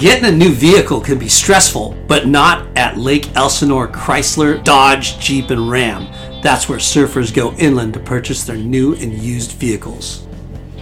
[0.00, 5.50] Getting a new vehicle can be stressful, but not at Lake Elsinore Chrysler, Dodge, Jeep,
[5.50, 6.08] and Ram.
[6.42, 10.26] That's where surfers go inland to purchase their new and used vehicles.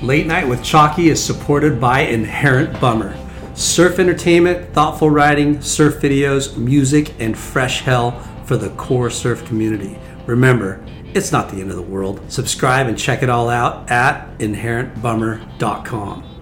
[0.02, 3.16] Late Night with Chalky is supported by Inherent Bummer.
[3.56, 9.98] Surf entertainment, thoughtful writing, surf videos, music, and fresh hell for the core surf community.
[10.26, 10.80] Remember,
[11.12, 12.20] it's not the end of the world.
[12.30, 16.37] Subscribe and check it all out at inherentbummer.com.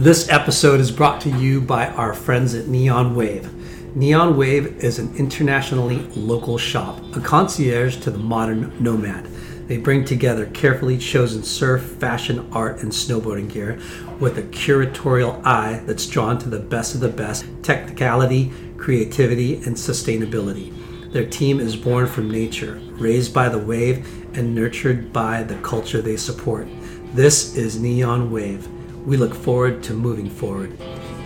[0.00, 3.52] This episode is brought to you by our friends at Neon Wave.
[3.94, 9.26] Neon Wave is an internationally local shop, a concierge to the modern nomad.
[9.68, 13.78] They bring together carefully chosen surf, fashion, art, and snowboarding gear
[14.18, 19.76] with a curatorial eye that's drawn to the best of the best technicality, creativity, and
[19.76, 20.72] sustainability.
[21.12, 26.00] Their team is born from nature, raised by the wave, and nurtured by the culture
[26.00, 26.66] they support.
[27.12, 28.66] This is Neon Wave.
[29.06, 30.78] We look forward to moving forward.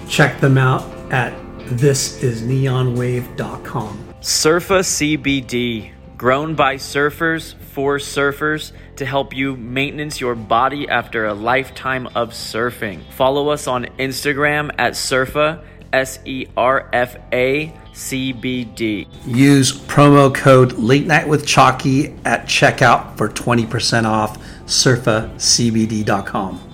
[0.09, 1.33] Check them out at
[1.67, 4.15] thisisneonwave.com.
[4.21, 11.35] Surfa CBD, grown by surfers for surfers to help you maintenance your body after a
[11.35, 13.03] lifetime of surfing.
[13.13, 19.07] Follow us on Instagram at Surfa, S E R F A C B D.
[19.27, 26.74] Use promo code Late Night with Chalky at checkout for 20% off surfacbd.com.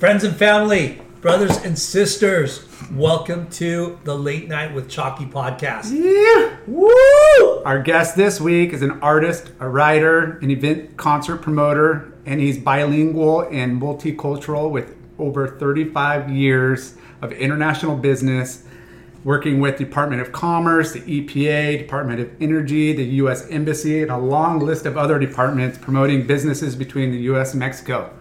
[0.00, 5.90] Friends and family, brothers and sisters, welcome to the Late Night with Chalky podcast.
[5.92, 6.56] Yeah.
[6.66, 7.62] Woo!
[7.66, 12.56] Our guest this week is an artist, a writer, an event concert promoter, and he's
[12.56, 18.64] bilingual and multicultural with over 35 years of international business,
[19.22, 23.46] working with Department of Commerce, the EPA, Department of Energy, the U.S.
[23.50, 27.52] Embassy, and a long list of other departments promoting businesses between the U.S.
[27.52, 28.14] and Mexico.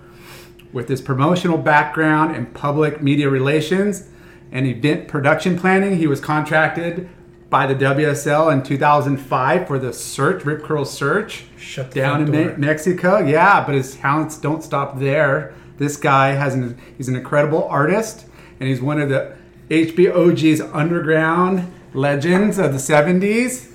[0.72, 4.08] With his promotional background in public media relations
[4.52, 7.10] and event production planning, he was contracted
[7.50, 12.32] by the WSL in 2005 for the Search, Rip Curl Search, Shut the down in
[12.32, 13.18] Me- Mexico.
[13.20, 15.56] Yeah, but his talents don't stop there.
[15.78, 18.26] This guy has an he's an incredible artist,
[18.60, 19.36] and he's one of the
[19.70, 23.72] HBOG's underground legends of the 70s,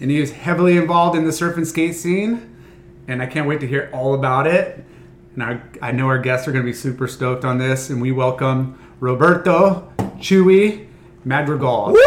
[0.00, 2.50] and he was heavily involved in the surf and skate scene.
[3.08, 4.84] And I can't wait to hear all about it.
[5.34, 8.00] And I, I know our guests are going to be super stoked on this, and
[8.00, 10.86] we welcome Roberto Chewy
[11.24, 11.92] Madrigal.
[11.92, 12.00] Woo!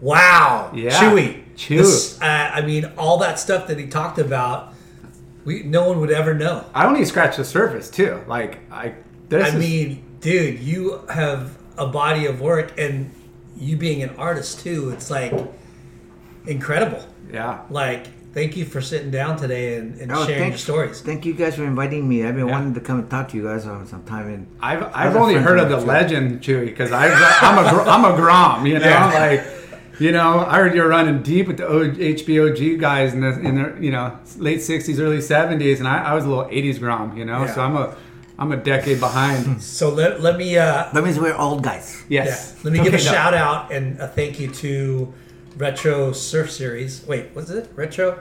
[0.00, 0.70] Wow.
[0.74, 0.90] Yeah.
[1.00, 1.42] Chewy.
[1.56, 1.78] Chew.
[1.78, 2.24] This, uh,
[2.54, 4.72] I mean, all that stuff that he talked about,
[5.44, 6.64] we no one would ever know.
[6.74, 8.22] I only scratched the surface too.
[8.28, 8.94] Like I,
[9.28, 13.12] this I is- mean, dude, you have a body of work, and
[13.56, 14.90] you being an artist too.
[14.90, 15.32] It's like
[16.46, 17.04] incredible.
[17.32, 17.62] yeah.
[17.70, 21.00] Like, thank you for sitting down today and, and Oh, sharing thank- your stories.
[21.00, 22.24] Thank you guys for inviting me.
[22.24, 22.52] I've been Yeah.
[22.52, 24.26] wanting to come and talk to you guys for some time.
[24.28, 26.14] And I've I've only heard of of the mine, too.
[26.14, 29.06] legend Chewy because I'm a gr- I'm a Grom, you know, Yeah.
[29.18, 29.44] like
[30.00, 33.54] you know I heard you're running deep with the o- HBOG guys in the in
[33.62, 37.16] the you know late '60s, early '70s, and I, I was a little '80s Grom,
[37.16, 37.54] you know, Yeah.
[37.54, 37.96] so I'm a
[38.38, 39.60] I'm a decade behind.
[39.60, 42.04] So let, let me uh, that means we're old guys.
[42.08, 42.60] yes, Yeah.
[42.64, 43.02] Let me give a no.
[43.02, 45.12] shout out and a thank you to
[45.58, 47.04] Retro Surf Series.
[47.06, 47.68] Wait, what's it?
[47.74, 48.20] Retro?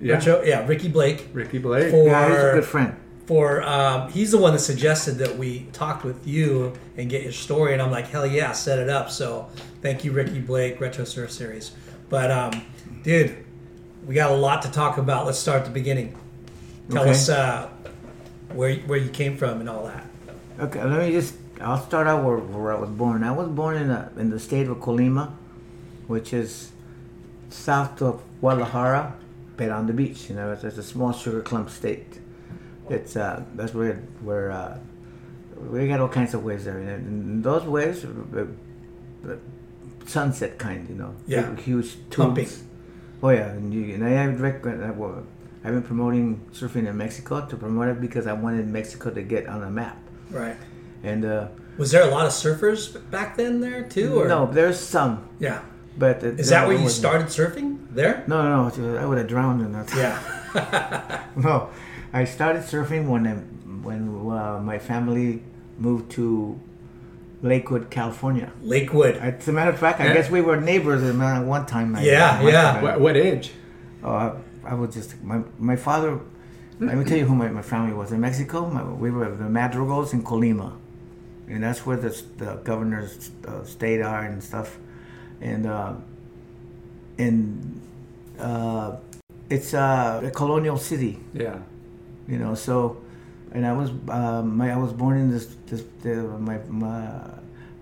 [0.00, 0.14] Yeah.
[0.14, 0.42] Retro?
[0.42, 1.28] Yeah, Ricky Blake.
[1.32, 1.90] Ricky Blake.
[1.90, 2.96] For, Yeah, he's a good friend.
[3.26, 7.32] for um, he's the one that suggested that we talked with you and get your
[7.32, 9.10] story, and I'm like, hell yeah, set it up.
[9.10, 9.48] So
[9.82, 11.72] thank you, Ricky Blake, Retro Surf Series.
[12.08, 12.64] But um,
[13.02, 13.44] dude,
[14.06, 15.26] we got a lot to talk about.
[15.26, 16.16] Let's start at the beginning.
[16.90, 17.10] Tell Okay.
[17.10, 17.68] us uh,
[18.54, 20.04] where where you came from and all that.
[20.60, 21.34] Okay, let me just.
[21.60, 23.22] I'll start out where, where I was born.
[23.22, 25.32] I was born in the in the state of Colima,
[26.06, 26.72] which is
[27.50, 29.14] south of Guadalajara,
[29.56, 30.28] but on the beach.
[30.28, 32.20] You know, it's, it's a small sugar clump state.
[32.90, 34.78] It's uh, that's where where uh,
[35.70, 39.36] we got all kinds of waves there, and, and those waves, are, uh, uh,
[40.06, 40.88] sunset kind.
[40.88, 41.42] You know, Yeah.
[41.50, 42.62] big, huge tubes.
[43.22, 45.24] Oh yeah, and, you, and I have uh, well,
[45.64, 49.46] I've been promoting surfing in Mexico to promote it because I wanted Mexico to get
[49.48, 49.96] on the map.
[50.30, 50.56] Right.
[51.02, 51.48] And uh,
[51.78, 54.20] Was there a lot of surfers back then there too?
[54.20, 54.28] Or?
[54.28, 55.62] no, there's some, Yeah.
[55.96, 57.00] But uh, Is that where you wasn't.
[57.04, 57.78] started surfing?
[57.90, 58.24] There?
[58.26, 59.88] No, no, no, I would have drowned in that.
[59.94, 60.18] Yeah.
[61.36, 61.68] No,
[62.12, 63.34] I started surfing when I,
[63.86, 65.42] when uh, my family
[65.78, 66.60] moved to
[67.42, 68.52] Lakewood, California.
[68.62, 69.16] Lakewood.
[69.16, 71.96] As a matter of fact, I guess we were neighbors at one time.
[71.96, 72.82] I- Yeah, I- yeah.
[72.82, 73.50] What, what age?
[74.04, 74.32] Oh, I,
[74.64, 76.20] I was just my my father.
[76.80, 78.68] Let me tell you who my, my family was in Mexico.
[78.68, 80.72] My, we were the Madrigals in Colima,
[81.48, 84.78] and that's where the, the governor's uh, state are and stuff.
[85.40, 85.94] And uh,
[87.18, 87.80] and
[88.38, 88.96] uh,
[89.50, 91.58] it's uh, a colonial city, Yeah.
[92.26, 92.54] you know.
[92.54, 92.96] So,
[93.52, 97.08] and I was um, my I was born in this this the, my my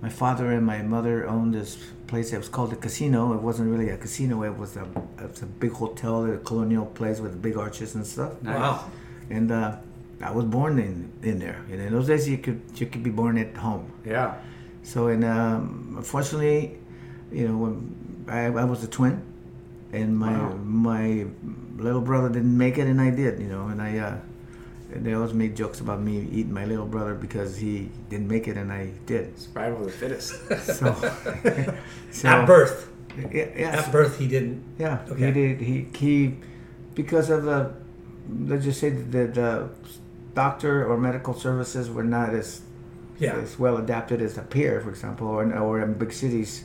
[0.02, 1.76] my father and my mother owned this
[2.08, 3.32] place that was called a casino.
[3.34, 4.42] It wasn't really a casino.
[4.42, 4.82] It was a
[5.18, 8.32] it was a big hotel, a colonial place with big arches and stuff.
[8.42, 8.90] Wow.
[9.30, 9.76] And uh,
[10.20, 11.64] I was born in in there.
[11.70, 13.90] And in those days, you could you could be born at home.
[14.04, 14.34] Yeah.
[14.82, 16.76] So, and um, unfortunately,
[17.32, 19.22] you know, when I, I was a twin,
[19.92, 20.54] and my Wow.
[20.62, 21.26] my
[21.76, 23.40] little brother didn't make it, and I did.
[23.40, 24.16] You know, and I uh,
[24.94, 28.46] and they always made jokes about me eating my little brother because he didn't make
[28.48, 29.38] it, and I did.
[29.38, 30.34] Survival of the fittest.
[30.78, 30.94] So,
[32.10, 32.88] so At birth.
[33.32, 34.62] yeah, yeah, At birth, he didn't.
[34.78, 35.26] yeah, Okay.
[35.26, 35.60] he did.
[35.60, 36.34] He he
[36.94, 37.72] because of the
[38.46, 39.68] let's just say the, the
[40.34, 42.60] doctor or medical services were not as
[43.18, 43.34] Yeah.
[43.36, 46.64] as well adapted as up here, for example, or, or in big cities.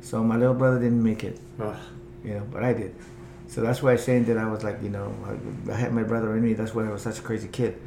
[0.00, 1.76] So my little brother didn't make it, Ugh.
[2.24, 2.94] you know, but I did.
[3.48, 6.04] So that's why I'm saying that I was like, you know, I, I had my
[6.04, 6.54] brother in me.
[6.54, 7.80] That's why I was such a crazy kid.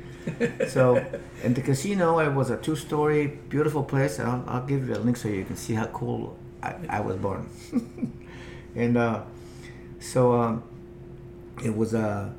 [0.67, 1.03] so,
[1.43, 4.19] in the casino, it was a two-story, beautiful place.
[4.19, 7.15] I'll, I'll give you a link so you can see how cool I, I was
[7.17, 7.49] born.
[8.75, 9.23] and uh,
[9.99, 10.63] so um,
[11.63, 12.33] it was a,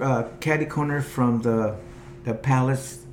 [0.00, 1.76] a caddy corner from the
[2.24, 3.04] the palace,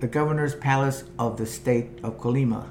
[0.00, 2.68] the governor's palace of the state of Colima.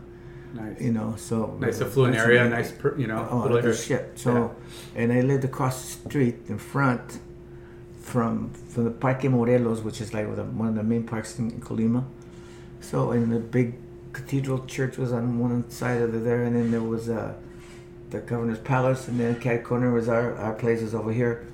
[0.53, 0.81] Nice.
[0.81, 2.47] You know, so Nice affluent area.
[2.47, 3.27] Nice, per, you know.
[3.29, 4.11] Oh, little shit.
[4.15, 4.55] So,
[4.95, 7.19] and I lived across the street in front
[8.01, 12.03] from from the Parque Morelos, which is like one of the main parks in Colima.
[12.81, 13.75] So, and the big
[14.11, 17.33] cathedral church was on one side of the there, and then there was uh,
[18.09, 21.47] the governor's palace, and then Cat Corner was our our places over here,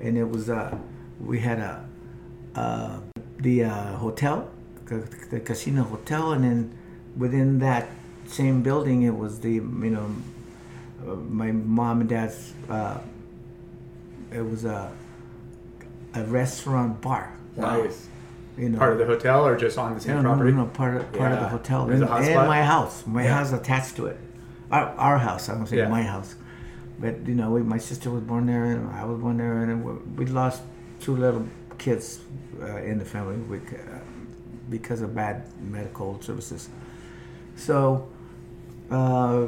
[0.00, 0.76] and it was uh,
[1.20, 1.84] we had a
[2.54, 3.00] uh,
[3.38, 4.50] the uh, hotel,
[4.86, 4.98] the,
[5.30, 6.78] the casino hotel, and then
[7.16, 7.88] within that
[8.30, 10.06] same building, it was the you know
[11.06, 12.52] uh, my mom and dad's.
[12.68, 12.98] Uh,
[14.32, 14.92] it was a
[16.14, 17.32] a restaurant bar.
[17.56, 18.06] Nice.
[18.56, 20.52] You know, Part of the hotel or just on the same no, no, property?
[20.52, 23.06] no, no, part of part of the hotel There's and, a and my house.
[23.06, 23.38] My Yeah.
[23.38, 24.18] house attached to it.
[24.70, 25.48] Our, our house.
[25.48, 25.88] I don't say Yeah.
[25.88, 26.34] my house,
[27.00, 29.84] but you know, we, my sister was born there, and I was born there, and
[29.84, 30.62] we we lost
[31.00, 31.44] two little
[31.78, 32.20] kids
[32.60, 33.60] uh, in the family we, uh,
[34.68, 36.68] because of bad medical services.
[37.56, 38.06] So,
[38.90, 39.46] uh,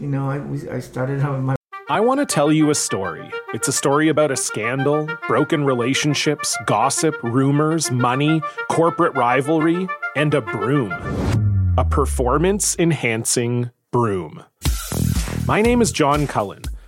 [0.00, 1.56] you know, I, I started out my
[1.90, 3.30] I want to tell you a story.
[3.52, 8.40] It's a story about a scandal, broken relationships, gossip, rumors, money,
[8.70, 9.86] corporate rivalry,
[10.16, 10.92] and a broom.
[11.76, 14.44] A performance enhancing broom.
[15.46, 16.62] My name is John Cullen.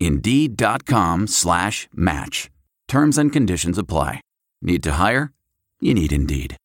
[0.00, 2.50] Indeed.com slash match.
[2.88, 4.20] Terms and conditions apply.
[4.62, 5.32] Need to hire?
[5.80, 6.56] You need Indeed.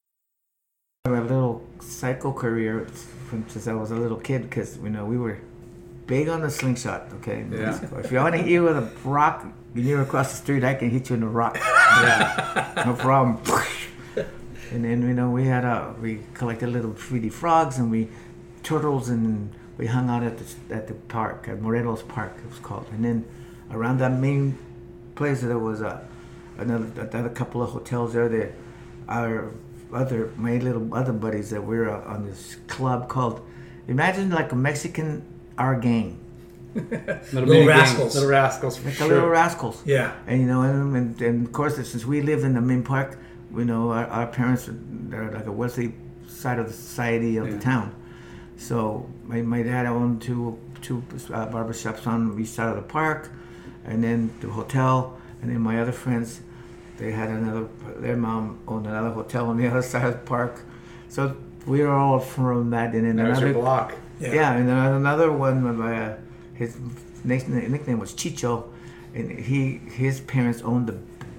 [1.06, 2.86] my little cycle career
[3.30, 5.40] from since I was a little kid because you know we were
[6.08, 7.02] big on the slingshot.
[7.16, 7.80] Okay, Yeah.
[8.00, 9.46] if you want to hit you with a rock,
[9.76, 11.56] you are across the street, I can hit you in the rock.
[11.58, 12.84] Yeah.
[12.86, 13.40] no problem.
[14.72, 18.08] and then you know we had a we collected little 3D frogs and we
[18.64, 22.34] turtles and we hung out at the at the park at Morelos Park.
[22.44, 23.26] It was called, and then
[23.72, 24.58] around that main
[25.16, 26.06] place there was a
[26.58, 28.30] another another couple of hotels there.
[28.30, 28.52] That
[29.10, 29.52] our
[29.94, 33.42] other my little other buddies that we were on this club called.
[33.88, 35.24] Imagine like a Mexican
[35.58, 36.18] our gang.
[36.74, 38.14] Little, Little rascals.
[38.16, 38.78] Little rascals.
[38.78, 39.08] For Like sure.
[39.10, 39.82] the little rascals.
[39.86, 40.14] Yeah.
[40.28, 43.18] And you know, and, and, and of course, since we live in the main park,
[43.54, 45.94] you know, our, our parents they're like a wealthy
[46.28, 47.54] side of the society of Yeah.
[47.56, 47.96] the town.
[48.62, 51.04] So my, my dad owned two two
[51.34, 53.32] uh, barbershops on the east side of the park,
[53.86, 56.42] and then the hotel, and then my other friends,
[56.98, 57.68] they had another.
[57.98, 60.62] Their mom owned another hotel on the other side of the park.
[61.10, 63.96] So we were all from that, and then That was another your block.
[64.20, 64.54] yeah.
[64.54, 66.18] and then another one, uh,
[66.54, 66.78] his
[67.24, 68.66] nickname, nickname was Chicho,
[69.16, 70.98] and he his parents owned the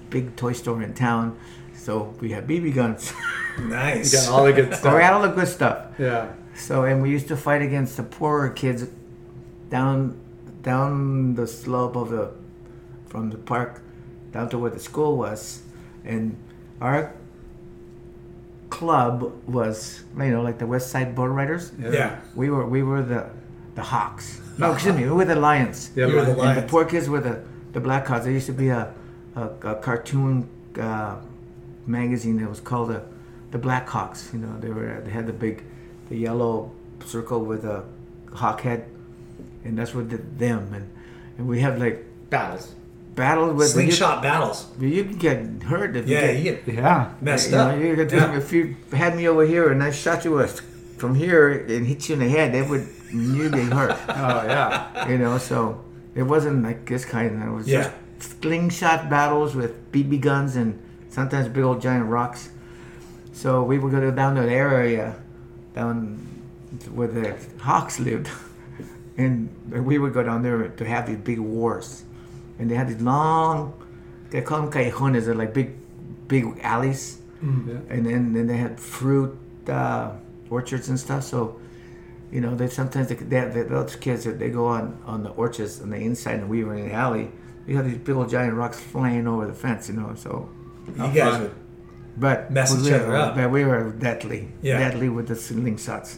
[0.09, 1.37] big toy store in town,
[1.73, 3.13] so we had BB guns.
[3.59, 4.11] Nice.
[4.11, 4.95] You got all the good stuff.
[4.95, 5.85] we had all the good stuff.
[5.99, 6.33] Yeah.
[6.55, 8.85] So and we used to fight against the poorer kids
[9.69, 10.19] down
[10.61, 12.31] down the slope of the
[13.07, 13.81] from the park
[14.31, 15.61] down to where the school was,
[16.05, 16.35] and
[16.81, 17.13] our
[18.69, 21.71] club was you know like the West Side Bull Riders.
[21.79, 22.19] yeah.
[22.35, 23.29] We were we were the
[23.75, 24.39] the Hawks.
[24.57, 25.91] No, excuse me, we were the Lions.
[25.95, 26.33] Yeah, You were the.
[26.35, 26.57] Lions.
[26.57, 27.41] And the poor kids were the
[27.71, 28.23] the Blackhawks.
[28.23, 28.93] There used to be a
[29.35, 30.47] a, a cartoon
[30.79, 31.15] uh,
[31.87, 33.01] magazine that was called the
[33.51, 34.31] the Blackhawks.
[34.33, 35.63] You know, they were they had the big
[36.13, 36.71] the yellow
[37.05, 37.83] circle with a
[38.33, 38.85] hawk head,
[39.65, 40.71] and that's what did them.
[40.73, 40.85] And
[41.37, 42.75] and we had like Battles.
[43.15, 44.67] battles with Slingshot battles.
[44.79, 47.09] You, can get hurt if Yeah, you you get get Yeah.
[47.21, 47.79] messed you know, up.
[47.81, 48.37] you could Yeah.
[48.37, 50.61] if you had me over here and I shot you with
[51.01, 53.97] from here and hit you in the head, it would you get hurt.
[54.09, 55.09] Oh yeah.
[55.09, 55.81] you know, so
[56.15, 57.41] it wasn't like this kind.
[57.41, 57.89] It was Yeah.
[58.17, 60.77] just slingshot battles with BB guns and
[61.09, 62.49] sometimes big old giant rocks.
[63.33, 65.15] So we would go down to the area
[65.73, 66.17] down
[66.91, 68.29] where the Hawks lived,
[69.17, 72.03] and we would go down there to have these big wars.
[72.59, 73.73] And they had these long,
[74.29, 75.25] they call them callejones.
[75.25, 75.73] They're like big,
[76.27, 77.19] big alleys.
[77.41, 77.79] Yeah.
[77.89, 79.37] And then, then they had fruit
[79.67, 80.11] uh,
[80.49, 81.23] orchards and stuff.
[81.23, 81.59] So,
[82.31, 85.81] you know, they sometimes they, they, they, those kids they go on on the orchards
[85.81, 87.31] on the inside, and we were in the alley.
[87.67, 90.13] You have these big old giant rocks flying over the fence, you know.
[90.15, 90.49] So,
[90.87, 91.55] You guys would
[92.17, 93.35] but Mess we each were, up.
[93.35, 94.79] But we were deadly, Yeah.
[94.79, 96.17] deadly with the slingshots.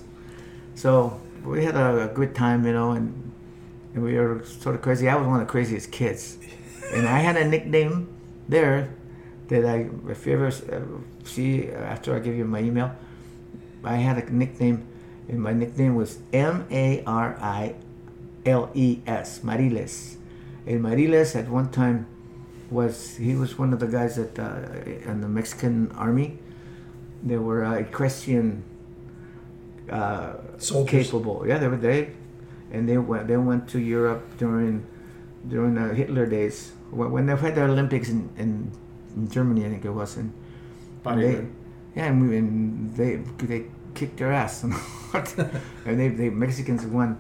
[0.76, 3.32] So we had a, a good time, you know, and,
[3.94, 5.08] and we were sort of crazy.
[5.08, 6.38] I was one of the craziest kids,
[6.94, 8.08] and I had a nickname
[8.50, 8.90] there
[9.48, 10.82] that I, if you ever uh,
[11.24, 12.92] see after I give you my email,
[13.84, 14.86] I had a nickname,
[15.30, 17.76] and my nickname was M A R I
[18.46, 20.16] L E S, Mariles.
[20.68, 22.08] And Mariles at one time
[22.72, 26.40] was he was one of the guys that uh, in the Mexican army.
[27.24, 28.64] They were uh, equestrian
[29.90, 31.08] uh, Soldiers.
[31.08, 31.48] capable.
[31.48, 32.12] Yeah, they were they,
[32.72, 34.86] and they went they went to Europe during
[35.48, 38.72] during the Hitler days when when they had the Olympics in, in,
[39.16, 40.18] in Germany, I think it was.
[40.18, 40.34] And,
[41.06, 41.46] and they,
[41.96, 47.18] yeah, and, we, and they they kicked their ass, and they they Mexicans won.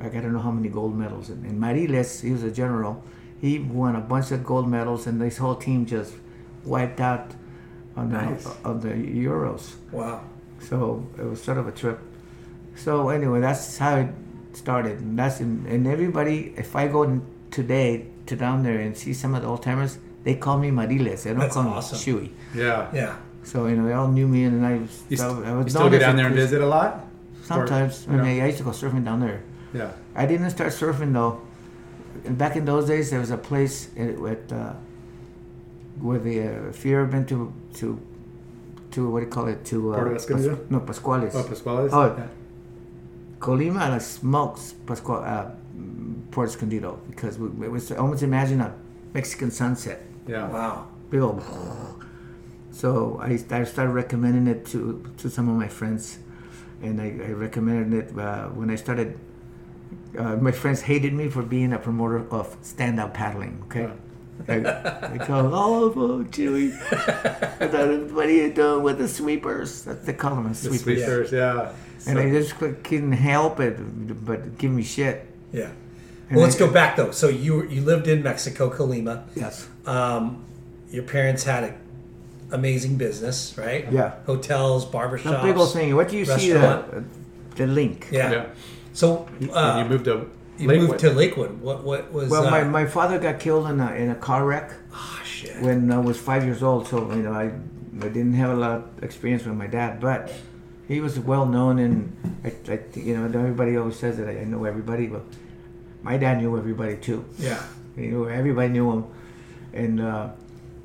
[0.00, 1.30] Like I don't know how many gold medals.
[1.30, 3.02] And, and Mariles, he was a general.
[3.40, 6.14] He won a bunch of gold medals, and this whole team just
[6.64, 7.32] wiped out
[7.96, 8.46] on the Nice.
[8.64, 9.74] on the Euros.
[9.92, 10.22] Wow.
[10.60, 12.00] So it was sort of a trip.
[12.76, 14.08] So anyway, that's how it
[14.54, 16.54] started, and that's in, and everybody.
[16.56, 20.34] If I go today to down there and see some of the old timers, they
[20.34, 21.22] call me Mariles.
[21.24, 21.98] They don't That's call awesome.
[22.14, 22.30] me Chewy.
[22.54, 22.88] Yeah.
[22.94, 23.16] Yeah.
[23.42, 25.02] So you know, they all knew me, and I was.
[25.10, 27.04] You, I was you still go a down there and visit a lot?
[27.42, 28.06] Sometimes.
[28.08, 28.44] Or, I mean, know?
[28.44, 29.42] I used to go surfing down there.
[29.74, 29.92] Yeah.
[30.14, 31.42] I didn't start surfing though.
[32.24, 34.72] And Back in those days, there was a place at, uh,
[36.00, 38.00] where the uh, if you ever been to to
[38.92, 40.58] to what do you call it to uh, Escondido?
[40.70, 41.34] no Pascuales.
[41.34, 41.90] Oh, Pascuales?
[41.92, 42.16] Oh.
[42.16, 42.26] Yeah.
[43.38, 45.50] Colima like smokes Pascual uh,
[46.30, 48.74] Port Escondido because we, it was almost imagine a
[49.12, 50.02] Mexican sunset.
[50.26, 50.48] Yeah.
[50.48, 50.88] Wow.
[51.10, 51.42] Big old.
[52.70, 56.18] So I, I started recommending it to, to some of my friends,
[56.82, 59.18] and I, I recommended it uh, when I started.
[60.18, 63.62] Uh, my friends hated me for being a promoter of stand-up paddling.
[63.66, 63.90] Okay,
[64.46, 66.72] they, they call oh, oh Chewy.
[67.60, 69.84] I thought, what are you doing with the sweepers?
[69.84, 70.82] That's they call them The sweepers.
[70.82, 71.72] sweepers, yeah.
[72.06, 73.76] And So- I just couldn't help it,
[74.24, 75.26] but give me shit.
[75.52, 75.70] Yeah.
[76.28, 77.10] And Well, let's I- go back though.
[77.10, 79.24] So you you lived in Mexico, Colima.
[79.34, 79.68] Yes.
[79.86, 80.44] Um,
[80.90, 81.74] your parents had an
[82.52, 83.90] amazing business, right?
[83.92, 84.14] Yeah.
[84.26, 85.42] Hotels, barbershops.
[85.42, 85.94] The big old thing.
[85.96, 86.52] What do you see?
[86.52, 87.04] The,
[87.56, 88.08] the link.
[88.10, 88.30] Yeah.
[88.32, 88.46] Yeah.
[88.94, 90.88] So And uh, you moved to you Lakewood.
[90.88, 91.60] moved to Lakewood.
[91.60, 92.30] What what was?
[92.30, 95.60] Well, uh, my, my father got killed in a, in a car wreck ah, shit.
[95.60, 96.86] when I was five years old.
[96.88, 97.46] So you know, I
[98.00, 100.32] I didn't have a lot of experience with my dad, but
[100.88, 104.44] he was well known, and I, I, you know, everybody always says that I, I
[104.44, 105.06] know everybody.
[105.08, 105.22] but
[106.02, 107.24] my dad knew everybody too.
[107.38, 107.62] Yeah.
[107.96, 109.04] You know, everybody knew him,
[109.72, 110.28] and uh,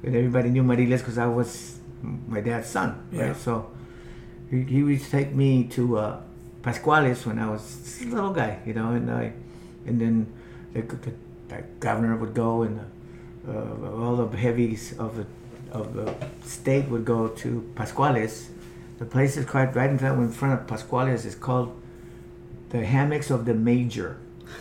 [0.03, 3.27] and everybody knew Mariles because I was my dad's son, Yeah.
[3.27, 3.35] right?
[3.37, 3.69] So
[4.49, 6.21] he, he would take me to uh,
[6.61, 9.33] Pascuales when I was a little guy, you know, and I,
[9.85, 10.33] and then
[10.73, 11.13] the, the,
[11.47, 12.79] the governor would go, and
[13.47, 15.25] uh, all the heavies of the
[15.71, 18.47] of the state would go to Pascuales.
[18.97, 21.79] The place is quite right in front, in front of Pascuales is called
[22.69, 24.17] the hammocks of the major,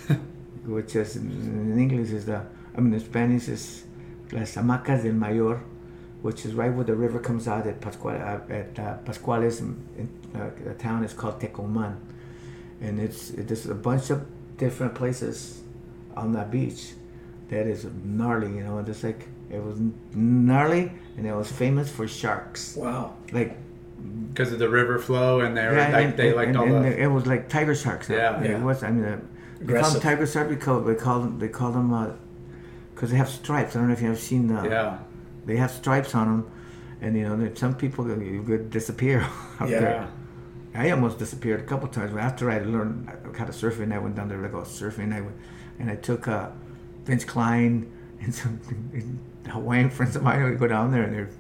[0.64, 2.44] which is in English is the
[2.76, 3.84] I mean in Spanish is
[4.32, 5.60] las hamacas del mayor,
[6.22, 9.60] which is right where the river comes out at Pascual uh, at uh, Pascuales.
[9.60, 11.96] In, uh, the town is called Tecoman,
[12.80, 15.62] and it's there's a bunch of different places
[16.16, 16.92] on that beach
[17.48, 18.48] that is gnarly.
[18.56, 19.78] You know, just like it was
[20.14, 22.76] gnarly, and it was famous for sharks.
[22.76, 23.14] Wow.
[23.32, 23.56] Like
[24.32, 26.56] because of the river flow and they were yeah, like and- they and- liked and-
[26.58, 28.08] all and the it was like tiger sharks.
[28.08, 28.40] Yeah.
[28.40, 28.62] it Yeah.
[28.64, 28.82] was.
[28.82, 29.20] I mean, uh,
[29.60, 32.16] they call them tiger sharks because they call them they call them
[32.94, 33.74] because they have stripes.
[33.74, 34.62] I don't know if you have seen the.
[34.68, 34.98] yeah
[35.48, 36.50] They have stripes on them,
[37.00, 39.22] and you know, some people you could disappear
[39.60, 39.80] up Yeah.
[39.80, 40.08] there.
[40.74, 43.98] I almost disappeared a couple times, but after I learned how to surf, and I
[43.98, 45.36] went down there to go surfing, I went,
[45.80, 46.50] and I took uh,
[47.04, 47.88] Vince Klyn
[48.20, 48.60] and some
[49.50, 50.44] Hawaiian friends of mine.
[50.44, 51.30] We go down there, and they're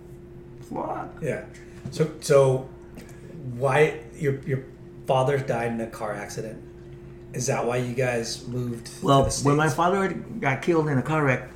[0.70, 1.12] what?
[1.20, 1.44] Yeah.
[1.90, 2.68] So so
[3.56, 4.64] why your your
[5.06, 6.64] father died in a car accident?
[7.34, 8.86] Is that why you guys moved?
[8.86, 10.08] to Well, when my father
[10.40, 11.48] got killed in a car wreck,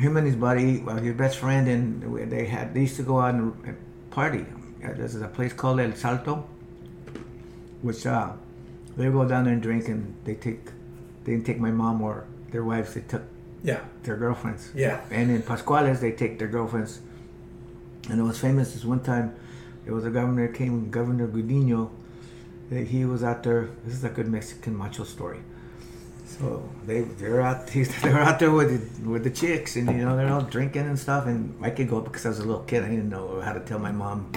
[0.00, 3.20] him and his buddy, well, his best friend, and they had they used to go
[3.20, 3.76] out and
[4.10, 4.44] party.
[4.84, 6.48] Uh, There's a place called El Salto,
[7.82, 8.32] which uh,
[8.96, 10.66] they go down there and drink, and they take
[11.24, 12.94] they didn't take my mom or their wives.
[12.94, 13.22] They took
[13.62, 13.80] yeah.
[14.02, 14.70] their girlfriends.
[14.74, 15.00] Yeah.
[15.10, 17.00] And in Pascuales, they take their girlfriends.
[18.08, 19.36] And it was famous this one time.
[19.84, 21.90] There was a governor came, Governor Gudino.
[22.70, 23.68] that He was out there.
[23.84, 25.40] This is a good Mexican macho story.
[26.40, 27.66] So they they're out
[28.02, 30.98] they're out there with the, with the chicks, and you know they're all drinking and
[30.98, 31.26] stuff.
[31.26, 32.82] And I could go up because I was a little kid.
[32.82, 34.32] I didn't know how to tell my mom.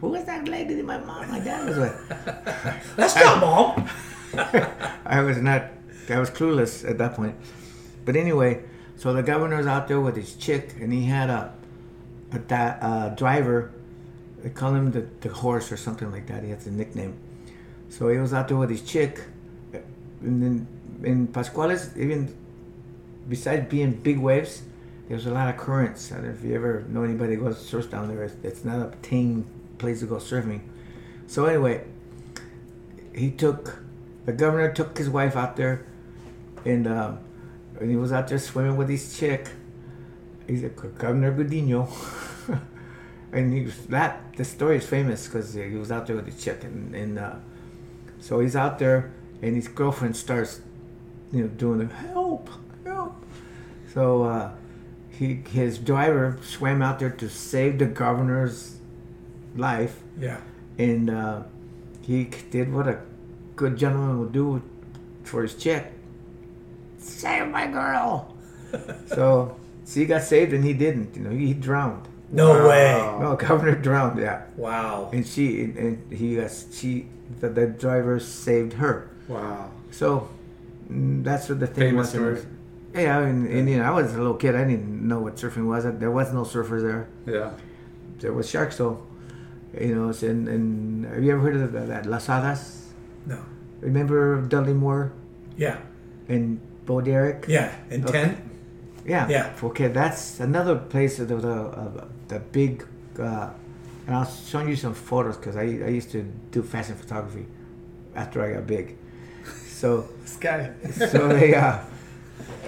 [0.00, 0.74] Who was that lady?
[0.74, 2.08] that My mom, my dad was with.
[2.96, 3.88] That's not mom.
[5.04, 5.64] I was not,
[6.08, 7.36] I was clueless at that point.
[8.06, 8.64] But anyway,
[8.96, 11.52] so the governor's out there with his chick, and he had a,
[12.32, 13.72] a da- uh, driver.
[14.42, 16.42] They call him the, the horse or something like that.
[16.42, 17.16] He has a nickname.
[17.90, 19.20] So he was out there with his chick,
[20.20, 20.73] and then
[21.04, 22.34] in Pascuales, even
[23.28, 24.62] besides being big waves,
[25.08, 26.10] there's a lot of currents.
[26.10, 28.30] I don't know if you ever know anybody who goes surf down there.
[28.42, 29.46] It's, not a tame
[29.78, 30.62] place to go surfing.
[31.26, 31.84] So anyway,
[33.14, 33.84] he took
[34.24, 35.86] the governor took his wife out there,
[36.64, 37.12] and, uh,
[37.78, 39.48] and he was out there swimming with his chick.
[40.46, 41.90] He's a Governor Gudino,
[43.32, 44.34] and he was that.
[44.36, 47.34] The story is famous because he was out there with his chick, and, and uh,
[48.18, 49.12] so he's out there,
[49.42, 50.60] and his girlfriend starts,
[51.34, 52.48] you know, doing the help,
[52.84, 53.14] help.
[53.92, 54.50] So uh,
[55.10, 58.78] he his driver swam out there to save the governor's
[59.56, 60.40] life Yeah.
[60.78, 61.42] and uh,
[62.00, 62.98] he did what a
[63.56, 64.62] good gentleman would do
[65.24, 65.92] for his chick.
[66.98, 68.34] Save my girl.
[69.06, 71.14] so, so he got saved and he didn't.
[71.16, 72.08] You know, he drowned.
[72.30, 72.94] No way.
[73.20, 74.18] No, governor drowned.
[74.18, 75.10] Yeah, Wow.
[75.12, 77.06] and she and, and he got she
[77.40, 79.08] the, the driver saved her.
[79.28, 80.28] wow So
[80.88, 82.40] that's what the thing Famous was.
[82.40, 82.52] Story.
[82.94, 84.54] Yeah, I mean, and, you know, I was a little kid.
[84.54, 85.84] I didn't know what surfing was.
[85.98, 87.08] There was no surfers there.
[87.26, 87.50] yeah
[88.20, 89.02] There was sharks though.
[89.80, 92.82] You know, and, in, in have you ever heard of that, that Las Hadas?
[93.26, 93.38] No.
[93.80, 95.12] Remember Dudley Moore
[95.56, 95.78] Yeah.
[96.28, 97.46] and Bo Derek?
[97.48, 97.74] Yeah.
[97.90, 98.12] And Okay.
[98.12, 98.50] ten.
[99.04, 99.28] Yeah.
[99.28, 99.52] Yeah.
[99.62, 102.86] Okay, that's another place was a, a, the big.
[103.18, 103.50] Uh,
[104.06, 107.46] and I'll show you some photos because I, I used to do fashion photography
[108.14, 108.96] after I got big.
[109.84, 110.72] So This guy.
[110.96, 111.76] so they uh,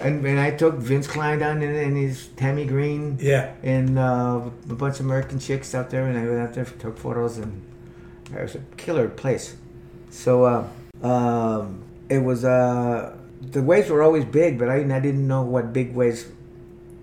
[0.03, 3.17] and and I took Vince Klyn down in, and his Tammy Green.
[3.19, 3.55] Yeah.
[3.63, 6.99] And uh, a bunch of American chicks out there, and I went out there took
[6.99, 7.63] photos, and
[8.37, 9.57] it was a killer place.
[10.11, 10.69] So uh,
[11.03, 15.73] um, it was uh, the waves were always big, but I, I didn't know what
[15.73, 16.27] big waves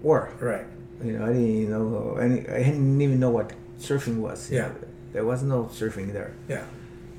[0.04, 0.30] were.
[0.40, 0.68] Right.
[1.04, 2.40] You know, I didn't even know any.
[2.48, 4.52] I didn't even know what surfing was.
[4.52, 4.70] Yeah.
[5.12, 6.34] there was no surfing there.
[6.48, 6.66] Yeah.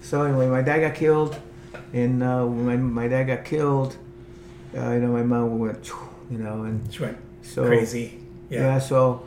[0.00, 1.34] So anyway, my dad got killed,
[1.92, 3.96] and uh, when my, my dad got killed,
[4.76, 5.90] uh, you know, my mom went,
[6.30, 8.18] you know, and She went so crazy.
[8.50, 8.60] Yeah.
[8.60, 8.78] Yeah.
[8.78, 9.26] so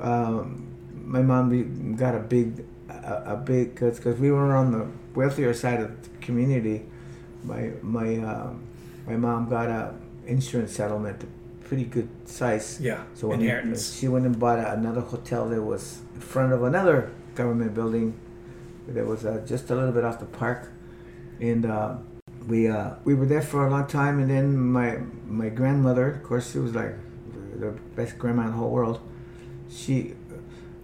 [0.00, 0.66] um,
[1.04, 1.62] my mom be,
[1.96, 6.08] got a big, a, a big, because we were on the wealthier side of the
[6.20, 6.84] community.
[7.44, 8.62] My my um,
[9.06, 9.94] my mom got a
[10.26, 11.24] insurance settlement,
[11.64, 12.78] pretty good size.
[12.80, 13.96] Yeah, So inheritance.
[13.98, 18.14] she went and bought another hotel that was in front of another government building,
[18.88, 20.71] that was uh, just a little bit off the park,
[21.42, 21.96] and uh,
[22.46, 24.20] we uh, we were there for a long time.
[24.20, 26.94] And then my my grandmother, of course, she was like
[27.58, 29.00] the best grandma in the whole world.
[29.70, 30.14] She,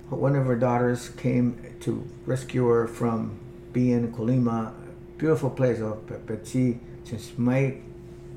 [0.09, 3.39] one of her daughters came to rescue her from
[3.73, 4.75] being in Colima,
[5.17, 5.79] beautiful place.
[5.79, 7.77] But, but she, since my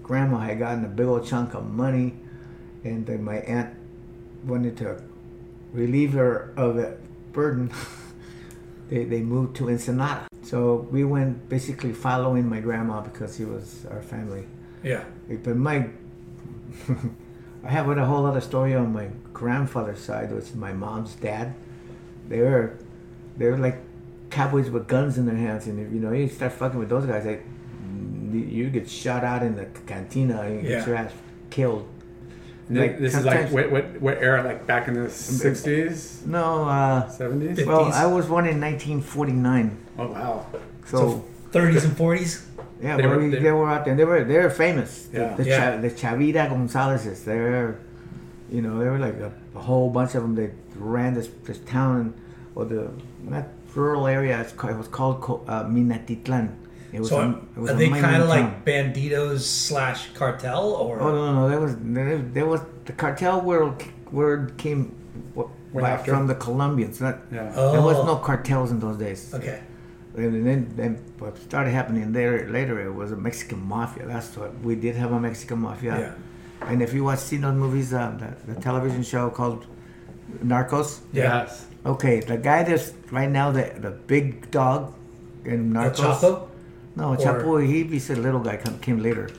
[0.03, 2.13] grandma had gotten a big old chunk of money,
[2.83, 3.75] and then my aunt
[4.43, 5.01] wanted to
[5.71, 6.97] relieve her of that
[7.31, 7.71] burden,
[8.89, 10.30] they, they moved to Ensenada.
[10.43, 14.45] So we went basically following my grandma because he was our family.
[14.83, 15.03] Yeah.
[15.43, 15.87] But my,
[17.63, 21.53] I have a whole other story on my grandfather's side, which is my mom's dad.
[22.27, 22.77] They were,
[23.37, 23.77] they were like
[24.29, 27.05] cowboys with guns in their hands, and if you know you start fucking with those
[27.05, 27.43] guys, like
[28.31, 30.77] you get shot out in the cantina and Yeah.
[30.77, 31.11] get your ass
[31.49, 31.87] killed.
[32.69, 34.41] Like, this is like what, what what era?
[34.43, 37.65] Like back in the sixties, no, uh, seventies.
[37.65, 39.77] Well, I was born in 1949.
[39.97, 40.45] Oh wow!
[40.85, 42.45] So, 30s and 40s.
[42.81, 43.95] yeah, They but were- we, they- they, were out there.
[43.95, 45.09] They were they were famous.
[45.13, 45.35] Yeah.
[45.35, 45.57] The, the, Yeah.
[45.75, 47.23] Cha- the Chavita Gonzalez's.
[47.25, 47.79] They're,
[48.49, 50.35] you know, they were like a, a whole bunch of them.
[50.35, 52.13] They ran this this town
[52.55, 52.89] or the
[53.29, 54.39] that rural area.
[54.41, 56.55] It's called, it was called uh, Minatitlan.
[56.93, 60.71] It was So a, are, it was are they kind of like banditos slash cartel
[60.71, 60.99] or?
[60.99, 64.93] Oh no, no, no there was there, there was the cartel word word came
[65.35, 66.11] w- Way by- after?
[66.11, 66.99] from the Colombians.
[66.99, 67.49] Not Yeah.
[67.51, 68.05] there was Oh.
[68.05, 69.33] no cartels in those days.
[69.33, 69.61] Okay.
[70.15, 74.05] And then, then what started happening there later it was a Mexican mafia.
[74.05, 75.97] That's what we did have a Mexican mafia.
[75.99, 76.67] Yeah.
[76.69, 79.65] And if you watch seen those movies, uh, the, the television show called
[80.43, 80.99] Narcos.
[81.13, 81.65] Yes.
[81.85, 84.93] Okay, the guy that's right now the the big dog
[85.45, 85.95] in El Narcos.
[86.19, 86.47] Chapo?
[86.95, 87.65] No, Or- Chapo.
[87.65, 88.57] He he's a little guy.
[88.57, 89.29] Come, came later.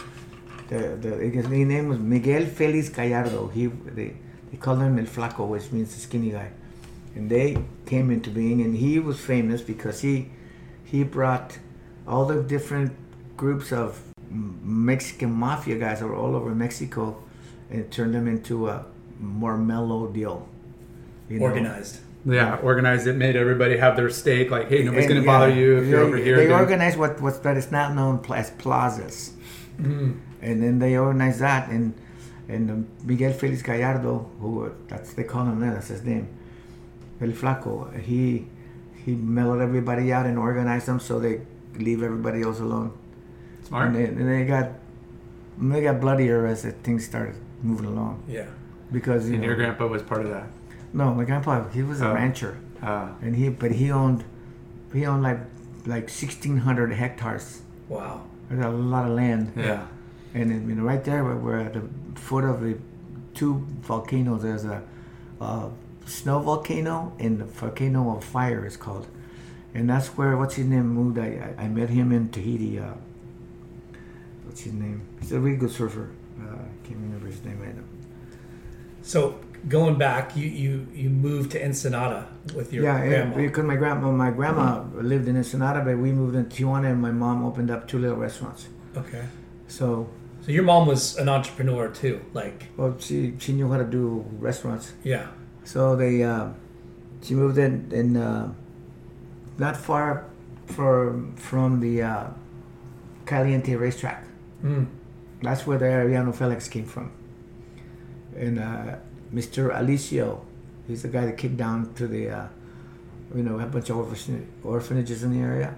[0.68, 3.48] The, the his name was Miguel Felix Gallardo.
[3.48, 4.16] He they
[4.50, 6.50] they called him El Flaco, which means the skinny guy.
[7.14, 10.30] And they came into being, and he was famous because he
[10.92, 11.58] he brought
[12.06, 12.92] all the different
[13.36, 13.98] groups of
[14.30, 17.16] Mexican mafia guys that were all over Mexico,
[17.70, 18.84] and turned them into a
[19.18, 20.46] more mellow deal.
[21.30, 21.46] you know.
[21.46, 22.00] Organized.
[22.26, 24.50] Yeah, organized it, made everybody have their stake.
[24.50, 26.36] Like, hey, nobody's gonna bother you if you're over here.
[26.36, 29.32] They doing- organized what what's that is not known as plazas,
[29.78, 30.20] and
[30.62, 31.94] then they organized that, and
[32.48, 36.28] and um, Miguel Felix Gallardo, who uh, that's they call him that, that's his name,
[37.20, 37.74] El Flaco.
[38.10, 38.46] He
[39.04, 41.40] he mellowed everybody out and organized them so they
[41.76, 42.92] leave everybody else alone.
[43.64, 43.88] Smart.
[43.88, 44.68] And they, and they got
[45.58, 48.46] and they got bloodier as the things started moving along Yeah.
[48.90, 50.46] because you And know your grandpa was part of that.
[50.92, 52.14] no my grandpa he was a Oh.
[52.14, 54.24] rancher Uh, and he but he owned
[54.92, 55.38] he owned like
[55.86, 58.22] like 1600 hectares Wow.
[58.48, 59.86] there's a lot of land yeah.
[60.34, 61.82] and then, you know right there where we're at the
[62.28, 62.74] foot of the
[63.34, 63.54] two
[63.92, 64.82] volcanoes there's a,
[65.40, 65.68] uh
[66.06, 69.06] snow volcano and the volcano of fire is called
[69.74, 72.94] and that's where what's his name moved i, I met him in tahiti uh,
[74.44, 76.10] what's his name he's a really good surfer
[76.40, 77.84] uh, i can't remember his name right now
[79.02, 79.20] So
[79.68, 82.18] going back, you you you moved to Ensenada
[82.54, 83.36] with your yeah, grandma.
[83.36, 87.00] yeah, because my grandma, my grandma lived in Ensenada, but we moved in Tijuana, and
[87.02, 88.68] my mom opened up two little restaurants.
[88.96, 89.24] okay.
[89.66, 89.86] So,
[90.46, 94.04] So your mom was an entrepreneur too, like well, she she knew how to do
[94.48, 94.92] restaurants.
[95.14, 95.26] yeah.
[95.64, 96.48] So they, uh,
[97.22, 98.52] she moved in in uh,
[99.58, 100.26] not far
[100.66, 102.26] from from the uh,
[103.26, 104.24] Caliente racetrack.
[104.62, 104.86] Mm.
[105.42, 107.12] That's where the Arellano Felix came from.
[108.36, 108.96] And uh,
[109.34, 109.70] Mr.
[109.74, 110.40] Alicio,
[110.86, 112.46] he's the guy that kicked down to the, uh,
[113.34, 115.76] you know, a bunch of orphan- orphanages in the area.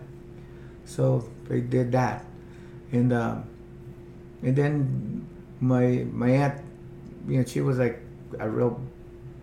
[0.85, 2.25] So they did that,
[2.93, 3.37] and uh,
[4.43, 5.27] and then
[5.61, 6.61] my my aunt,
[7.27, 8.01] you know, she was like
[8.39, 8.79] a real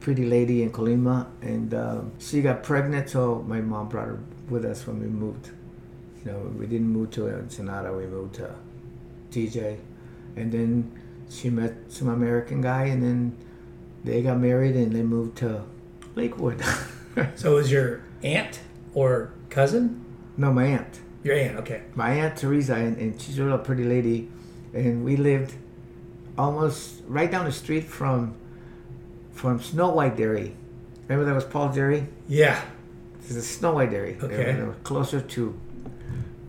[0.01, 3.09] pretty lady in Colima, and uh, she got pregnant.
[3.09, 5.51] So my mom brought her with us when we moved.
[6.25, 7.93] You know, we didn't move to Ensenada.
[7.93, 8.53] We moved to
[9.31, 9.77] TJ,
[10.35, 13.37] and then she met some American guy, and then
[14.03, 15.63] they got married, and they moved to
[16.15, 16.61] Lakewood.
[17.35, 18.61] So it was your aunt
[18.93, 20.05] or cousin?
[20.37, 21.01] no, my aunt.
[21.23, 21.81] Your aunt, okay.
[21.93, 24.29] my aunt Teresa, and, and she's a real pretty lady,
[24.73, 25.53] and we lived
[26.37, 28.33] almost right down the street from
[29.41, 30.53] from Snow White Dairy.
[31.07, 32.05] Remember that was Paul's Dairy?
[32.27, 32.61] Yeah.
[33.23, 34.13] This is Snow White Dairy.
[34.13, 34.51] They were- Okay.
[34.53, 35.59] they were closer to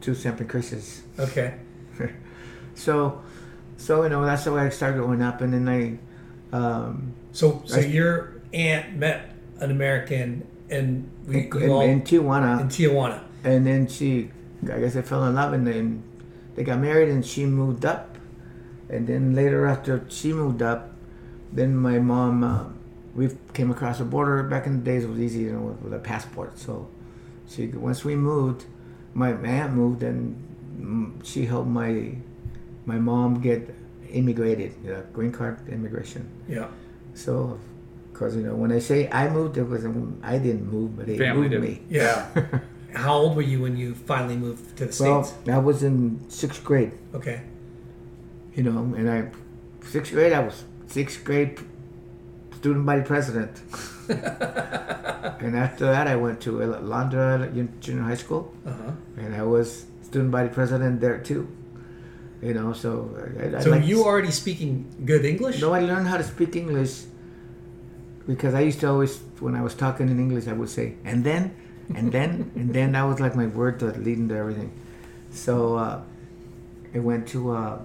[0.03, 1.01] to San Pancratius.
[1.19, 1.55] Okay.
[2.75, 3.21] So,
[3.77, 5.99] so you know that's the way I started growing up, and then I.
[6.57, 8.15] Um, So so I- your
[8.53, 13.21] aunt met an American and we in, in, all- in Tijuana, in Tijuana.
[13.45, 14.31] and then she,
[14.73, 16.03] I guess they fell in love, and then
[16.57, 18.17] they got married, and she moved up,
[18.89, 20.93] and then later after she moved up,
[21.53, 22.65] then my mom, uh,
[23.15, 24.43] we came across the border.
[24.43, 26.59] Back in the days, it was easy, you know, with, with a passport.
[26.59, 26.89] So
[27.49, 28.65] she once we moved,
[29.15, 32.15] my aunt moved and she helped my
[32.87, 33.75] my mom get
[34.11, 36.29] immigrated, you know, green card immigration.
[36.49, 36.69] Yeah.
[37.15, 37.59] So,
[38.13, 39.85] because you know, when I say I moved, it was
[40.23, 41.61] I didn't move, but they Family moved did.
[41.63, 41.83] me.
[41.89, 42.29] Yeah.
[42.95, 45.49] How old were you when you finally moved to the Well, states?
[45.49, 47.41] I was in sixth grade, Okay.
[48.55, 49.31] you know, and I
[49.87, 51.59] sixth grade I was sixth grade
[52.63, 53.61] student body president.
[54.09, 58.93] and after that, I went to Alondra Junior High School, Uh-huh.
[59.23, 61.49] and I was student body president there too.
[62.41, 62.91] You know, so
[63.43, 65.61] I, I So like- you already speaking good English?
[65.61, 66.95] No, I learned how to speak English
[68.29, 71.25] because I used to always, when I was talking in English, I would say, and
[71.25, 71.43] then,
[71.99, 72.93] and then, and then.
[72.93, 74.71] That was like my word that leading to everything.
[75.31, 76.01] So uh,
[76.95, 77.79] I went to, uh,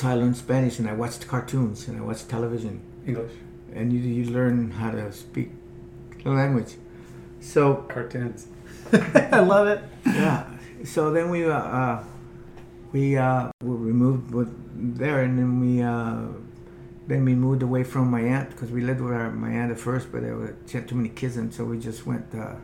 [0.00, 2.80] how I learned Spanish, and I watched cartoons and I watched television.
[3.06, 3.32] English.
[3.74, 5.50] And you, you learn how to speak
[6.24, 6.74] the language.
[7.40, 8.48] So Cartoons.
[8.92, 9.82] I love it.
[10.06, 10.46] yeah.
[10.84, 12.04] So then we uh, uh
[12.92, 14.48] we uh we moved with
[14.98, 16.28] there, and then we uh
[17.06, 19.78] then we moved away from my aunt because we lived with our, my aunt at
[19.78, 22.56] first, but there were she had too many kids, and so we just went uh,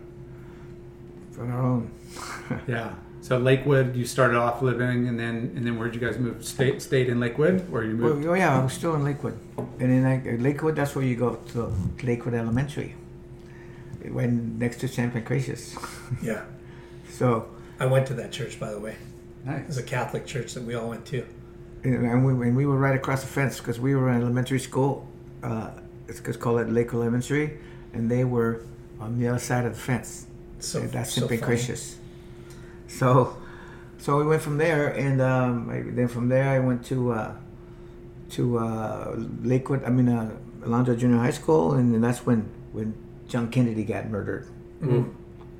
[1.41, 1.91] on our own.
[2.67, 2.95] Yeah.
[3.25, 6.45] So Lakewood, you started off living, and then and then where'd you guys move?
[6.45, 8.27] State stayed in Lakewood, or you Well, moved?
[8.27, 10.77] oh yeah, I was still in Lakewood, and then I, Lakewood.
[10.77, 12.95] That's where you go to Lakewood Elementary.
[14.05, 15.75] It went next to San Pancratius.
[16.23, 16.43] Yeah.
[17.09, 17.49] so
[17.81, 18.91] I went to that church, by the way.
[18.93, 19.67] It Nice.
[19.69, 21.25] was a Catholic church that we all went to.
[21.83, 25.09] and we, and we were right across the fence because we were in elementary school.
[25.43, 25.71] Uh,
[26.09, 27.57] it's, it's called it Lake Elementary,
[27.95, 28.61] and they were
[29.01, 30.27] on the other side of the fence.
[30.59, 31.41] So And that's so St.
[31.41, 31.53] funny.
[32.87, 33.37] So,
[33.99, 37.35] so we went from there, and um, I, then from there I went to uh,
[38.31, 39.85] to uh, Lakewood.
[39.85, 42.95] I mean, uh, Alondra Junior High School, and then that's when when
[43.29, 44.47] John Kennedy got murdered.
[44.81, 45.15] Mm.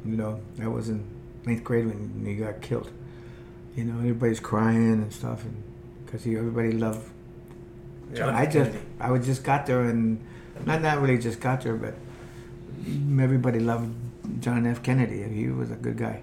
[0.05, 1.05] You know, I was in
[1.47, 2.91] ninth grade when he got killed.
[3.77, 5.63] You know, everybody's crying and stuff, and
[6.05, 7.11] because everybody loved.
[8.15, 8.79] John I just, Kennedy.
[9.01, 10.23] I would just got there, and
[10.65, 11.95] not not really just got there, but
[13.21, 13.93] everybody loved
[14.41, 14.83] John F.
[14.83, 15.23] Kennedy.
[15.23, 16.23] He was a good guy.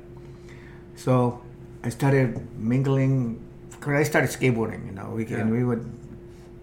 [1.03, 1.41] So
[1.83, 3.41] I started mingling.
[3.79, 4.85] Cause I started skateboarding.
[4.85, 5.39] You know, we Yeah.
[5.39, 5.83] and we would.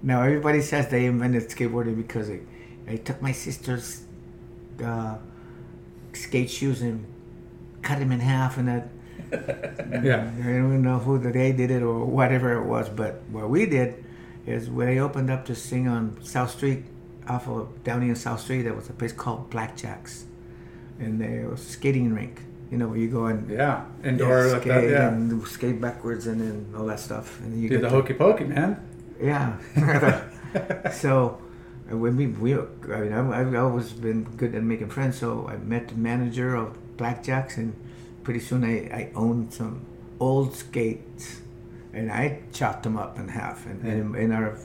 [0.03, 2.39] Now everybody says they invented skateboarding because I,
[2.87, 4.03] I took my sister's
[4.85, 5.17] uh,
[6.13, 7.05] skate shoes and
[7.83, 8.85] cut them in half, and that
[10.09, 10.31] Yeah.
[10.39, 13.67] I don't even know who they did it or whatever it was, but what we
[13.67, 14.05] did
[14.47, 16.85] is when they opened up to sing on South Street,
[17.27, 20.23] off of down and South Street, there was a place called Blackjacks,
[21.01, 22.43] and there was a skating rink.
[22.71, 23.85] You know where you go and Yeah.
[24.05, 24.91] Indoor like skate that.
[24.91, 25.09] Yeah.
[25.09, 27.41] and skate backwards and then all that stuff.
[27.41, 28.77] And you Do get the to- hokey pokey, man.
[29.21, 29.57] yeah.
[30.93, 31.41] so
[31.91, 35.19] uh, when we, we I mean, I've, I've always been good at making friends.
[35.19, 37.75] So I met the manager of Blackjacks, and
[38.25, 39.83] pretty soon I, I owned some
[40.21, 41.41] old skates,
[41.93, 43.65] and I chopped them up in half.
[43.67, 44.59] And, and, and our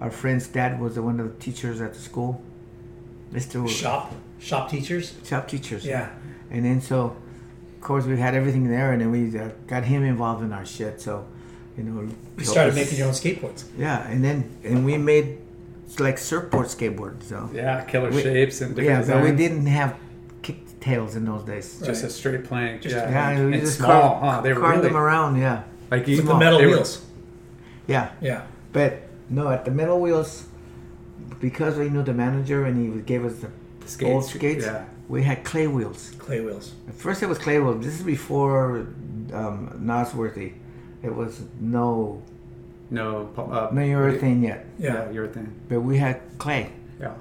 [0.00, 2.42] our friend's dad was one of the teachers at the school,
[3.30, 5.14] Mister Shop shop teachers.
[5.24, 5.84] shop teachers.
[5.84, 6.10] Yeah.
[6.50, 7.16] And then so, of
[7.84, 11.00] course, we had everything there, and then we uh, got him involved in our shit.
[11.00, 11.26] So,
[11.76, 13.64] you know, You helped started us- making your own skateboards.
[13.78, 15.38] yeah, and then and we made
[16.00, 17.22] like surfboard skateboards.
[17.30, 17.84] So Yeah.
[17.84, 19.94] Killer We- shapes and yeah, different but we didn't have
[20.42, 21.66] kick tails in those days.
[21.84, 22.82] Just a straight plank.
[22.82, 23.10] Just- yeah.
[23.10, 24.40] Yeah, and we and just small, carved, huh?
[24.44, 25.32] They were carved really them around.
[25.38, 27.02] Yeah, like you, With the metal they were- wheels.
[27.86, 28.40] yeah, Yeah.
[28.72, 28.92] but
[29.30, 30.30] no, at the metal wheels,
[31.40, 33.48] because we knew the manager and he gave us the
[33.86, 34.64] skates, old skates.
[34.64, 34.84] yeah.
[35.08, 36.12] We had clay wheels.
[36.18, 36.72] Clay wheels.
[36.88, 37.84] At first, it was clay wheels.
[37.84, 38.86] This is before
[39.32, 40.54] um, Nasworthy.
[41.02, 42.22] It was no
[42.90, 43.28] No.
[43.34, 45.10] po- Uh, no urethane yet, Yeah.
[45.10, 45.12] Yeah.
[45.20, 45.48] Urethane.
[45.68, 46.70] but we had clay.
[47.00, 47.14] Yeah.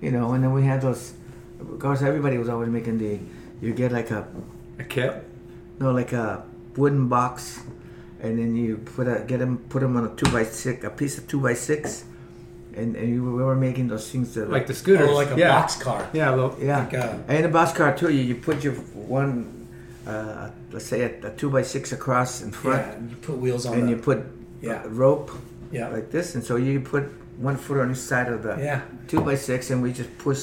[0.00, 1.12] You know, and then we had those.
[1.60, 3.18] Of course, everybody was always making the.
[3.60, 4.26] You get like a
[4.78, 5.24] A kit.
[5.80, 6.44] no, like a
[6.76, 7.60] wooden box,
[8.22, 10.90] and then you put a get them put them on a two by six, a
[10.90, 12.04] piece of two by six,
[12.78, 15.08] and and you, we were making those things that Like the scooters.
[15.08, 15.60] Or like a yeah.
[15.60, 16.08] box car.
[16.12, 16.30] Yeah.
[16.34, 18.10] Little, yeah, like a- and the box car too.
[18.16, 19.68] You, you put your one,
[20.06, 23.08] uh, let's say a, a two by six across in front, Yeah.
[23.10, 23.74] You put wheels on.
[23.74, 24.18] and the, you put
[24.62, 24.84] Yeah.
[24.84, 25.30] a rope
[25.72, 25.88] Yeah.
[25.88, 27.04] like this, and so you put
[27.38, 28.80] one foot on each side of the Yeah.
[29.06, 30.42] two by six, and we just push.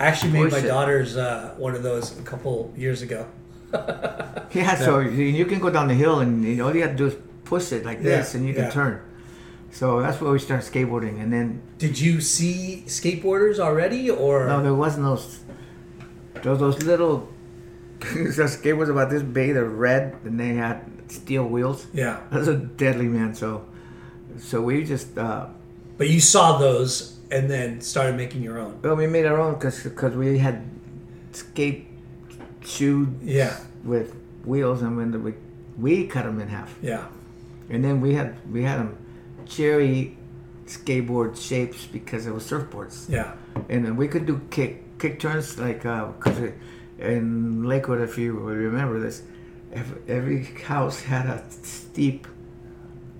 [0.00, 0.66] I actually made my it.
[0.68, 3.26] daughter's uh, one of those a couple years ago.
[4.54, 6.92] Yeah, so you, you can go down the hill, and you know, all you have
[6.92, 9.00] to do is push it like this, and you can turn.
[9.70, 14.62] So that's where we started skateboarding, and then Did you see skateboarders already, or No,
[14.62, 15.40] there wasn't those.
[16.42, 17.28] Those those little.
[18.00, 19.54] skateboards about this big.
[19.54, 21.86] They're red, and they had steel wheels.
[21.92, 22.20] yeah?
[22.30, 23.34] Those are deadly, man.
[23.34, 23.64] So,
[24.38, 25.16] so we just.
[25.18, 25.46] Uh,
[25.98, 28.78] But you saw those and then started making your own.
[28.82, 30.62] well, we made our own because because we had
[31.32, 31.86] skate
[32.64, 33.56] shoe Yeah.
[33.84, 35.34] with wheels, and when the, we
[35.76, 36.70] we cut them in half.
[36.82, 37.04] Yeah.
[37.68, 38.96] And then we had we had them
[39.48, 40.16] cherry
[40.66, 43.08] skateboard shapes because it was surfboards.
[43.08, 43.34] Yeah.
[43.68, 46.52] And then we could do kick kick turns like because
[46.98, 49.22] in Lakewood, if you remember this,
[49.72, 52.26] every, every house had a steep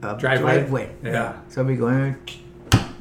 [0.02, 0.54] uh, Driveway?
[0.58, 0.94] driveway.
[1.02, 1.40] Yeah.
[1.48, 2.16] So we go in,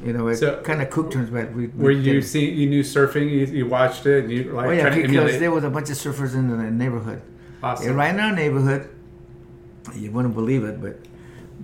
[0.04, 1.66] you know, it So- kind of cook turns, but we.
[1.68, 3.30] we Were you see you knew surfing?
[3.30, 4.24] You, you watched it.
[4.24, 7.22] And you like Oh yeah, because there was a bunch of surfers in the neighborhood.
[7.62, 7.88] Awesome.
[7.88, 8.88] And right in our neighborhood,
[9.94, 10.98] you wouldn't believe it, but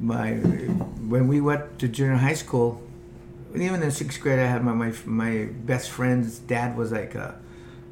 [0.01, 0.33] my
[1.09, 2.83] when we went to junior high school,
[3.55, 7.39] even in sixth grade, I had my my, my best friend's dad was like a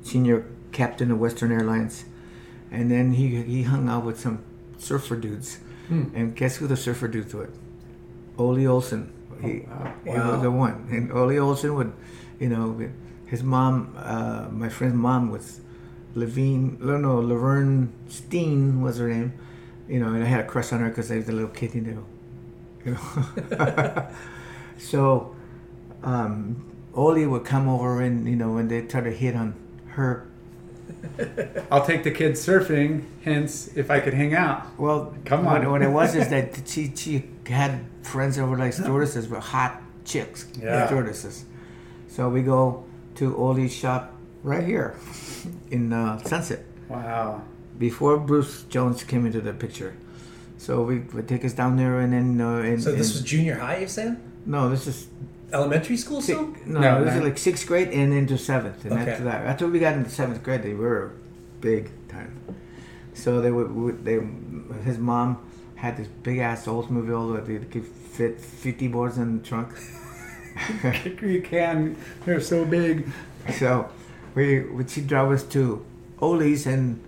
[0.02, 2.04] senior captain of Western Airlines,
[2.70, 4.40] and then he he hung out with some
[4.78, 6.04] surfer dudes, Hmm.
[6.14, 7.50] and guess who the surfer dudes were?
[8.38, 9.12] Ole Olson.
[9.40, 9.62] He, he
[10.06, 10.32] Wow.
[10.32, 11.92] was the one, and Ole Olson would,
[12.38, 12.78] you know,
[13.26, 15.60] his mom, uh, my friend's mom was
[16.14, 19.32] Levine, no, no, Laverne Steen was her name,
[19.92, 21.74] you know, and I had a crush on her because I was a little kid,
[21.74, 22.04] you know,
[22.84, 22.92] you
[23.56, 24.06] know.
[24.78, 25.36] so,
[26.02, 29.54] um, Ole would come over and you know, when they try to hit on
[29.88, 30.26] her.
[31.70, 33.04] I'll take the kids surfing.
[33.24, 34.78] Hence, if I could hang out.
[34.78, 35.70] Well, Come on.
[35.70, 39.80] what it was is that she she had friends that were like stewardesses, were hot
[40.04, 40.86] chicks, Yeah.
[40.86, 41.44] stewardesses.
[42.08, 42.84] So we go
[43.16, 44.96] to Ole's shop right here
[45.70, 47.42] in uh, Sunset Wow.
[47.78, 49.94] Before Bruce Jones came into the picture.
[50.58, 53.22] So we would take us down there, and then uh, and, So this and- was
[53.22, 54.20] junior high, you said?
[54.46, 55.08] no, this is
[55.52, 56.54] Elementary school six, still?
[56.64, 59.10] no, No, this is like sixth grade and into seventh, and Okay.
[59.10, 61.12] after that, after we got into seventh grade, they were
[61.60, 62.38] big time.
[63.12, 64.18] So they would, would they,
[64.84, 65.38] his mom
[65.74, 69.68] had this big ass Oldsmobile that they could fit fifty boards in the trunk.
[71.22, 71.96] You can.
[72.24, 73.08] They're so big.
[73.58, 73.88] So
[74.34, 75.84] we would she drive us to
[76.20, 77.00] Ole's and,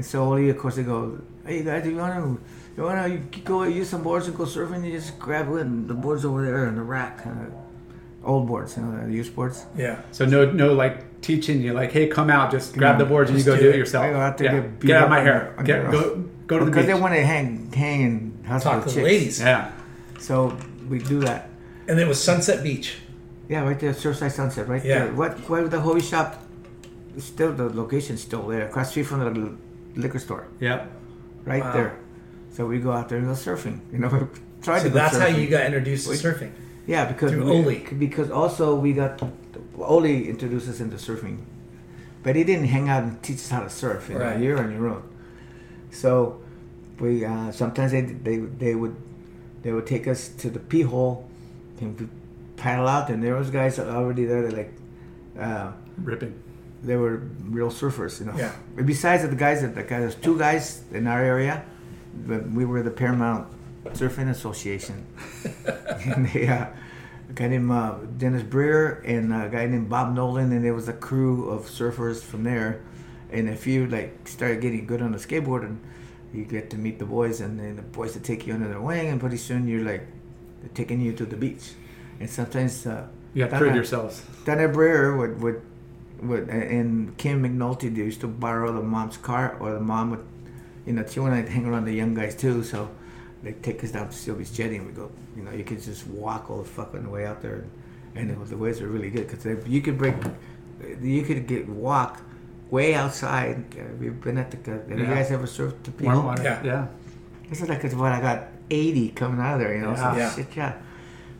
[0.00, 2.38] and so Ole of course they go, Hey you guys, you wanna
[2.76, 5.86] you wanna you go use some boards and go surfing, you just grab it and
[5.86, 7.20] the boards over there in the rack.
[7.26, 7.32] Uh,
[8.24, 9.66] old boards, you know, the used boards.
[9.76, 10.00] Yeah.
[10.12, 13.38] So no, no, like teaching you, like, hey, come out, just grab the boards and
[13.38, 13.74] you go do do it.
[13.74, 14.04] it yourself.
[14.06, 14.60] I go out there Yeah.
[14.60, 15.54] get beat Get out of my on hair.
[15.58, 16.00] the- Get, go,
[16.46, 16.94] go to the because beach.
[16.94, 19.12] they want to hang hang and hustle Talk the to the chicks.
[19.12, 19.40] ladies.
[19.40, 19.72] yeah.
[20.18, 20.56] So
[20.88, 21.48] we do that.
[21.88, 22.96] And it was Sunset Beach.
[23.48, 25.04] Yeah, right there, Surfside Sunset, right Yeah.
[25.04, 25.12] there.
[25.20, 25.32] What?
[25.48, 26.28] Where the Hobby Shop?
[27.18, 29.52] Still, the location's still there, across the street from the
[30.00, 30.90] liquor store, Yep.
[31.44, 31.72] right Wow.
[31.72, 31.92] there.
[32.52, 33.80] So we go out there and go surfing.
[33.92, 34.28] You know,
[34.62, 34.88] try So to.
[34.90, 36.50] go that's how you got introduced to surfing.
[36.86, 37.98] Yeah, because through we- Ole.
[37.98, 39.22] Because also we got
[39.78, 41.38] Ole introduced us into surfing,
[42.22, 44.08] but he didn't hang out and teach us how to surf.
[44.08, 44.40] You know, Right.
[44.40, 45.02] you're on your own.
[45.90, 46.40] So
[46.98, 48.96] we uh, sometimes they, they they would
[49.62, 51.28] they would take us to the pee hole
[51.80, 52.06] and we
[52.56, 54.72] paddle out, and there was guys already there that like.
[55.38, 56.34] Uh, Ripping.
[56.82, 58.36] They were real surfers, you know.
[58.36, 58.52] Yeah.
[58.76, 61.64] But Besides the guys that the guys, there's two guys in our area,
[62.26, 63.48] but we were the Paramount
[63.92, 65.06] Surfing Association,
[66.06, 66.66] and they, uh,
[67.28, 70.88] a guy named uh, Dennis Breer and a guy named Bob Nolan, and there was
[70.88, 72.82] a crew of surfers from there.
[73.32, 75.80] And if you like started getting good on the skateboard, and
[76.32, 78.80] you get to meet the boys, and then the boys would take you under their
[78.80, 80.06] wing, and pretty soon you're like
[80.74, 81.72] taking you to the beach.
[82.18, 84.22] And sometimes uh, You have to prove yourselves.
[84.44, 85.62] Donna Breer would, would,
[86.22, 90.24] would, and Kim McNulty, they used to borrow the mom's car, or the mom would,
[90.86, 92.90] you know, she wanted to hang around the young guys too, so
[93.42, 96.06] they take us down to Sylvia's Jetty, and we go, you know, you could just
[96.06, 97.64] walk all the fucking way out there,
[98.14, 100.14] and it was, the waves were really good because you could break,
[101.02, 102.20] you could get walk
[102.70, 103.64] way outside.
[103.78, 104.70] Uh, We've been at the.
[104.70, 106.22] Have you guys ever surfed the Warm people?
[106.22, 106.42] water.
[106.42, 106.62] Yeah.
[106.64, 106.86] Yeah.
[107.48, 109.90] This is like it's what I got 80 coming out of there, you know.
[109.90, 110.12] Yeah.
[110.12, 110.34] So Yeah.
[110.36, 110.72] shit, yeah.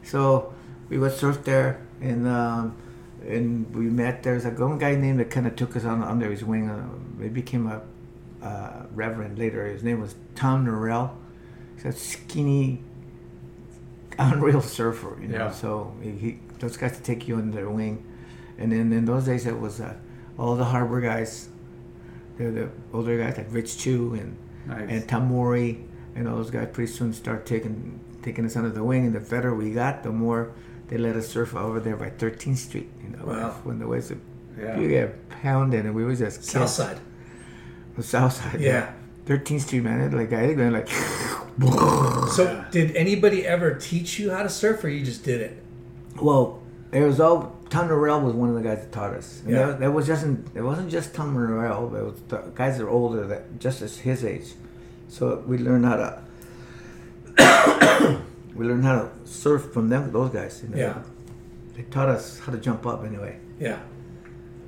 [0.03, 0.53] So
[0.88, 2.75] we would surf there, and um,
[3.26, 4.22] and we met.
[4.22, 6.68] There's a one guy named that kind of took us on under his wing.
[6.68, 6.88] Uh,
[7.22, 7.83] he became a
[8.44, 9.66] uh, reverend later.
[9.66, 11.11] His name was Tom Norrell.
[11.76, 12.83] He's a skinny,
[14.18, 15.38] unreal surfer, you know.
[15.38, 15.51] Yeah.
[15.51, 18.05] So he, he those guys to take you under their wing,
[18.59, 19.95] and then in those days it was uh,
[20.38, 21.49] all the harbor guys.
[22.36, 24.36] They're the older guys like Rich Chu and
[24.66, 24.88] Nice.
[24.90, 29.07] and Tamori and all those guys pretty soon start taking taking us under the wing
[29.07, 30.53] and the better we got the more
[30.91, 33.51] they let us surf over there by 13th Street you know Wow.
[33.64, 34.20] when the waves would
[34.61, 34.78] Yeah.
[34.78, 36.72] you get pounded and we was just South kids.
[36.74, 36.99] side.
[37.97, 38.93] the south side Yeah.
[39.26, 40.88] 13th Street man like I going like
[42.36, 45.62] So did anybody ever teach you how to surf, or you just did it?
[46.20, 46.61] well
[46.93, 49.66] it was all Tom Norrell was one of the guys that taught us and Yeah.
[49.66, 52.84] that, that was just it wasn't just Tom Norrell but it was the guys that
[52.84, 54.49] are older that just as his age
[55.09, 56.12] so we learned how to
[58.61, 60.76] we learned how to surf from them those guys you know.
[60.76, 61.02] Yeah.
[61.74, 63.78] they taught us how to jump up anyway Yeah.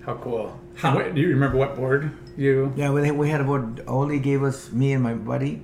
[0.05, 0.59] How cool.
[0.81, 2.73] What, do you remember what board you?
[2.75, 3.85] Yeah, we, we had a board.
[3.87, 5.63] Oli gave us me and my buddy.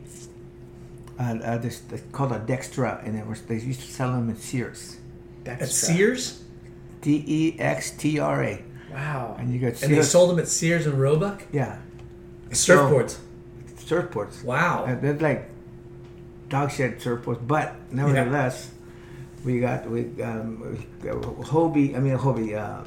[1.19, 4.31] Uh, uh, this, this called a Dextra, and it was they used to sell them
[4.31, 4.99] at Sears.
[5.45, 6.45] At Sears?
[7.01, 8.63] D E X T R A.
[8.93, 9.37] Wow.
[9.41, 9.83] And you got Sears.
[9.83, 11.43] And they sold them at Sears and Roebuck?
[11.51, 11.79] Yeah.
[12.51, 13.19] Surfboards.
[13.77, 14.45] surfboards.
[14.45, 14.85] Wow.
[14.85, 15.51] Uh, they're like
[16.49, 18.71] dog shed surfboards, but nevertheless,
[19.45, 21.97] we got we um, Hobie.
[21.97, 22.57] I mean Hobie.
[22.57, 22.85] Uh,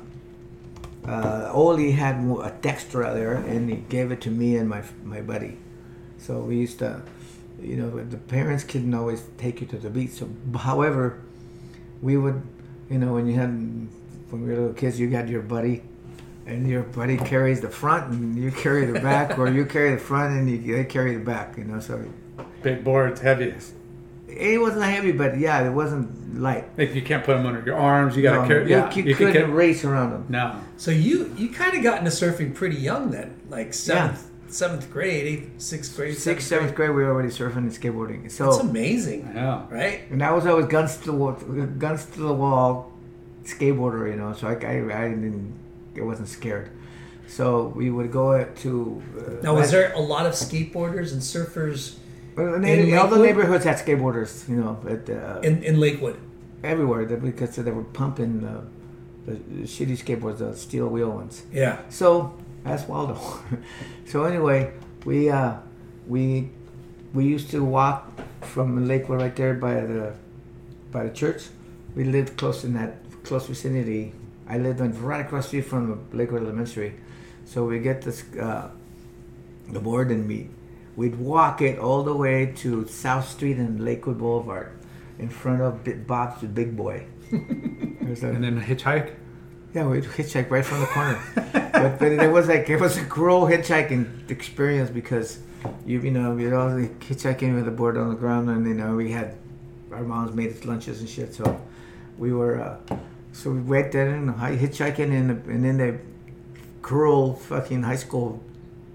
[1.08, 5.22] uh, Oli had a Dextra there, and he gave it to me and my my
[5.22, 5.58] buddy.
[6.18, 7.02] So we used to,
[7.60, 10.12] you know, the parents couldn't always take you to the beach.
[10.12, 11.20] So, however,
[12.02, 12.44] we would,
[12.90, 15.82] you know, when you had when we were little kids, you got your buddy,
[16.46, 20.02] and your buddy carries the front, and you carry the back, or you carry the
[20.02, 21.58] front and you they carry the back.
[21.58, 22.06] You know, so
[22.64, 23.54] Big boards, heavy.
[24.28, 26.66] it wasn't heavy, but yeah, it wasn't light.
[26.78, 28.16] Like you can't put them under your arms.
[28.16, 28.64] You gotta No, carry.
[28.64, 30.26] you- Yeah, you can couldn't carry- race around them.
[30.30, 30.56] No.
[30.78, 35.26] So you you kind of got into surfing pretty young then, like seventh seventh grade,
[35.28, 38.30] eighth, sixth grade, Sixth, seventh grade, we were already surfing and skateboarding.
[38.30, 39.62] So That's amazing, Yeah.
[39.70, 40.02] right?
[40.12, 41.32] And I was always guns to the wall,
[41.78, 42.92] guns to the wall,
[43.46, 44.34] skateboarder, you know.
[44.34, 45.54] So I, I, I didn't,
[45.98, 46.70] I wasn't scared.
[47.28, 49.02] So we would go to.
[49.18, 52.01] Uh, Now, was there a lot of skateboarders and surfers Well,
[52.38, 56.18] in all the neighborhoods had skateboarders, you know, but uh, in, in Lakewood?
[56.64, 58.62] everywhere because they were pumping uh,
[59.26, 61.44] the shitty skateboards, the steel wheel ones.
[61.52, 61.80] Yeah.
[61.90, 63.20] So that's Waldo.
[64.06, 64.74] so anyway,
[65.06, 65.56] we uh,
[66.08, 66.50] we
[67.14, 68.10] we used to walk
[68.42, 70.14] from Lakewood right there by the
[70.92, 71.44] by the church.
[71.96, 74.14] We lived close in that close vicinity.
[74.48, 76.96] I lived on right across the street from the Lakewood Elementary.
[77.46, 78.70] So we get this uh,
[79.70, 80.50] the board and we
[80.96, 84.72] we'd walk it all the way to South Street and Lakewood Boulevard
[85.20, 87.06] in front of Bob's the Big Boy.
[87.32, 89.16] A- And then hitchhike.
[89.74, 91.20] yeah, we'd hitchhike right from the corner.
[91.72, 95.40] but, but it was like it was a cruel hitchhiking experience because
[95.86, 98.96] you you know we'd all hitchhiking with a board on the ground and you know
[98.96, 99.36] we had
[99.92, 101.34] our moms made us lunches and shit.
[101.34, 101.44] So
[102.18, 102.96] we were uh,
[103.32, 106.00] so we went there and hi- hitchhiking and and then the
[106.82, 108.42] cruel fucking high school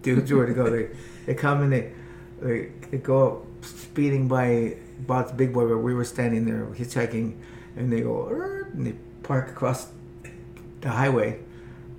[0.02, 0.88] dudes were to go they
[1.26, 1.92] they come and they
[2.40, 7.36] they, they go speeding by Bob's Big Boy where we were standing there hitchhiking
[7.76, 8.28] and they go
[8.72, 9.88] and they park across
[10.80, 11.40] the highway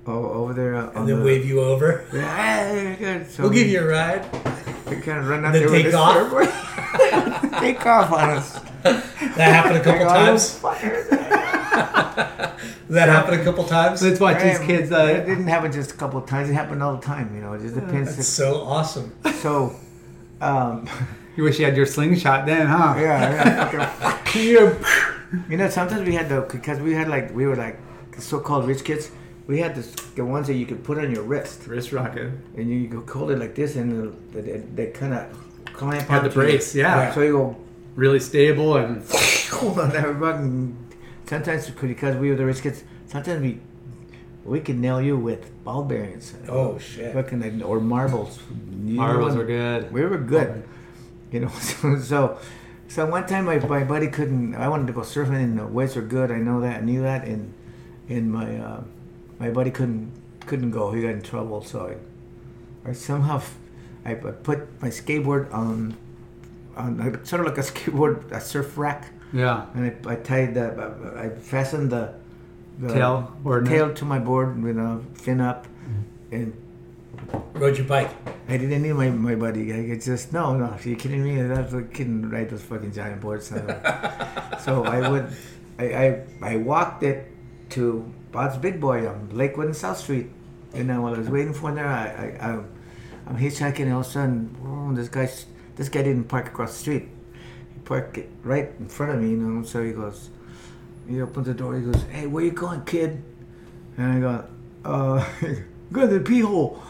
[0.06, 2.06] over there And then wave you over.
[2.14, 3.24] Yeah.
[3.28, 4.24] So we'll give you a ride.
[4.86, 6.32] They kind of run out Then there with take this off?
[7.60, 8.60] take off on us.
[9.36, 10.60] That happened a couple Like, times.
[12.90, 14.02] That happened a couple times.
[14.02, 14.92] Let's watch these Right, kids.
[14.92, 16.50] It Uh, didn't happen just a couple of times.
[16.50, 17.34] It happened all the time.
[17.36, 18.16] You know, it just depends.
[18.16, 19.14] That's so awesome.
[19.42, 19.76] So,
[20.42, 20.88] um,
[21.36, 22.96] you wish you had your slingshot then, huh?
[22.98, 24.18] yeah, yeah.
[25.50, 27.78] you know, sometimes we had the because we had like we were like
[28.16, 29.12] the so-called rich kids.
[29.48, 32.32] We had this, the ones that you could put on your wrist, Wrist rocket.
[32.58, 35.24] and you, you could hold it like this, and they, they, they kind of
[35.74, 36.46] clamp Had the onto you.
[36.48, 37.14] brace, yeah.
[37.14, 37.56] So you go
[37.98, 39.04] Really stable and
[39.52, 40.78] hold on that fucking.
[41.26, 43.60] Sometimes because we were the rich kids, sometimes we
[44.46, 46.34] we could nail you with ball bearings.
[46.48, 47.14] Oh, shit.
[47.14, 48.40] Fucking or marbles.
[48.86, 49.92] You marbles what- are good.
[49.92, 50.64] We were good.
[51.32, 52.40] You know, so, so
[52.88, 54.54] so one time my, my buddy couldn't.
[54.56, 56.32] I wanted to go surfing, and the waves were good.
[56.32, 57.52] I know that, I knew that, and
[58.08, 58.84] and my uh,
[59.40, 60.12] my buddy couldn't
[60.46, 60.92] couldn't go.
[60.94, 61.88] He got in trouble, so
[62.86, 63.58] I, I somehow f-
[64.06, 65.98] I, I put my skateboard on
[66.78, 69.14] on like- sort of like a skateboard a surf rack.
[69.34, 69.66] Yeah.
[69.74, 72.14] And I, I tied the uh, uh, I fastened the,
[72.80, 73.72] the Tail or net?
[73.72, 76.36] tail to my board with a fin up, mm-hmm.
[76.36, 76.54] and
[77.54, 78.12] Rode your bike.
[78.48, 79.74] I didn't need my, my buddy.
[79.74, 80.66] I could just no, no.
[80.66, 81.42] Are you kidding me?
[81.42, 83.52] That's a couldn't ride those fucking giant boards.
[84.58, 85.28] So, so I would,
[85.80, 87.32] I, I I walked it
[87.72, 90.28] to Bob's Big Boy on Lakewood and South Street,
[90.74, 92.64] and then while I was waiting for him there, I, I, I
[93.28, 95.30] I'm hitchhiking, and all of a sudden, oh, this guy
[95.78, 97.08] this guy didn't park across the street.
[97.74, 99.64] He parked it right in front of me, you know.
[99.64, 100.30] So he goes,
[101.08, 101.76] he opens the door.
[101.76, 103.24] He goes, "Hey, where you going, kid?"
[103.98, 104.46] And I go,
[104.84, 105.26] "Uh,
[105.92, 106.82] go to the pee hole."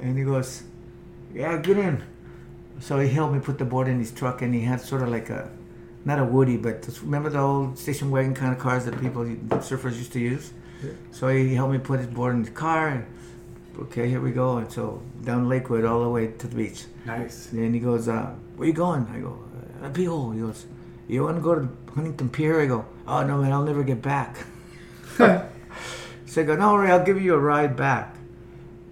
[0.00, 0.62] And he goes,
[1.34, 2.02] "Yeah, get in."
[2.80, 5.08] So he helped me put the board in his truck, and he had sort of
[5.08, 5.50] like a,
[6.04, 9.96] not a Woody, but remember the old station wagon kind of cars that people, surfers
[9.96, 10.52] used to use.
[11.12, 12.88] So he helped me put his board in the car.
[12.88, 13.06] And,
[13.82, 14.58] okay, here we go.
[14.58, 16.84] And so down Lakewood all the way to the beach.
[17.06, 17.52] Nice.
[17.52, 19.38] And he goes, uh, "Where you going?" I go,
[19.82, 20.66] "Uh, "Pee hole." He goes,
[21.08, 24.00] "You want to go to Huntington Pier?" I go, "Oh no, man, I'll never get
[24.02, 24.36] back."
[25.16, 28.16] so I go, "No worry, I'll give you a ride back."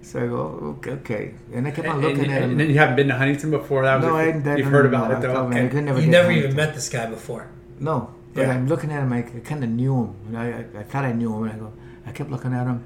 [0.01, 0.41] So I go,
[0.79, 1.33] "Okay." okay.
[1.53, 2.51] And I kept on looking and, at him.
[2.51, 3.83] and then you haven't been to Huntington before.
[3.83, 5.17] That was No, your- I hadn't- You've heard about know.
[5.17, 5.45] it though.
[5.45, 5.65] I man, Okay.
[5.65, 7.47] I could never You get never even met this guy before.
[7.79, 8.53] No, but Yeah.
[8.53, 9.11] I'm looking at him.
[9.13, 10.35] I, kind of knew him.
[10.35, 11.43] I, I, I thought I knew him.
[11.45, 11.73] And I go,
[12.05, 12.83] I kept looking at him,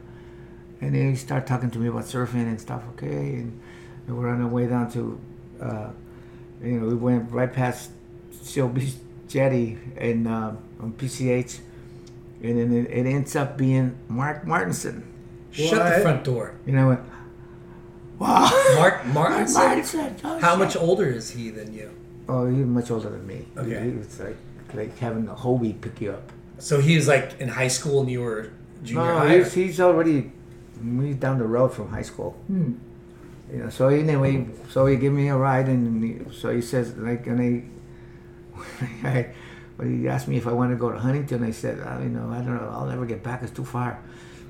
[0.81, 2.83] And then he started talking to me about surfing and stuff.
[2.93, 3.59] Okay, and
[4.07, 5.19] we were on our way down to,
[5.61, 5.89] uh,
[6.63, 7.91] you know, we went right past
[8.31, 8.93] Seal Beach
[9.27, 11.59] Jetty and uh, on PCH,
[12.43, 15.03] and then it, it ends up being Mark Martinson.
[15.51, 16.53] Shut the front door.
[16.65, 17.01] You know what?
[18.19, 18.75] Wow.
[18.75, 19.61] Mark Martinson.
[19.63, 20.15] Martinson.
[20.23, 20.59] Oh, How shit.
[20.59, 21.91] much older is he than you?
[22.29, 23.45] Oh, he's much older than me.
[23.55, 23.85] Okay.
[23.85, 24.37] He, was like
[24.73, 26.31] like having a Hobie pick you up.
[26.59, 28.51] So he was like in high school and you were
[28.83, 29.37] junior no, no, high.
[29.37, 30.31] he's, he's already
[31.01, 32.31] he's down the road from high school.
[32.47, 32.73] Hmm.
[33.51, 36.95] You know, so anyway, so he gave me a ride, and he, so he says
[36.97, 38.67] like, and I,
[39.07, 39.33] I,
[39.77, 42.29] when he asked me if I want to go to Huntington, I said, you know,
[42.29, 43.43] I don't know, I'll never get back.
[43.43, 44.01] It's too far.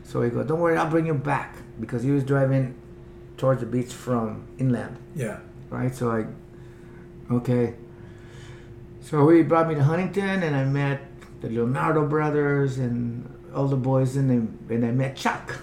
[0.03, 2.75] So he goes, don't worry, I'll bring you back because he was driving
[3.35, 4.97] towards the beach from inland.
[5.15, 5.39] Yeah.
[5.69, 5.93] Right.
[5.93, 6.25] So I,
[7.33, 7.75] okay.
[9.01, 11.01] So he brought me to Huntington, and I met
[11.41, 15.61] the Leonardo brothers and all the boys, and and I met Chuck.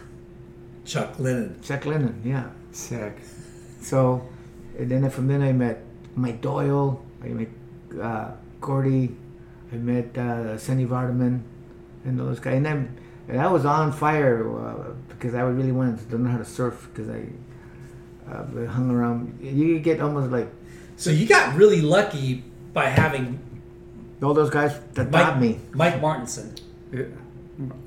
[0.84, 1.60] Chuck Linnen.
[1.62, 2.48] Chuck Linnen, yeah.
[2.72, 3.16] Sick.
[3.80, 4.26] So,
[4.78, 5.82] and then from then I met
[6.16, 7.02] Mike Doyle.
[7.22, 7.48] I met
[8.00, 9.14] uh, Gordy.
[9.72, 11.40] I met uh, Sonny Vardeman,
[12.04, 12.54] and those guys.
[12.56, 12.96] And then,
[13.28, 16.88] and I was on fire uh, because I really wanted to learn how to surf
[16.92, 17.26] because I
[18.30, 19.38] uh, hung around.
[19.42, 20.48] You get almost like
[20.96, 23.38] So you got really lucky by having
[24.22, 25.60] all those guys that Mike, taught me.
[25.72, 26.54] Mike Martinson
[26.92, 27.04] Yeah.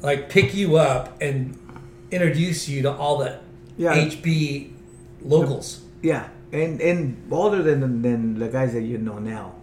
[0.01, 1.57] like pick you up and
[2.11, 3.39] introduce you to all the
[3.77, 3.95] Yeah.
[3.95, 4.71] HB
[5.21, 5.81] locals.
[6.01, 9.53] Yeah, and and older than than the guys that you know now,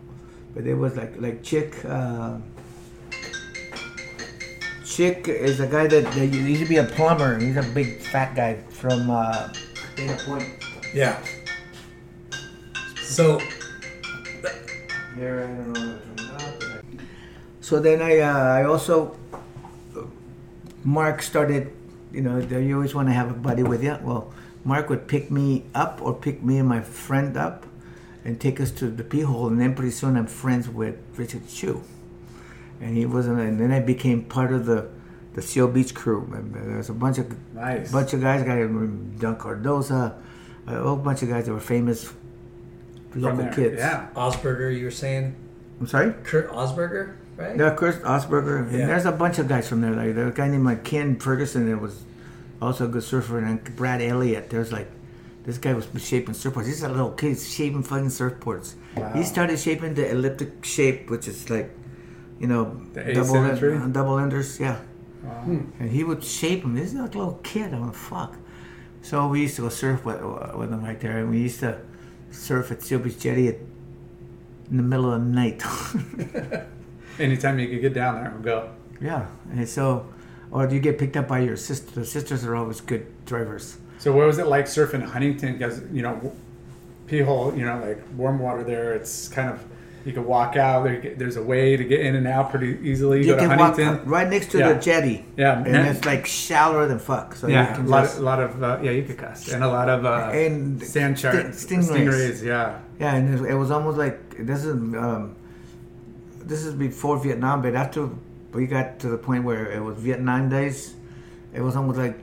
[0.54, 1.74] but it was like like Chick.
[1.84, 2.38] Uh,
[4.84, 7.38] Chick is a guy that, that used to be a plumber.
[7.38, 9.48] He's a big fat guy from uh,
[9.96, 10.46] Dana Point.
[10.94, 11.18] Yeah.
[13.02, 13.40] So
[15.16, 15.98] Here, I don't know.
[17.60, 19.16] So then I uh, I also
[20.84, 21.72] Mark started.
[22.14, 23.98] You know, you always want to have a buddy with you.
[24.02, 24.32] Well,
[24.64, 27.66] Mark would pick me up or pick me and my friend up
[28.24, 31.48] and take us to the pee hole, and then pretty soon I'm friends with Richard
[31.48, 31.82] Chu.
[32.80, 34.88] And he wasn't, and then I became part of the
[35.34, 36.30] the Seal Beach crew.
[36.32, 37.90] And There was a bunch of Nice.
[37.90, 40.14] bunch of guys, got Don Cardoza,
[40.68, 42.12] a whole bunch of guys that were famous
[43.16, 43.76] local there, kids.
[43.78, 44.06] yeah.
[44.14, 45.34] Osberger, you were saying
[45.80, 46.14] I'm sorry.
[46.22, 47.56] Kurt Osberger, right?
[47.58, 48.68] Yeah, Chris Osberger.
[48.68, 48.86] And Yeah.
[48.86, 49.92] there's a bunch of guys from there.
[49.92, 52.02] Like there's a guy named like Ken Ferguson that was
[52.62, 54.50] also a good surfer, and Brad Elliott.
[54.50, 54.88] There's like
[55.44, 56.66] this guy was shaping surfboards.
[56.66, 58.74] He's a little kid he's shaping fucking surfboards.
[59.14, 61.70] He started shaping the elliptic shape, which is like,
[62.38, 62.64] you know,
[62.94, 63.74] double asymmetry?
[63.74, 64.58] end, double enders.
[64.60, 64.76] Yeah.
[65.24, 65.62] Hmm.
[65.80, 66.74] And he would shape them.
[66.74, 67.74] This is like a little kid.
[67.74, 68.36] I'm like, fuck.
[69.02, 70.22] So we used to go surf with,
[70.54, 71.78] with him right there, and we used to
[72.30, 73.56] surf at Seal Beach Jetty at,
[74.70, 75.62] in the middle of the night.
[77.18, 78.70] Anytime you could get down there, we'll go.
[79.00, 80.12] Yeah, and so,
[80.50, 81.90] or do you get picked up by your sister?
[82.00, 83.78] The sisters are always good drivers.
[83.98, 85.54] So what was it like surfing Huntington?
[85.54, 86.32] Because you know,
[87.06, 88.94] pee hole, you know, like warm water there.
[88.94, 89.64] It's kind of
[90.04, 90.84] you can walk out.
[90.84, 93.20] There, there's a way to get in and out pretty easily.
[93.20, 94.72] You, You go to can walk right next to Yeah.
[94.74, 95.24] the jetty.
[95.36, 95.86] Yeah, and man.
[95.96, 97.34] it's like shallower than fuck.
[97.34, 99.50] So yeah, you a lot, just, of, a lot of uh, yeah, you could cuss
[99.52, 102.42] and a lot of uh, And sand sharks, stingrays.
[102.42, 105.36] Yeah, yeah, and it was almost like this is um,
[106.46, 108.08] this is before Vietnam, but after
[108.52, 110.94] we got to the point where it was Vietnam days,
[111.52, 112.18] it was almost like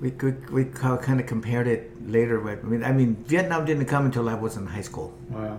[0.00, 2.38] we could we kind of compared it later.
[2.40, 5.12] But I mean, I mean, Vietnam didn't come until I was in high school.
[5.30, 5.58] wow,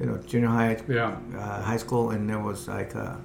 [0.00, 1.16] you know, junior high, Yeah.
[1.36, 3.16] uh, high school, and there was like, uh,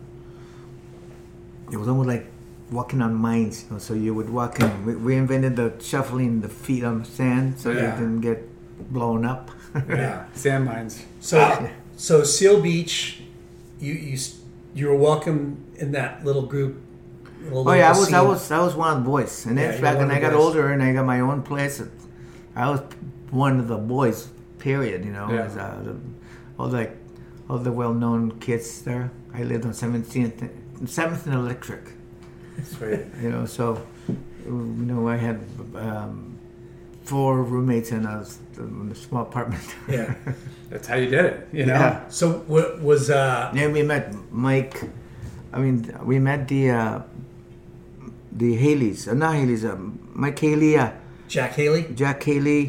[1.71, 2.27] it was almost like
[2.71, 3.63] walking on mines.
[3.65, 4.85] You know, so you would walk in.
[4.85, 7.79] We, we invented the shuffling the feet on the sand so Yeah.
[7.93, 8.47] you didn't get
[8.93, 9.51] blown up.
[9.87, 10.25] Yeah.
[10.33, 11.05] sand mines.
[11.21, 13.20] So, so Seal Beach,
[13.81, 14.17] you you
[14.73, 16.81] you were welcome in that little group.
[17.43, 19.67] Little oh yeah, I was, I was, I was one of the boys, and Yeah,
[19.67, 20.41] then you back when I got boys.
[20.45, 21.81] older and I got my own place,
[22.55, 22.81] I was
[23.31, 24.29] one of the boys.
[24.59, 25.03] Period.
[25.03, 25.45] You know, Yeah.
[25.45, 25.95] as, uh, the,
[26.59, 26.95] all like
[27.49, 29.09] all the well-known kids there.
[29.33, 30.49] I lived on 17th,
[30.85, 31.81] 7th and Electric.
[32.63, 32.99] Sweet.
[33.21, 33.81] you know so
[34.45, 35.39] you know i had
[35.75, 36.30] um,
[37.11, 38.17] four roommates in a,
[38.57, 39.65] in a small apartment
[39.97, 40.07] Yeah.
[40.71, 41.35] That's how you did it.
[41.59, 41.79] You know.
[41.83, 42.07] Yeah.
[42.19, 44.05] So what was uh Yeah, we met
[44.47, 44.77] mike
[45.55, 45.75] i mean
[46.11, 46.97] we met the uh,
[48.41, 49.75] the haleys uh, not haleys uh,
[50.23, 50.89] mike haley uh,
[51.27, 51.83] Jack Haley?
[52.01, 52.61] jack haley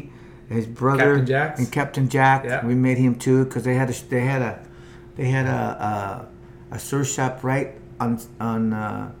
[0.57, 2.65] his brother Captain and captain jack Yeah.
[2.69, 4.53] we met him too because they had a they had a
[5.17, 5.61] they had a
[6.71, 7.69] a, a surf shop right
[8.03, 8.11] on
[8.51, 9.11] on uh,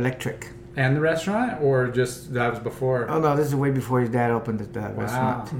[0.00, 0.40] electric
[0.76, 3.08] And the restaurant, or just that was before?
[3.10, 5.52] Oh no, this is way before his dad opened the, the restaurant.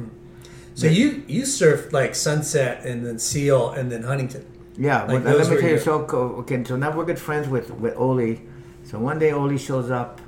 [0.75, 4.47] So you you surfed like Sunset and then Seal and then Huntington.
[4.79, 5.79] Yeah, Like, but those let me tell you.
[5.79, 5.93] So
[6.41, 8.41] okay, so now we're good friends with with Oli.
[8.85, 10.21] So one day Oli shows up,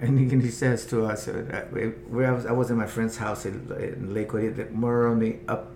[0.00, 1.66] And he, and he says to us, uh,
[2.10, 5.36] where I was, I was in my friend's house in, in Lakewood, more on the
[5.46, 5.70] up,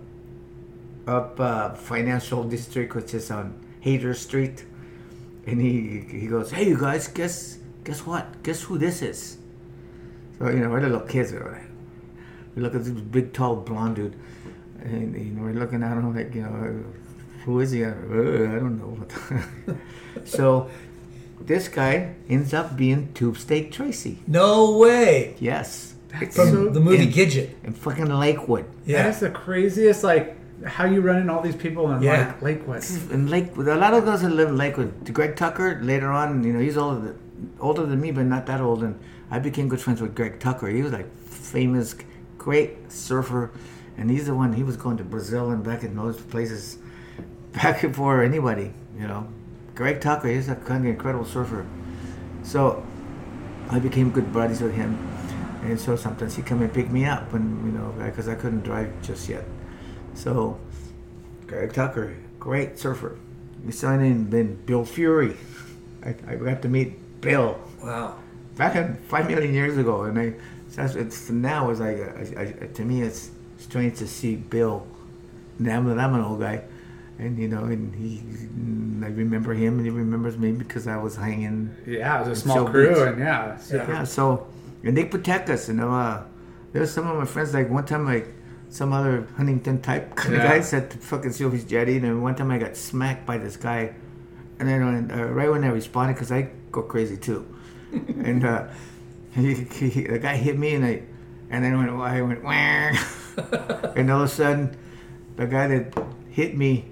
[1.07, 4.65] up uh, financial district, which is on Hayter Street.
[5.47, 8.43] And he he goes, "Hey, you guys, guess guess what?
[8.43, 9.39] Guess who this is?"
[10.39, 11.63] So you know, we're little kids, right?
[12.55, 14.17] We look at this big, tall, blonde dude,
[14.83, 16.85] and you know, we're looking at him like, you know,
[17.45, 17.85] who is he?
[17.85, 19.77] Uh, I don't know.
[20.25, 20.69] so
[21.41, 24.19] this guy ends up being Tube Steak Tracy.
[24.27, 25.37] No way.
[25.39, 25.95] Yes.
[26.19, 27.51] From so- the movie in- Gidget.
[27.65, 28.65] In fucking Lakewood.
[28.87, 29.03] Yeah.
[29.03, 30.03] That is the craziest.
[30.03, 30.35] Like
[30.65, 32.29] how you running all these people in Yeah.
[32.29, 32.83] like Lakewood.
[33.11, 35.13] In Lakewood, a lot of those that live in Lakewood.
[35.13, 37.19] Greg Tucker, later on, you know, he's older than,
[37.61, 38.83] older than me, but not that old.
[38.83, 38.99] And
[39.31, 40.69] I became good friends with Greg Tucker.
[40.69, 41.95] He was like famous,
[42.39, 43.51] great surfer.
[43.97, 46.79] And he's the one, he was going to Brazil and back in those places,
[47.53, 49.27] back before anybody, you know.
[49.75, 51.67] Greg Tucker, he's a kind of incredible surfer.
[52.43, 52.85] So
[53.71, 54.97] I became good buddies with him.
[55.63, 58.63] And so sometimes he'd come and pick me up, and you know, because I couldn't
[58.63, 59.45] drive just yet.
[60.15, 60.59] So
[61.47, 63.19] Greg Tucker, great surfer.
[63.65, 65.37] We signed in then Bill Fury.
[66.05, 68.15] I, I got to meet Bill Wow.
[68.57, 70.31] back in five million years ago, and I
[70.71, 74.87] so that's- it's now it's like I, I, to me it's strange to see Bill.
[75.59, 76.63] Now I'm, I'm an old guy,
[77.19, 78.23] and you know, and he
[79.05, 81.71] I remember him, and he remembers me because I was hanging.
[81.87, 82.99] Yeah, it was a small crew, Beach.
[82.99, 84.47] and yeah, super- Yeah, so
[84.85, 85.93] and they protect us, you know.
[85.93, 86.23] Uh,
[86.73, 88.29] there's some of my friends like one time like
[88.69, 90.49] some other Huntington type kind of Yeah.
[90.49, 93.95] guy said to fucking Sylvie's jetty, and one time I got smacked by this guy,
[94.59, 97.47] and then uh, right when I responded, because I go crazy too,
[97.93, 98.69] and uh,
[99.35, 101.03] he, he, the guy hit me, and I
[101.51, 102.53] and then when I went wah,
[103.97, 104.77] and all of a sudden
[105.37, 105.95] the guy that
[106.31, 106.85] hit me,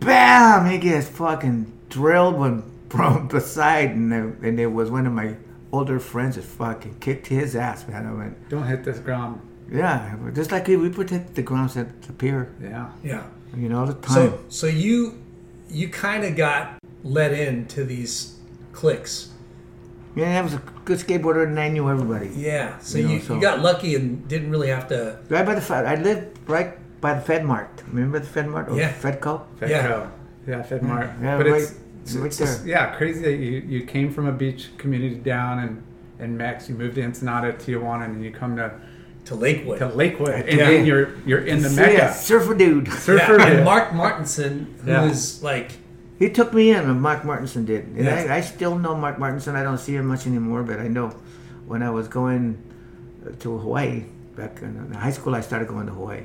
[0.00, 5.06] bam, he gets fucking drilled when, from the side, and, uh, and it was one
[5.06, 5.36] of my
[5.72, 8.06] older friends that fucking kicked his ass, man.
[8.06, 9.40] I went, Don't hit this ground.
[9.70, 12.90] yeah, just like we protect the grounds at the pier, Yeah.
[13.02, 13.24] Yeah.
[13.56, 14.14] you know, all the time.
[14.14, 15.18] So so you
[15.70, 18.33] you kind of got let into these
[18.74, 19.30] cliques.
[20.16, 22.30] yeah, I was a good skateboarder, and I knew everybody.
[22.36, 22.78] Yeah.
[22.78, 25.18] So You you, know, so- you got lucky and didn't really have to.
[25.28, 26.70] Right by the Fed, I lived right
[27.00, 27.82] by the Fed Mart.
[27.88, 28.92] Remember the Fed Mart or Yeah.
[28.92, 29.42] Fedco?
[29.60, 29.68] Fedco.
[29.70, 30.10] Yeah.
[30.46, 31.22] Yeah, FedMart.
[31.22, 31.72] Yeah, but right- it's,
[32.04, 35.82] it's, right it's yeah, crazy that you, you came from a beach community down and
[36.20, 38.70] and Mex, you moved to Ensenada, Tijuana, and then you come to
[39.24, 39.78] To Lakewood.
[39.80, 40.68] to Lakewood, and Yeah.
[40.70, 41.92] then you're you're in the See, mecca.
[41.94, 42.92] yeah, surfer dude.
[42.92, 43.46] Surfer yeah.
[43.48, 43.56] dude.
[43.56, 45.44] And Mark Martinson, who is Yeah.
[45.50, 45.70] like
[46.18, 47.86] He took me in, and Mark Martinson did.
[47.86, 48.26] And Yeah.
[48.30, 49.56] I, I still know Mark Martinson.
[49.56, 51.08] I don't see him much anymore, but I know
[51.66, 52.56] when I was going
[53.26, 54.04] uh, to Hawaii
[54.36, 56.22] back in high school, I started going to Hawaii.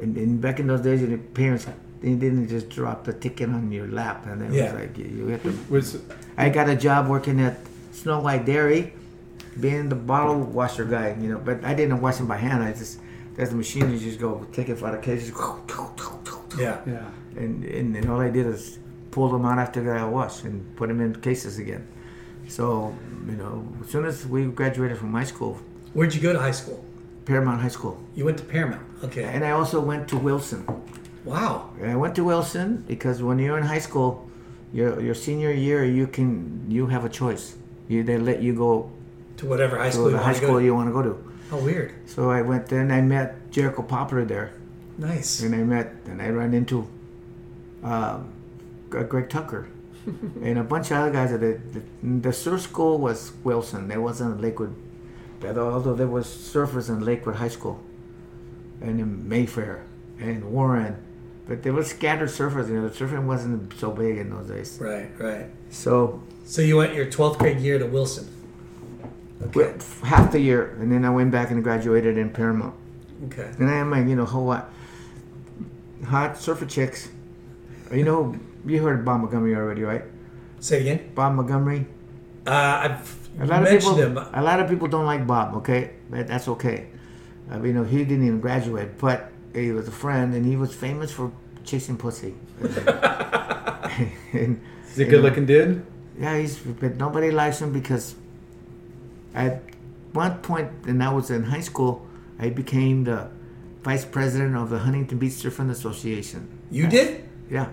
[0.00, 1.66] And, and back in those days, your parents
[2.00, 4.72] they didn't just drop the ticket on your lap, and it Yeah.
[4.72, 5.56] was like you, you had to.
[5.70, 5.98] was
[6.36, 7.58] I got a job working at
[7.92, 8.92] Snow White Dairy,
[9.60, 11.38] being the bottle washer guy, you know.
[11.38, 12.60] But I didn't wash them by hand.
[12.64, 12.98] I just
[13.36, 15.30] there's a machine you just go take it out of cases,
[16.58, 16.80] yeah.
[16.86, 17.06] yeah.
[17.36, 18.78] and, and and all I did is
[19.12, 21.86] pull them out after the I washed and put them in cases again.
[22.48, 22.92] So
[23.30, 25.52] you know, as soon as we graduated from high school,
[25.94, 26.84] Where'd you go to high school?
[27.24, 28.82] Paramount High School, You went to Paramount.
[29.04, 29.22] Okay.
[29.22, 30.66] and I also went to Wilson.
[31.24, 31.70] wow.
[31.84, 34.26] I went to Wilson because when you're in high school,
[34.72, 37.54] your your senior year, you can you have a choice.
[37.88, 38.90] You they let you go
[39.36, 40.46] To whatever high school you high want to go.
[40.48, 40.64] school to.
[40.66, 41.14] you want to go to.
[41.50, 41.90] How weird.
[42.14, 44.50] So I went there and I met Jericho Poplin there,
[44.98, 45.42] Nice.
[45.44, 46.88] and I met and I ran into
[47.84, 48.31] um,
[48.94, 49.68] Uh, Greg Tucker
[50.06, 51.32] and a bunch of other guys.
[51.32, 51.82] At the, the
[52.28, 53.88] the surf school was Wilson.
[53.88, 54.74] There wasn't Lakewood,
[55.40, 57.80] but although there was surfers in Lakewood High School,
[58.80, 59.84] and in Mayfair
[60.18, 60.96] and Warren,
[61.46, 62.68] but there was scattered surfers.
[62.68, 64.78] You know, the surfing wasn't so big in those days.
[64.80, 65.10] Right.
[65.18, 65.46] Right.
[65.70, 68.28] So So you went your 12th grade year to Wilson.
[69.54, 72.74] went half the year, and then I went back and graduated in Paramount.
[73.26, 73.48] Okay.
[73.58, 74.70] And I had like, you know, whole lot
[76.06, 77.08] hot surfer chicks.
[77.92, 78.36] You know,
[78.66, 80.04] you heard of Bob Montgomery already, right?
[80.60, 81.12] Say it again.
[81.14, 81.86] Bob Montgomery.
[82.46, 82.50] Uh,
[82.90, 84.28] I've A lot of mentioned people, him.
[84.34, 85.54] a lot of people don't like Bob.
[85.56, 86.88] Okay, but that's okay.
[87.50, 90.74] Uh, you know, he didn't even graduate, but he was a friend, and he was
[90.74, 91.32] famous for
[91.64, 92.34] chasing pussy.
[94.32, 94.60] and,
[94.90, 95.84] Is he a good looking dude?
[96.18, 98.14] Yeah, he's but nobody likes him because
[99.34, 99.62] at
[100.12, 102.06] one point, and I was in high school,
[102.38, 103.30] I became the
[103.82, 106.48] vice president of the Huntington Beach Surfing Association.
[106.70, 107.68] You did Yeah,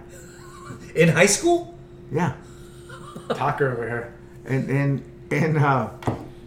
[0.96, 1.78] in high school.
[2.12, 2.34] yeah,
[3.30, 4.14] Talker over here.
[4.46, 5.90] and and and uh,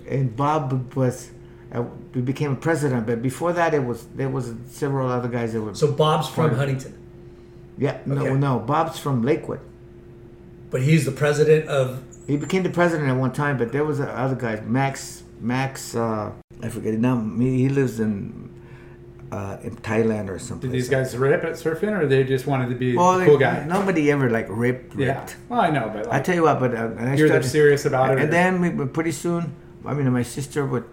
[0.09, 1.31] and Bob was.
[1.75, 1.81] Uh,
[2.21, 5.75] became a president, but before that, it was there was several other guys that were.
[5.75, 6.55] So Bob's from.
[6.55, 6.93] Huntington,
[7.79, 8.35] yeah, no, Okay.
[8.35, 9.61] no, Bob's from Lakewood.
[10.71, 14.01] but he's the president of he became the president at one time, but there was
[14.01, 15.23] other guy, Max.
[15.41, 16.31] Max, uh,
[16.63, 17.17] I forget it now.
[17.39, 18.51] He lives in
[19.33, 20.71] uh, in Thailand or something.
[20.71, 23.39] Did these guys rip at surfing, or they just wanted to be Well, the cool
[23.39, 23.65] guy?
[23.65, 24.95] Nobody ever like ripped.
[24.95, 25.27] Yeah.
[25.49, 27.49] Well, I know, but I like, tell you what, but uh, and I You're started,
[27.49, 29.55] serious about it, or- And then we, but pretty soon,
[29.87, 30.85] I mean, my sister would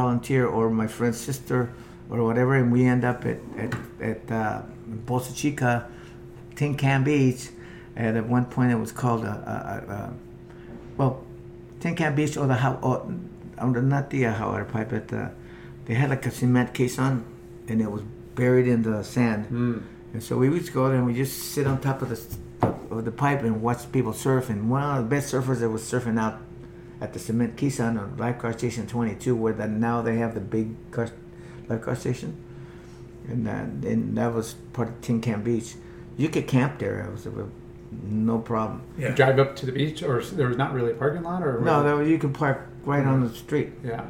[0.00, 1.72] volunteer, or my friend's sister,
[2.10, 3.72] or whatever, and we end up at at
[4.10, 4.62] at uh,
[5.06, 5.88] Bolsa Chica,
[6.56, 7.48] Tin Can Beach,
[7.96, 10.12] and at one point it was called a, a, a, a
[10.98, 11.24] well,
[11.80, 12.96] Tin Can Beach or the how, or,
[13.58, 15.28] or not the uh, hot water pipe, but uh,
[15.86, 17.24] they had like a cement case on,
[17.68, 18.02] and it was
[18.34, 19.46] buried in the sand.
[20.12, 22.38] And so we would just go there and we just sit on top of the
[22.90, 24.48] of the pipe and watch people surf.
[24.48, 26.40] And one of the best surfers that was surfing out
[27.00, 30.74] at the cement caisson on lifeguard station 22, where that now they have the big
[30.90, 31.08] car,
[31.68, 32.36] lifeguard station,
[33.28, 33.52] and uh,
[33.88, 35.74] and that was part of Tin Can Beach.
[36.16, 37.00] You could camp there.
[37.00, 37.32] It was a,
[38.02, 38.82] no problem.
[38.98, 41.60] You drive up to the beach, or there was not really a parking lot, or
[41.60, 43.72] No, there, you could park right on the street.
[43.84, 44.04] Yeah.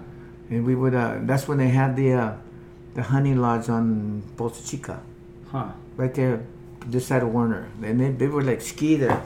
[0.48, 0.94] And we would.
[0.94, 2.36] Uh, that's when they had the uh,
[2.98, 5.00] the honey lodge on Bolsa Chica.
[5.52, 5.68] Huh.
[5.96, 6.44] Right there,
[6.86, 7.68] this side of Warner.
[7.80, 9.22] And they, they would like ski there.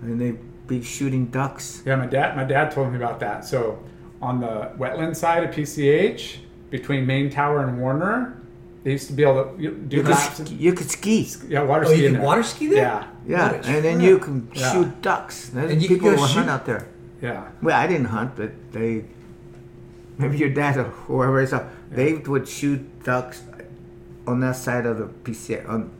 [0.00, 1.82] And they'd be shooting ducks.
[1.84, 2.36] Yeah, my dad.
[2.36, 3.44] My dad told me about that.
[3.44, 3.78] So,
[4.22, 6.38] on the wetland side of PCH,
[6.70, 8.40] between Main Tower and Warner,
[8.82, 10.38] they used to be able to you- do You could, laps.
[10.42, 11.26] ski, you could ski.
[11.48, 12.06] Yeah, water Oh, you ski.
[12.06, 12.26] in can there.
[12.30, 12.76] water ski there?
[12.78, 13.04] Yeah.
[13.26, 14.72] Yeah, What a and then you can Yeah.
[14.72, 15.36] shoot ducks.
[15.50, 16.86] There's And you can people go will hunt out there.
[17.20, 17.42] Yeah.
[17.60, 19.04] Well, I didn't hunt, but they,
[20.22, 23.42] maybe your dad or whoever is up, they would shoot ducks
[24.26, 25.90] on that side of the PCH, on,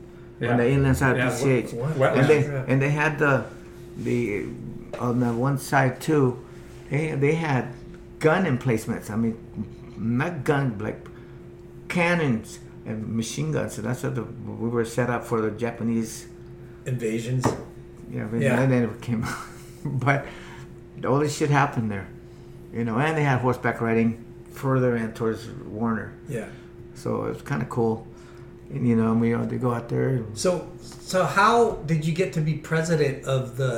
[0.41, 0.51] Yeah.
[0.53, 1.73] on the inland side Yeah, of PCH.
[1.73, 3.45] what- what- and they and they had the
[3.97, 4.45] the
[4.99, 6.39] on the one side too.
[6.91, 7.69] They they had
[8.21, 9.11] gun emplacements.
[9.11, 9.37] I mean,
[9.97, 11.01] not gun like
[11.89, 13.75] cannons and machine guns.
[13.75, 16.27] So that's what the, we were set up for the Japanese.
[16.87, 17.45] Invasions.
[18.11, 18.61] Yeah, Yeah.
[18.61, 19.37] and then it came out.
[19.85, 20.25] but
[21.07, 22.09] all this shit happened there,
[22.79, 22.97] you know.
[22.99, 25.47] And they had horseback riding further and towards
[25.79, 26.47] Warner, Yeah.
[26.95, 28.07] so it was kind of cool.
[28.73, 30.09] And you know, we had to go out there.
[30.09, 30.51] and- So,
[30.81, 31.55] so how
[31.91, 33.73] did you get to be president of the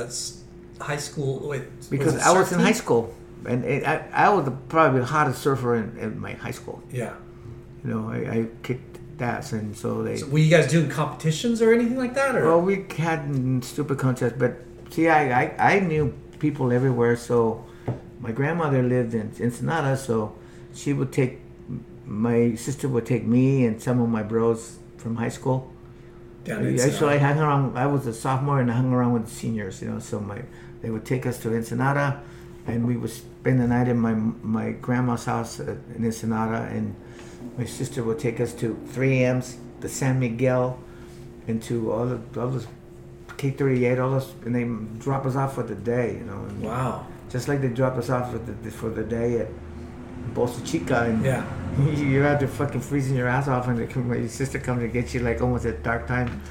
[0.79, 1.47] high school?
[1.49, 3.13] Wait, because I was in high school,
[3.45, 3.95] and it, I,
[4.25, 6.81] I was the, probably the hottest surfer in, in my high school.
[6.91, 7.13] Yeah.
[7.83, 10.17] You know, I, I kicked ass, and so they.
[10.17, 13.21] So were you guys doing competitions or anything like that, or Well, we had
[13.63, 14.53] stupid contests, but
[14.89, 17.15] see, I, I, I knew people everywhere.
[17.15, 17.63] So
[18.21, 20.35] my grandmother lived in Ensenada, so
[20.73, 21.39] she would take
[22.05, 25.71] my sister would take me and some of my bros from high school.
[26.43, 27.77] Down I, so I hung around.
[27.77, 29.81] I was a sophomore, and I hung around with the seniors.
[29.81, 30.41] You know, so my
[30.81, 32.21] they would take us to Ensenada,
[32.65, 36.95] and we would spend the night in my my grandma's house uh, in Ensenada, and
[37.57, 40.79] my sister would take us to 3M's, the San Miguel,
[41.47, 42.67] and to all the all those
[43.27, 44.63] K38, all those, and they
[44.99, 46.17] drop us off for the day.
[46.17, 47.05] You know, and wow.
[47.31, 49.47] Just like they drop us off for the for the day at
[50.33, 51.43] Bolsa Chica, and Yeah.
[51.95, 55.13] you're out there fucking freezing your ass off, and come- your sister comes to get
[55.13, 56.41] you like almost at dark time.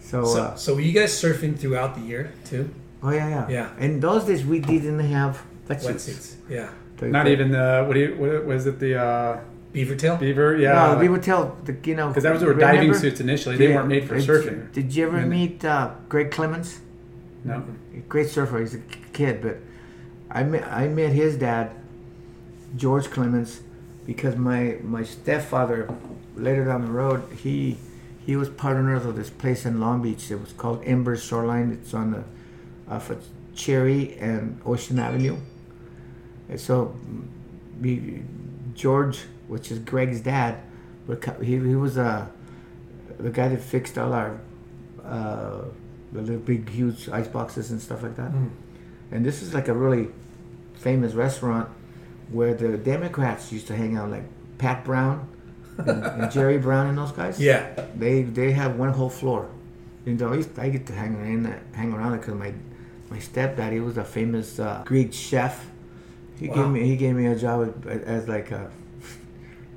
[0.00, 2.68] So, So, uh, so were you guys surfing throughout the year too?
[3.02, 3.68] oh yeah, yeah, Yeah.
[3.84, 5.84] In those days, we didn't have wetsuits.
[5.90, 6.34] Wetsuits.
[6.48, 6.68] Yeah.
[7.02, 9.36] Not the- even the what do you what was it the uh,
[9.72, 10.16] Beaver tail.
[10.16, 10.56] beaver?
[10.56, 10.72] Yeah.
[10.72, 12.98] No, like- we would tell the you know Because those were diving remember?
[12.98, 13.56] suits initially.
[13.56, 13.76] They Yeah.
[13.76, 14.72] weren't made for Did- surfing.
[14.72, 16.80] Did you ever And- meet uh, Greg Clemens?
[17.44, 17.62] No.
[18.08, 18.58] Great surfer.
[18.60, 18.78] He's a
[19.12, 19.58] kid, but
[20.36, 21.70] I met I met his dad,
[22.76, 23.60] George Clemens,
[24.04, 25.88] because my my stepfather
[26.36, 27.78] later down the road he
[28.26, 30.30] he was partner of this place in Long Beach.
[30.30, 31.72] It was called Embers Shoreline.
[31.72, 32.24] It's on the
[32.86, 33.24] off of
[33.54, 35.38] Cherry and Ocean Avenue.
[36.50, 36.94] And so
[37.80, 38.22] we,
[38.74, 40.58] George, which is Greg's dad,
[41.40, 42.26] he, he was uh,
[43.18, 44.38] the guy that fixed all our
[45.02, 45.62] uh,
[46.12, 48.32] the little big huge ice boxes and stuff like that.
[49.12, 50.08] And this is like a really
[50.76, 51.68] famous restaurant
[52.30, 54.24] where the Democrats used to hang out, like
[54.58, 55.28] Pat Brown
[55.78, 57.40] and, and Jerry Brown and those guys.
[57.40, 57.68] Yeah.
[57.96, 59.48] They they have one whole floor.
[60.04, 62.52] You know, I, used, I get to hang in hang around because my
[63.10, 65.66] my stepdad he was a famous uh, Greek chef.
[66.38, 66.54] He Wow.
[66.56, 68.70] gave me he gave me a job as, as like a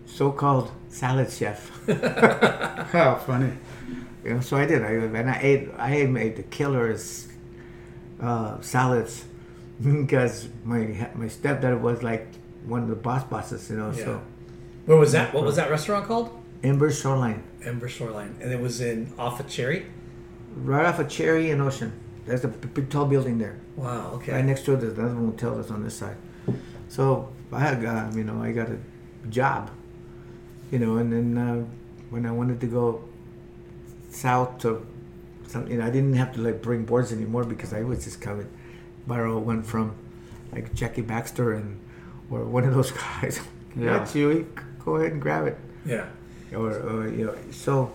[0.06, 1.72] so-called salad chef.
[2.92, 3.54] How funny.
[4.24, 4.84] You know, so I did.
[4.84, 5.70] I and I ate.
[5.78, 7.28] I made the killers
[8.22, 9.24] uh, salads
[9.82, 12.28] because my my stepdad was like
[12.66, 13.70] one of the boss bosses.
[13.70, 14.04] You know, Yeah.
[14.06, 14.22] so
[14.86, 15.34] Where was that?
[15.34, 16.30] What was that restaurant called?
[16.64, 19.86] Ember Shoreline, Ember Shoreline, and it was in off of Cherry.
[20.56, 21.94] right off of Cherry and Ocean.
[22.26, 23.58] There's a big tall building there.
[23.78, 24.12] Wow.
[24.16, 24.34] Okay.
[24.34, 26.18] Right next to it, there's another hotel that's on this side.
[26.90, 28.78] So I had, uh, you know, I got a
[29.30, 29.72] job,
[30.72, 31.66] you know, and then uh,
[32.10, 33.04] when I wanted to go
[34.10, 34.86] south to,
[35.48, 38.22] some, you know, I didn't have to like bring boards anymore because I was just
[38.22, 38.50] coming,
[39.08, 39.96] borrow went from
[40.52, 41.80] like Jackie Baxter and
[42.30, 42.92] or one of those
[43.22, 43.40] guys.
[43.76, 43.86] Yeah.
[43.86, 44.46] yeah, Chewy,
[44.84, 45.58] go ahead and grab it.
[45.86, 46.08] Yeah.
[46.54, 47.94] Or, or you know, so,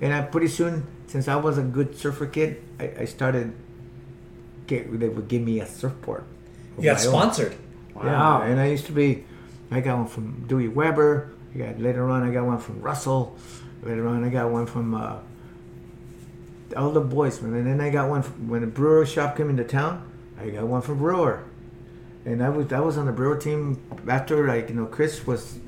[0.00, 3.54] and I pretty soon, since I was a good surfer kid, I, I started.
[4.66, 6.24] Get, they would give me a surfboard.
[6.78, 7.12] Yeah, You got own.
[7.12, 7.54] sponsored.
[7.96, 9.24] Yeah, and I used to be.
[9.70, 11.30] I got one from Dewey Weber.
[11.54, 12.22] I got later on.
[12.22, 13.36] I got one from Russell.
[13.82, 15.16] Later on, I got one from uh,
[16.76, 17.40] all the boys.
[17.42, 17.54] man.
[17.54, 20.10] And then I got one from, when the brewer shop came into town.
[20.44, 21.42] I got one from Brewer,
[22.26, 25.58] and I was I was on the Brewer team after like you know Chris was,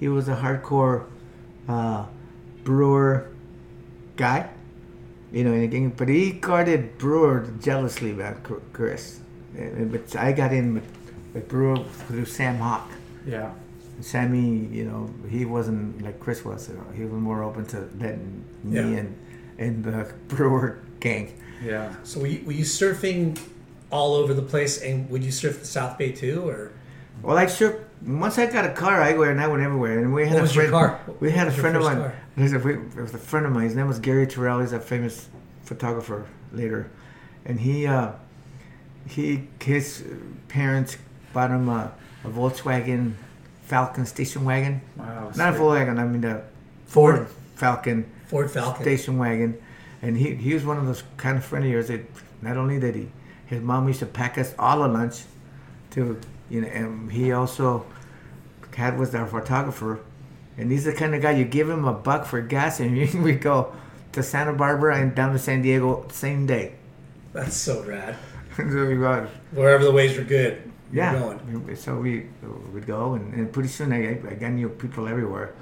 [0.00, 1.04] he was a hardcore,
[1.68, 2.06] uh,
[2.64, 3.28] Brewer,
[4.16, 4.50] guy,
[5.32, 5.52] you know.
[5.52, 8.36] And again, but he guarded Brewer jealously, man,
[8.72, 9.20] Chris.
[9.56, 10.88] And- But I got in with,
[11.32, 11.76] with Brewer
[12.08, 12.90] through Sam Hawk.
[13.26, 13.52] Yeah.
[14.00, 16.68] Sammy, you know, he wasn't like Chris was.
[16.68, 18.98] You know, he was more open to letting me Yeah.
[19.00, 19.16] and
[19.58, 21.32] and the Brewer gang.
[21.64, 21.94] Yeah.
[22.02, 23.38] So were you, were you surfing
[23.94, 26.72] all over the place, and would you surf the South Bay too, or?
[27.22, 27.78] Well, I sure.
[28.04, 29.98] Once I got a car, I went and I went everywhere.
[30.00, 30.72] And we had What a was your friend.
[30.72, 31.00] car?
[31.20, 31.96] We had a What was friend of mine.
[31.96, 32.14] car?
[32.36, 33.64] There's a, it was a friend of mine.
[33.64, 34.60] His name was Gary Terrell.
[34.60, 35.28] He's a famous
[35.62, 36.90] photographer later,
[37.46, 38.10] and he uh,
[39.08, 40.04] he his
[40.48, 40.96] parents
[41.32, 41.92] bought him a,
[42.24, 43.14] a Volkswagen
[43.62, 44.80] Falcon station wagon.
[44.96, 45.58] Wow, Not a.
[45.58, 45.98] Volkswagen.
[46.00, 46.42] I mean the
[46.86, 47.16] Ford.
[47.16, 48.10] Ford Falcon.
[48.26, 48.82] Ford Falcon.
[48.82, 49.56] station wagon,
[50.02, 52.00] and he he was one of those kind of friend of yours that
[52.42, 53.08] not only did he,
[53.54, 55.22] his mom used to pack us all a lunch,
[55.92, 57.86] to you know, and he also
[58.76, 60.00] had was our photographer,
[60.58, 63.32] and he's the kind of guy you give him a buck for gas and we
[63.32, 63.72] go
[64.12, 66.74] to Santa Barbara and down to San Diego same day.
[67.32, 68.16] That's so rad.
[68.56, 70.62] so we go, Wherever the waves were good.
[70.92, 71.18] you were yeah.
[71.18, 71.76] Going.
[71.76, 72.26] So we
[72.72, 75.54] would go, and, and pretty soon I, I got new people everywhere,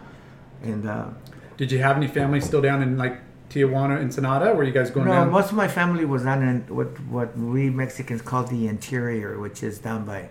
[0.62, 0.86] and.
[0.86, 1.08] Uh,
[1.56, 3.18] Did you have any family still down in like
[3.52, 4.54] Tijuana, Ensenada?
[4.54, 5.30] Were you guys going no, down?
[5.30, 9.62] most of my family was down in what what we Mexicans call the interior, which
[9.62, 10.28] is down by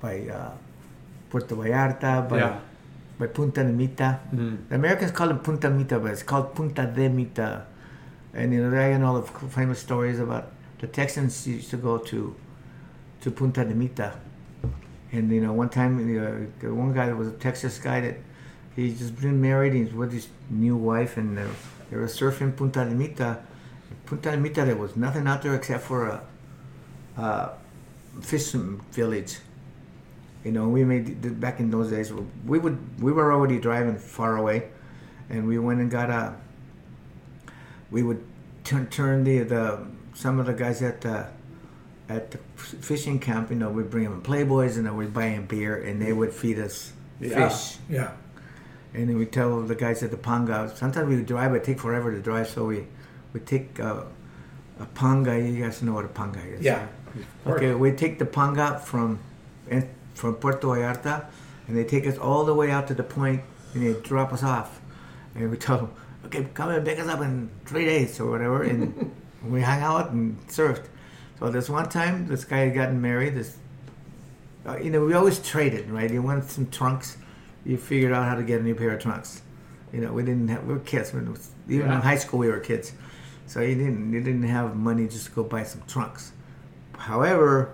[0.00, 0.52] by uh,
[1.28, 2.58] Puerto Vallarta, by Yeah.
[3.18, 4.20] by Punta de Mita.
[4.68, 7.66] The Americans call it Punta Mita, but it's called Punta de Mita.
[8.32, 10.44] And you know, there you know the famous stories about
[10.78, 12.34] the Texans used to go to
[13.22, 14.14] to Punta de Mita.
[15.12, 18.16] And you know, one time, uh, the one guy that was a Texas guy that
[18.76, 19.74] he's just been married.
[19.74, 21.46] He's with his new wife, and uh,
[21.90, 23.42] they were surfing Punta de Mita.
[24.06, 26.22] Punta de Mita, there was nothing out there except for a,
[27.20, 27.50] a
[28.20, 29.38] fishing village.
[30.44, 32.12] You know, we made back in those days.
[32.46, 34.68] We would we were already driving far away,
[35.28, 36.34] and we went and got a.
[37.90, 38.24] We would
[38.64, 41.26] turn turn the the some of the guys at the
[42.08, 43.50] at the fishing camp.
[43.50, 46.32] You know, we'd bring them Playboys, and then we'd buy them beer, and they would
[46.32, 47.48] feed us Yeah.
[47.48, 47.76] fish.
[47.90, 48.12] Yeah.
[48.92, 50.72] And then we tell the guys at the panga.
[50.76, 52.86] Sometimes we drive, it take forever to drive, so we
[53.32, 54.02] we take uh,
[54.80, 55.38] a panga.
[55.38, 56.62] You guys know what a panga is.
[56.62, 56.86] Yeah.
[57.46, 59.20] Okay, we take the panga from
[60.14, 61.26] from Puerto Vallarta,
[61.66, 63.42] and they take us all the way out to the point,
[63.74, 64.80] and they drop us off.
[65.34, 65.92] And we tell them,
[66.26, 68.62] okay, come and pick us up in three days or whatever.
[68.62, 69.14] And
[69.44, 70.86] we hung out and surfed.
[71.38, 73.34] So this one time, this guy had gotten married.
[73.34, 73.56] This,
[74.66, 76.10] uh, you know, we always traded, right?
[76.10, 77.16] You wanted some trunks,
[77.64, 79.42] you figured out how to get a new pair of trunks.
[79.92, 81.12] You know, we didn't have, we were kids.
[81.12, 81.96] When it was, even Yeah.
[81.96, 82.92] in high school, we were kids.
[83.46, 86.32] So you didn't, you didn't have money just to go buy some trunks.
[86.96, 87.72] However,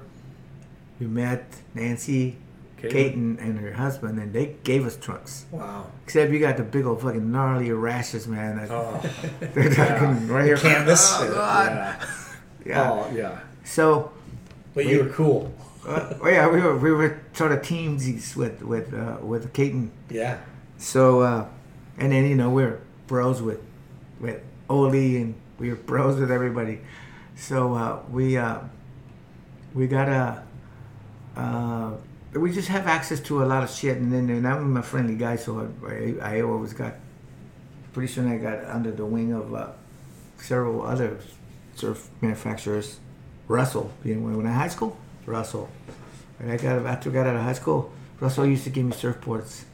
[0.99, 2.37] we met Nancy.
[2.79, 5.47] Katin, and her husband, and they gave us trunks.
[5.51, 5.87] Wow.
[6.05, 8.59] Except you got the big old fucking gnarly rashes, man.
[8.59, 9.03] that- Oh.
[9.41, 10.57] They're talking right here.
[10.57, 11.11] Canvas.
[11.19, 11.71] Oh, God.
[11.73, 12.07] Yeah.
[12.67, 12.91] Yeah.
[12.93, 13.41] Oh, yeah.
[13.65, 14.13] So,
[14.75, 15.53] But you were cool.
[15.87, 19.93] Uh, oh yeah, we were we were sort of teamsies with with uh, with Katin.
[20.11, 20.39] Yeah.
[20.79, 21.49] So, uh,
[21.97, 23.61] and then you know we're bros with
[24.19, 26.81] with Oli, and we were bros with everybody.
[27.37, 28.59] So uh, we uh,
[29.75, 30.43] we got a
[31.37, 31.93] uh,
[32.35, 35.15] we just have access to a lot of shit, and then and I'm a friendly
[35.15, 35.93] guy, so I,
[36.25, 36.95] I, I always got
[37.93, 39.69] pretty soon I got under the wing of uh,
[40.39, 41.19] several other
[41.77, 42.99] surf manufacturers.
[43.49, 45.69] Russell, you know, when I high school, Russell.
[46.39, 48.93] And I got after I got out of high school, Russell used to give me
[48.93, 49.65] surfboards.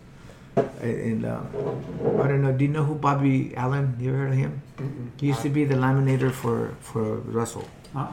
[0.81, 1.41] And uh,
[2.21, 2.53] I don't know.
[2.53, 3.97] Do you know who Bobby Allen?
[4.01, 4.63] You ever heard of him?
[5.19, 7.69] He used to be the laminator for for Russell.
[7.95, 8.13] Uh-uh.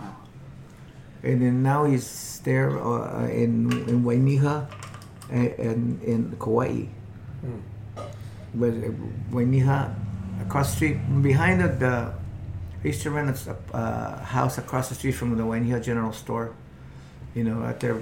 [1.24, 4.68] And then now he's there uh, in in Wainiha
[5.30, 6.88] and, in Kauai.
[8.54, 8.92] But uh,
[9.32, 9.94] Wainiha,
[10.42, 12.14] across the street, behind the, the
[12.84, 16.56] I used to rent a uh, house across the street from the Wainiha General Store.
[17.36, 18.02] You know, out there,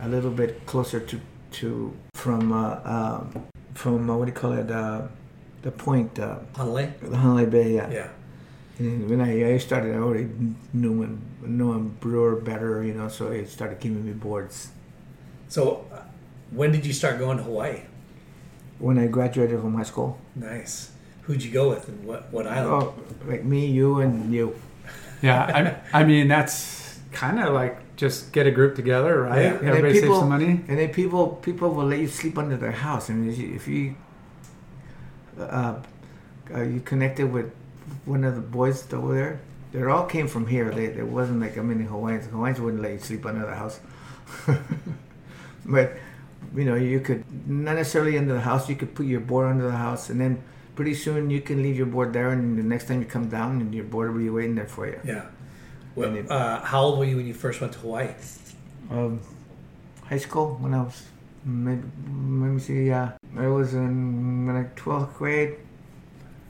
[0.00, 1.20] a little bit closer to
[1.52, 4.70] to from uh, um, from uh, what do you call it?
[4.70, 5.02] Uh,
[5.62, 6.92] the point, uh, Hanalei?
[7.00, 7.74] the Hanalei Bay.
[7.74, 7.90] Yeah.
[7.90, 8.08] Yeah.
[8.78, 10.28] And when I, I started, I already
[10.72, 13.08] knew him, knew him Brewer better, you know.
[13.08, 14.68] So he started giving me boards.
[15.48, 16.02] So, uh,
[16.50, 17.82] when did you start going to Hawaii?
[18.78, 20.18] When I graduated from high school.
[20.34, 20.90] Nice.
[21.22, 22.82] Who'd you go with, and what what island?
[22.82, 22.94] Oh,
[23.26, 24.54] like me, you, and you.
[25.22, 29.42] Yeah, I, I mean that's kind of like just get a group together, right?
[29.42, 29.50] Yeah.
[29.50, 30.64] And then Everybody people, saves some money.
[30.68, 33.10] And then people people will let you sleep under their house.
[33.10, 33.94] I mean, if you, if you
[35.38, 35.80] uh,
[36.54, 37.52] uh, you connected with
[38.04, 39.40] one of the boys over there,
[39.72, 40.70] they all came from here.
[40.70, 42.26] They, it wasn't like I mean, the Hawaiians.
[42.26, 43.80] Hawaiians wouldn't let you sleep under the house.
[45.66, 45.92] but
[46.54, 48.68] you know, you could not necessarily under the house.
[48.68, 50.42] You could put your board under the house, and then
[50.74, 52.30] pretty soon you can leave your board there.
[52.30, 54.86] And the next time you come down, and your board will be waiting there for
[54.86, 55.00] you.
[55.04, 55.26] Yeah.
[55.96, 58.08] Well, uh, how old were you when you first went to Hawaii?
[58.90, 59.20] um,
[60.04, 61.02] high school when I was
[61.44, 65.54] maybe let me see yeah I was in like 12th grade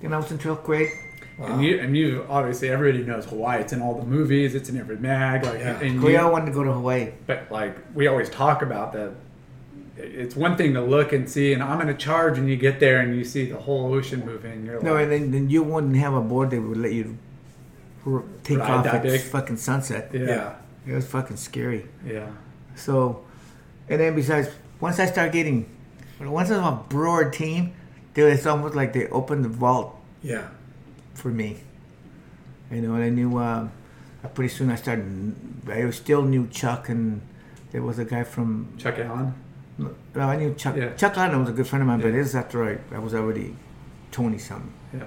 [0.00, 0.90] then I was in 12th grade
[1.38, 3.60] And you, and you obviously everybody knows Hawaii.
[3.60, 4.54] It's in all the movies.
[4.54, 5.44] It's in every mag.
[5.44, 5.80] Like, Yeah.
[5.80, 8.92] and we you- all wanted to go to Hawaii But like we always talk about
[8.92, 9.10] that,
[9.96, 12.78] it's one thing to look and see, and I'm in a charge, and you get
[12.80, 14.64] there and you see the whole ocean moving.
[14.66, 17.04] You're no like, and then, then you wouldn't have a board that would let you
[17.04, 17.16] r-
[18.42, 19.20] take Ride off that at big?
[19.20, 20.54] fucking sunset yeah, yeah,
[20.86, 22.28] it was fucking scary yeah.
[22.76, 23.24] so
[23.88, 24.48] and then besides
[24.80, 25.66] once I start getting
[26.20, 27.72] once I'm a broad team
[28.14, 30.48] dude it's almost like they opened the vault Yeah.
[31.14, 31.58] for me.
[32.70, 33.70] You know, and I knew um,
[34.34, 35.34] pretty soon I started.
[35.68, 37.20] I still knew Chuck, and
[37.72, 38.74] there was a guy from.
[38.78, 39.34] Chuck Allen.
[39.78, 40.74] No, I knew Chuck.
[40.76, 40.94] Yeah.
[40.94, 42.16] Chuck Allen was a good friend of mine, but Yeah.
[42.18, 43.54] this is after I, I was already
[44.10, 44.72] twenty something.
[44.92, 45.04] Yeah,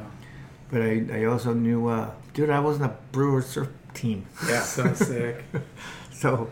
[0.72, 4.26] But I, I also knew, uh, dude, I was in a Brewer surf team.
[4.47, 4.59] Yeah.
[4.61, 5.43] so sick.
[6.11, 6.49] So,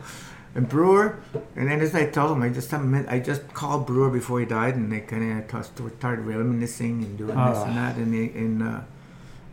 [0.53, 1.19] and Brewer,
[1.55, 4.75] and then as I told him, I just I just called Brewer before he died,
[4.75, 5.65] and they kind of
[5.97, 7.63] started reminiscing and doing this Oh.
[7.65, 8.79] and that, and they, and uh,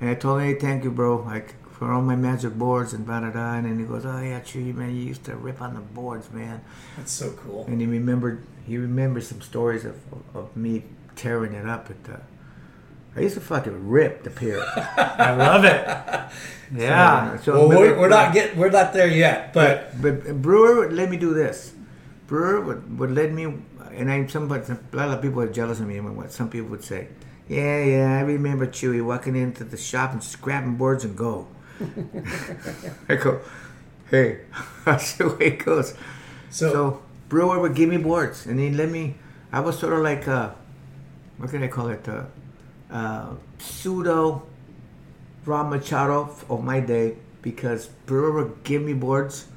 [0.00, 3.04] and I told him, hey, thank you, bro, like for all my magic boards and
[3.04, 5.60] da da da, and then he goes, oh yeah, true, man, you used to rip
[5.60, 6.60] on the boards, man,
[6.96, 7.64] That's so cool.
[7.66, 10.84] and he remembered he remembered some stories of of, of me
[11.16, 12.20] tearing it up at the.
[13.16, 14.62] I used to fucking rip the pier.
[14.86, 15.86] I love it.
[16.74, 17.36] Yeah.
[17.36, 21.10] So, Well, we're, we're not get we're not there yet, but But Brewer would let
[21.10, 21.74] me do this.
[22.26, 23.44] Brewer would, would let me,
[23.92, 25.98] and I somebody a lot of people are jealous of me.
[25.98, 27.08] And what some people would say,
[27.46, 31.46] yeah, yeah, I remember Chewy walking into the shop and just grabbing boards and go.
[33.10, 33.40] I go,
[34.10, 34.40] hey,
[34.86, 35.94] that's the way it goes.
[36.48, 39.16] so, So Brewer would give me boards, and he let me.
[39.52, 40.52] I was sort of like, uh,
[41.36, 42.08] what can I call it?
[42.08, 42.24] Uh,
[42.92, 44.42] uh, pseudo
[45.44, 49.48] Rob Machado of my day because Brewer would give me boards,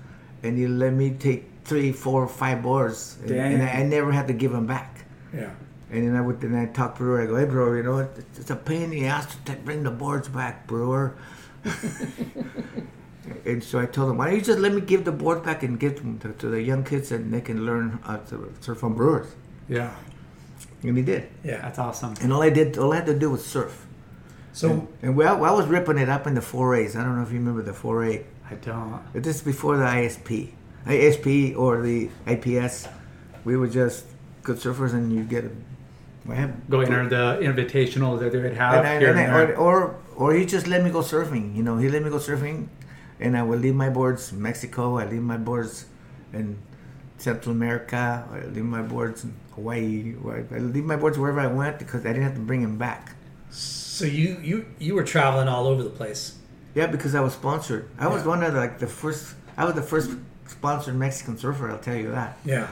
[0.41, 4.27] and he let me take three, four, five boards, and, and I, I never had
[4.27, 5.05] to give them back.
[5.33, 5.51] yeah.
[5.91, 7.21] And then I would then I talk Brewer.
[7.21, 8.17] I go, hey Brewer, you know what?
[8.35, 11.15] It's a pain in the ass to bring the boards back, Brewer.
[13.45, 15.61] and so I told him, why don't you just let me give the boards back
[15.61, 18.79] and give them to, to the young kids, and they can learn how to surf
[18.79, 19.35] from Brewers.
[19.69, 19.93] Yeah.
[20.83, 21.27] And he did.
[21.43, 21.61] Yeah.
[21.61, 22.13] That's awesome.
[22.21, 23.85] And all I did, all I had to do was surf.
[24.53, 26.95] So And well, I was ripping it up in the 4As.
[26.95, 28.23] I don't know if you remember the 4A.
[28.49, 29.01] I don't.
[29.11, 30.51] But this is before the ISP,
[30.85, 32.87] ISP or the IPS.
[33.43, 34.05] We were just
[34.43, 35.51] good surfers, and you get a.
[36.29, 39.31] I have Go enter the invitational that they would have and I, here and and
[39.31, 39.57] I- there.
[39.57, 41.55] or, or or he just let me go surfing.
[41.55, 42.67] You know, he let me go surfing,
[43.19, 44.97] and I would leave my boards in Mexico.
[44.99, 45.85] I leave my boards
[46.33, 46.57] in
[47.17, 48.27] Central America.
[48.31, 50.15] I leave my boards in Hawaii.
[50.23, 52.77] or I leave my boards wherever I went because I didn't have to bring them
[52.77, 53.15] back.
[53.49, 56.37] so you you you were traveling all over the place.
[56.73, 57.87] Yeah, because I was sponsored.
[57.97, 59.35] I was one of the, like the first.
[59.55, 60.11] I was the first
[60.47, 61.71] sponsored Mexican surfer.
[61.71, 62.37] I'll tell you that.
[62.43, 62.67] Yeah.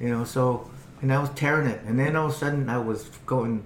[0.00, 0.70] You know, so
[1.02, 3.64] and I was tearing it, and then all of a sudden I was going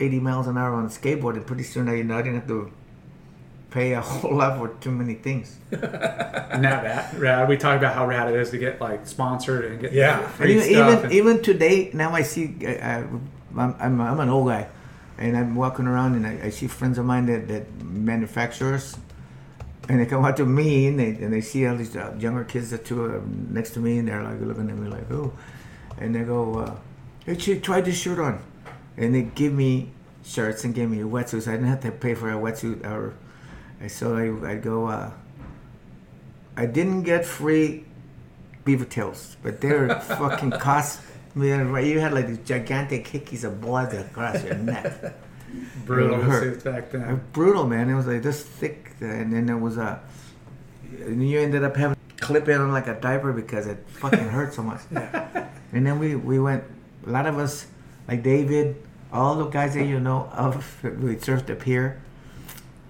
[0.00, 2.36] 80 miles an hour on a skateboard, and pretty soon I, you know, I didn't
[2.40, 2.72] have to
[3.74, 5.56] pay a whole lot for too many things.
[5.72, 7.18] Isn't that bad?
[7.18, 7.48] Rad.
[7.48, 10.26] We talk about how rad it is to get like sponsored and get Yeah.
[10.28, 10.88] Free even stuff.
[10.92, 12.94] even, and- even today, now I see I, I,
[13.56, 14.68] I'm, I'm I'm an old guy,
[15.18, 18.96] and I'm walking around and I, I see friends of mine that, that manufacturers,
[19.88, 22.44] and they come up to me and they and they see all these uh, younger
[22.44, 23.20] kids that two are
[23.50, 25.32] next to me and they're like looking at me like oh,
[25.98, 26.74] and they go, uh,
[27.26, 28.40] hey chick, try this shirt on,
[28.96, 29.90] and they give me
[30.24, 31.48] shirts and give me wetsuits.
[31.48, 33.14] I didn't have to pay for a wetsuit or,
[33.80, 34.86] and so I I go.
[34.86, 35.10] Uh,
[36.56, 37.84] I didn't get free
[38.64, 41.00] beaver tails, but they're fucking cost.
[41.34, 41.74] Man?
[41.84, 44.92] You had like these gigantic hickeys of blood across your neck.
[45.84, 46.62] brutal hurt.
[46.62, 47.20] back Uh, then.
[47.32, 47.90] brutal, man.
[47.90, 50.00] It was like this thick, uh, and then there was a.
[51.00, 54.28] And you ended up having to clip it on like a diaper because it fucking
[54.30, 54.80] hurt so much.
[55.74, 56.62] And then we we went.
[57.04, 57.66] A lot of us,
[58.06, 58.76] like David,
[59.12, 60.54] all the guys that you know of,
[61.02, 62.00] we surfed up here.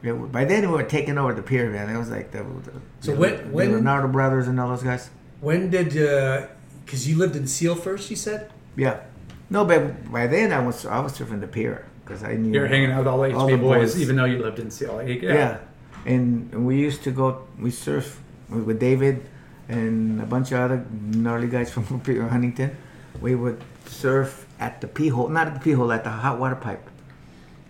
[0.05, 1.89] Yeah, by then we were taking over the pier, man.
[1.89, 4.83] It was like the, the So the- when- the when- Leonardo brothers and all those
[4.83, 5.09] guys.
[5.41, 5.97] When did?
[5.97, 6.47] Uh,
[6.85, 8.51] because you lived in Seal first, you said.
[8.77, 9.01] Yeah.
[9.49, 12.67] No, but by then I was I was surfing the pier because I knew You're
[12.67, 15.23] hanging out with all the HB the boys, even though you lived in Seal Lake.
[15.23, 15.59] Yeah.
[16.07, 19.25] And, and we used to go we surf with with David
[19.69, 21.85] and a bunch of other gnarly guys from
[22.35, 22.77] Huntington.
[23.23, 26.39] We would surf at the pee hole, not at the pee hole, at the hot
[26.39, 26.85] water pipe,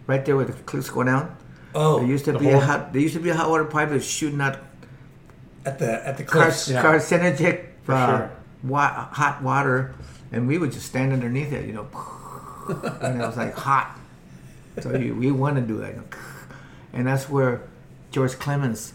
[0.09, 1.37] right there where the cliffs go down.
[1.75, 2.93] Oh, there used to the be a hot.
[2.93, 4.59] There used to be a hot water pipe that was shooting out
[5.65, 6.71] At the at the car, cliffs.
[6.71, 8.31] carcinogenic For uh, sure.
[8.63, 9.95] wa- hot water,
[10.33, 11.87] and we would just stand underneath it, you know,
[13.01, 13.99] and it was like hot.
[14.81, 15.95] So you, we want to do that,
[16.93, 17.63] and that's where
[18.11, 18.93] George Clemens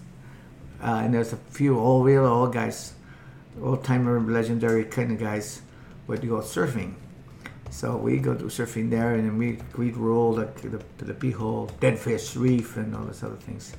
[0.81, 2.93] uh, and there's a few old real old guys,
[3.61, 5.61] old timer legendary kind of guys,
[6.07, 6.93] would go surfing.
[7.71, 11.13] So we go do surfing there, and we we'd roll like to the to the
[11.13, 13.75] pea hole, dead fish reef, and all those other things.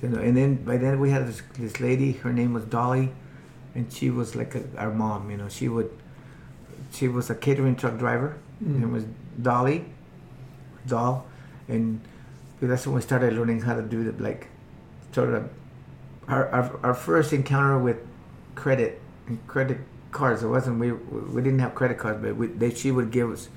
[0.00, 2.12] So, and then by then we had this, this lady.
[2.12, 3.10] Her name was Dolly,
[3.74, 5.30] and she was like a, our mom.
[5.30, 5.90] You know, she would.
[6.92, 8.36] She was a catering truck driver.
[8.62, 8.76] Mm.
[8.76, 9.04] and was
[9.42, 9.84] Dolly,
[10.86, 11.26] doll,
[11.66, 12.00] and
[12.60, 14.48] that's when we started learning how to do the like,
[15.12, 15.50] sort of.
[16.26, 17.98] Our, our, our first encounter with
[18.54, 19.78] credit and credit
[20.14, 20.42] cards.
[20.42, 23.48] It wasn't we we didn't have credit cards, but we, they she would give us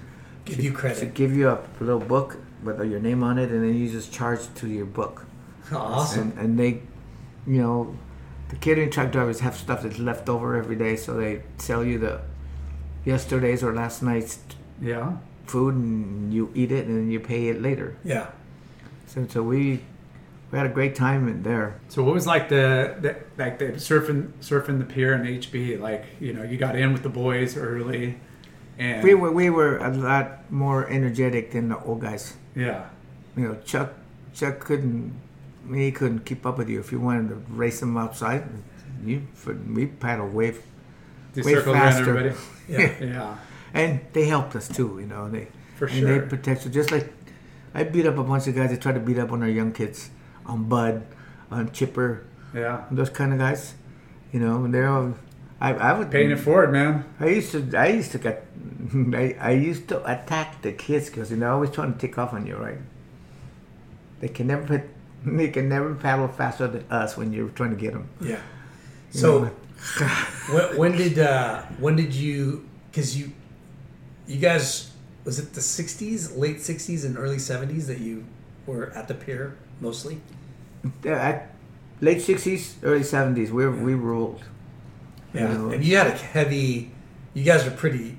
[0.45, 1.13] Give she- you credit.
[1.13, 4.41] Give you a little book with your name on it, and then you just charge
[4.55, 5.25] to your book.
[5.71, 6.31] Awesome.
[6.31, 6.71] And, and they,
[7.45, 7.95] you know,
[8.49, 11.99] the catering truck drivers have stuff that's left over every day, so they sell you
[11.99, 12.21] the
[13.05, 14.39] yesterday's or last night's
[14.81, 15.17] Yeah.
[15.45, 17.95] food, and you eat it, and then you pay it later.
[18.03, 18.27] Yeah.
[19.07, 19.79] So so we
[20.51, 21.79] we had a great time in there.
[21.89, 25.79] So what was like the, the like the surfing surfing the pier and HB?
[25.79, 28.17] Like you know, you got in with the boys early,
[28.79, 32.35] and We were we were a lot more energetic than the old guys.
[32.55, 32.85] yeah,
[33.35, 33.93] You know, Chuck
[34.33, 35.13] Chuck couldn't
[35.73, 38.43] he couldn't keep up with you if you wanted to race him outside.
[39.03, 39.27] You
[39.73, 40.55] we paddle way
[41.33, 42.01] They way faster.
[42.17, 42.35] everybody?
[42.69, 42.91] Yeah.
[43.01, 43.37] Yeah.
[43.73, 44.97] and they helped us too.
[44.99, 45.97] You know they For sure.
[45.97, 46.27] and they sure.
[46.27, 47.11] protected just like
[47.75, 49.71] I beat up a bunch of guys that tried to beat up on our young
[49.71, 50.09] kids,
[50.47, 51.05] on Bud,
[51.51, 52.23] on Chipper,
[52.53, 52.85] Yeah.
[52.91, 53.75] those kind of guys.
[54.31, 55.15] You know, they're all.
[55.59, 57.03] I, I would Paying it forward, man.
[57.19, 58.45] I used to I used to get
[59.13, 62.33] I, I used to attack the kids because you know always trying to take off
[62.33, 62.77] on you, right?
[64.19, 64.83] They can never
[65.25, 68.07] they can never paddle faster than us when you're trying to get them.
[68.21, 68.39] Yeah.
[69.11, 69.49] So,
[70.51, 72.67] when, when did uh, when did you?
[72.91, 73.31] Because you,
[74.27, 74.91] you guys,
[75.23, 78.25] was it the '60s, late '60s, and early '70s that you
[78.65, 80.19] were at the pier mostly?
[81.05, 81.53] At
[82.01, 84.43] late sixties, early seventies, we we ruled.
[85.33, 85.51] Yeah.
[85.51, 86.91] You know, And you had a heavy.
[87.33, 88.17] You guys were pretty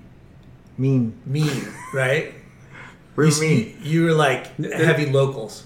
[0.76, 2.34] mean, mean, right?
[3.16, 3.78] We're you, mean.
[3.82, 5.64] You, you were like heavy locals,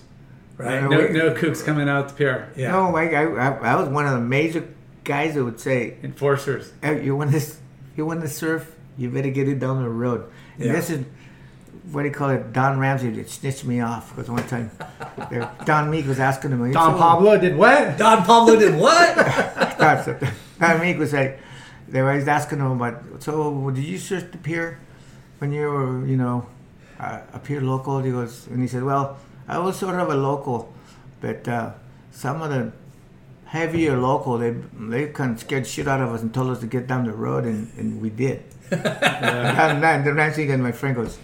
[0.57, 0.83] right?
[0.83, 2.51] No, no kooks coming out the pier.
[2.57, 2.73] Yeah.
[2.73, 4.67] No, I, I I I was one of the major
[5.05, 6.73] guys that would say enforcers.
[6.83, 7.41] Hey, you want to
[7.97, 8.75] you want to surf?
[8.97, 10.31] You better get it down the road.
[10.57, 10.73] And Yeah.
[10.73, 11.05] this is
[11.91, 12.53] what do you call it?
[12.53, 14.71] Don Ramsey that snitched me off because one time
[15.31, 16.73] there- Don Meek was asking him.
[16.73, 17.99] Don Pablo did what?
[17.99, 19.17] Don Pablo did what?
[19.17, 20.23] That's it.
[20.61, 21.41] Don Meek was like,
[21.89, 23.03] they were always asking him about.
[23.21, 24.79] So did you surf the pier
[25.39, 26.47] when you were, you know,
[27.01, 28.01] uh, a pier local?
[28.01, 29.19] He goes, and he said, well,
[29.49, 30.73] I was sort of a local,
[31.21, 31.73] but uh,
[32.13, 32.73] some of the
[33.47, 36.67] heavier local, they they kind of scared shit out of us and told us to
[36.67, 38.43] get down the road, and, and we did.
[38.71, 41.19] and then the Ramsey and my friend goes,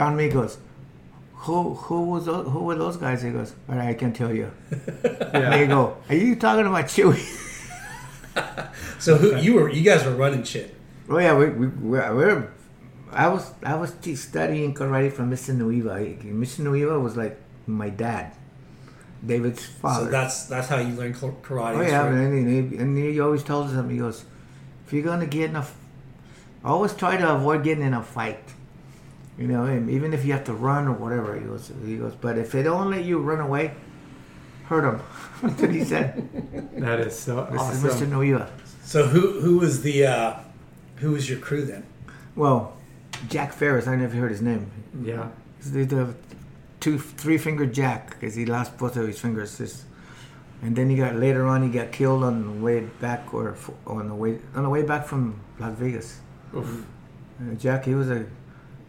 [0.00, 0.56] Don goes,
[1.44, 3.20] who who was those, who were those guys?
[3.20, 4.50] He goes, all right, I can tell you.
[5.32, 5.50] Yeah.
[5.50, 7.20] They go, are you talking about Chewy?
[8.98, 9.70] so who you were?
[9.70, 10.74] You guys were running shit.
[11.08, 12.52] Oh yeah, we we we're, we're
[13.12, 15.54] I was I was studying karate from Mr.
[15.54, 15.96] Nuuhiwa.
[16.24, 16.64] Mr.
[16.64, 18.32] Nuuhiwa was like my dad,
[19.24, 20.06] David's father.
[20.06, 21.76] So that's that's how you learned kar- karate.
[21.76, 22.14] oh yeah, right?
[22.14, 23.90] and he, and he always told us.
[23.90, 24.24] He goes,
[24.86, 25.66] if you're gonna get in a,
[26.64, 28.42] always try to avoid getting in a fight.
[29.40, 31.34] You know, and even if you have to run or whatever.
[31.34, 33.72] He goes, he goes, but if they don't let you run away,
[34.66, 35.00] hurt him.
[35.42, 36.28] That's what he said.
[36.80, 37.86] That is so This awesome.
[37.88, 38.06] is Mr.
[38.06, 38.48] Nuuhiwa.
[38.84, 40.34] So who who was the uh,
[40.96, 41.84] who was your crew then?
[42.36, 42.76] Well,
[43.28, 43.86] Jack Ferris.
[43.86, 44.70] I never heard his name.
[45.02, 45.28] Yeah.
[45.58, 46.14] He's the, the
[46.80, 49.56] two three finger Jack because he lost both of his fingers.
[49.58, 49.84] This,
[50.62, 53.56] and then he got later on he got killed on the way back or
[53.86, 56.20] on the way on the way back from Las Vegas.
[56.56, 56.84] Oof.
[57.40, 58.26] Uh, Jack, he was a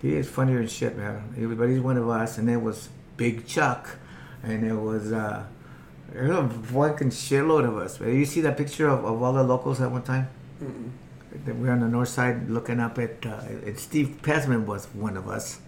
[0.01, 1.33] he is funnier than shit, man.
[1.37, 2.37] He was, but he's one of us.
[2.37, 3.97] And there was Big Chuck,
[4.43, 5.43] and there was uh,
[6.11, 7.99] there was a fucking shitload of us.
[7.99, 10.27] You see that picture of, of all the locals at one time?
[11.45, 13.25] That We're on the north side looking up at.
[13.25, 15.59] Uh, and Steve Pezman was one of us,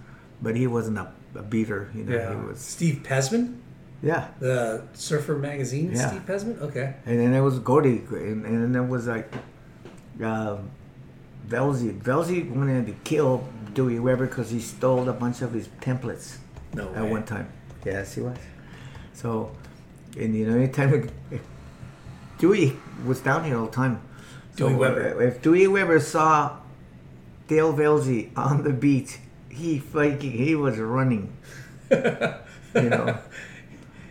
[0.41, 1.89] but he wasn't a, a beater.
[1.95, 2.29] You know, Yeah.
[2.39, 2.59] he was.
[2.59, 3.59] Steve Pezman.
[4.01, 4.27] Yeah.
[4.39, 6.09] The Surfer magazine, Yeah.
[6.09, 6.59] Steve Pezman.
[6.61, 6.95] Okay.
[7.05, 9.31] And then there was Gordy, and, and then there was like
[10.21, 10.69] um,
[11.47, 11.97] Velzy.
[12.01, 16.37] Velzy wanted to kill Dewey Weber because he stole a bunch of his templates
[16.73, 17.51] No at one time.
[17.85, 18.37] Yes, he was.
[19.13, 19.51] So,
[20.17, 21.09] and you know, anytime
[22.37, 24.01] Dewey was down here all the time.
[24.57, 25.15] So Dewey Weber.
[25.15, 26.57] Uh, if Dewey Weber saw
[27.47, 29.19] Dale Velzy on the beach,
[29.49, 31.35] he fucking he was running.
[31.91, 31.99] you
[32.73, 33.17] know.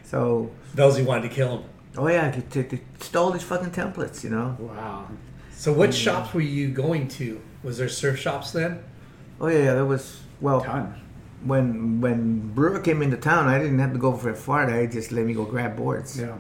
[0.05, 1.64] So Velzy wanted to kill him.
[1.97, 4.56] Oh yeah, he t- t- stole his fucking templates, you know.
[4.59, 5.09] Wow.
[5.52, 7.40] So what uh, shops were you going to?
[7.62, 8.82] Was there surf shops then?
[9.40, 10.60] Oh yeah, yeah, there was well.
[10.60, 10.94] Ton.
[11.44, 14.70] When when Brewer came into town, I didn't have to go for far.
[14.70, 16.18] They just let me go grab boards.
[16.20, 16.36] Yeah.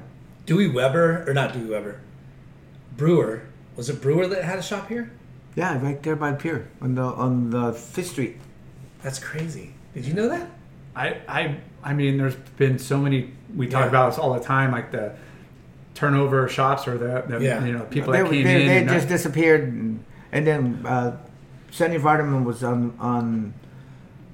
[0.46, 2.00] Dewey Weber or not Dewey Weber?
[2.96, 3.42] Brewer.
[3.76, 5.10] Was it Brewer that had a shop here?
[5.56, 8.36] Yeah, right there by the pier on the on the Fifth Street.
[9.02, 9.74] That's crazy.
[9.94, 10.48] Did you know that?
[10.94, 13.32] I, I I mean, there's been so many.
[13.56, 13.88] We talk Yeah.
[13.88, 15.14] about this all the time, like the
[15.94, 17.64] turnover shops or the, the Yeah.
[17.64, 18.86] you know people they that came they, in.
[18.86, 21.16] they just not- disappeared, and, and then uh,
[21.72, 23.54] Sonny Vardeman was on on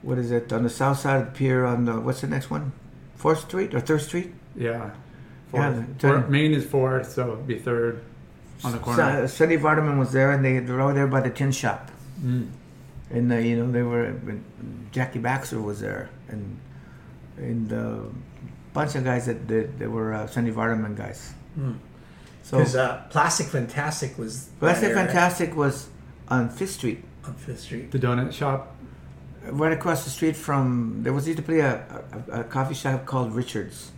[0.03, 2.51] what is it on the south side of the pier on the what's the next
[2.51, 2.73] one,
[3.17, 4.33] Fourth Street or Third Street?
[4.57, 4.91] yeah.
[5.55, 5.99] Yeah, Fourth.
[6.01, 8.03] the- Fourth- Main is fourth, so it'd be third
[8.65, 9.27] on the corner.
[9.27, 11.91] Son- Sonny Vardeman was there, and they they were over there by the tin shop.
[12.23, 12.49] Mm.
[13.11, 14.13] and uh, you know they were
[14.93, 16.59] Jackie Baxter was there and
[17.39, 18.03] and a
[18.75, 21.33] bunch of guys that that, that were uh, Sonny Vardaman guys.
[22.43, 24.51] So Because uh, Plastic Fantastic was.
[24.61, 25.07] Plastic there, right?
[25.07, 25.89] Fantastic was
[26.29, 27.91] on Fifth Street, on Fifth Street.
[27.91, 28.75] The donut shop.
[29.51, 31.01] right across the street from.
[31.05, 31.75] There was used to be a,
[32.31, 33.93] a, a coffee shop called Richards,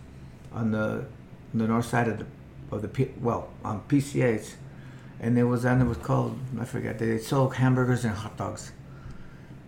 [0.53, 1.05] on the
[1.53, 2.25] on the north side of the
[2.71, 4.53] of the P, well on PCH,
[5.19, 8.71] and there was and it was called I forget they sold hamburgers and hot dogs,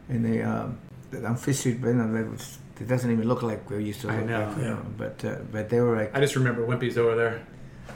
[0.09, 0.77] and they um,
[1.25, 4.01] on Fifth Street, but you know, it, was, it doesn't even look like we used
[4.01, 4.09] to.
[4.09, 4.47] I Look know.
[4.47, 4.77] like, you Yeah.
[4.97, 7.41] but uh, but they were like I just remember Wimpy's over there.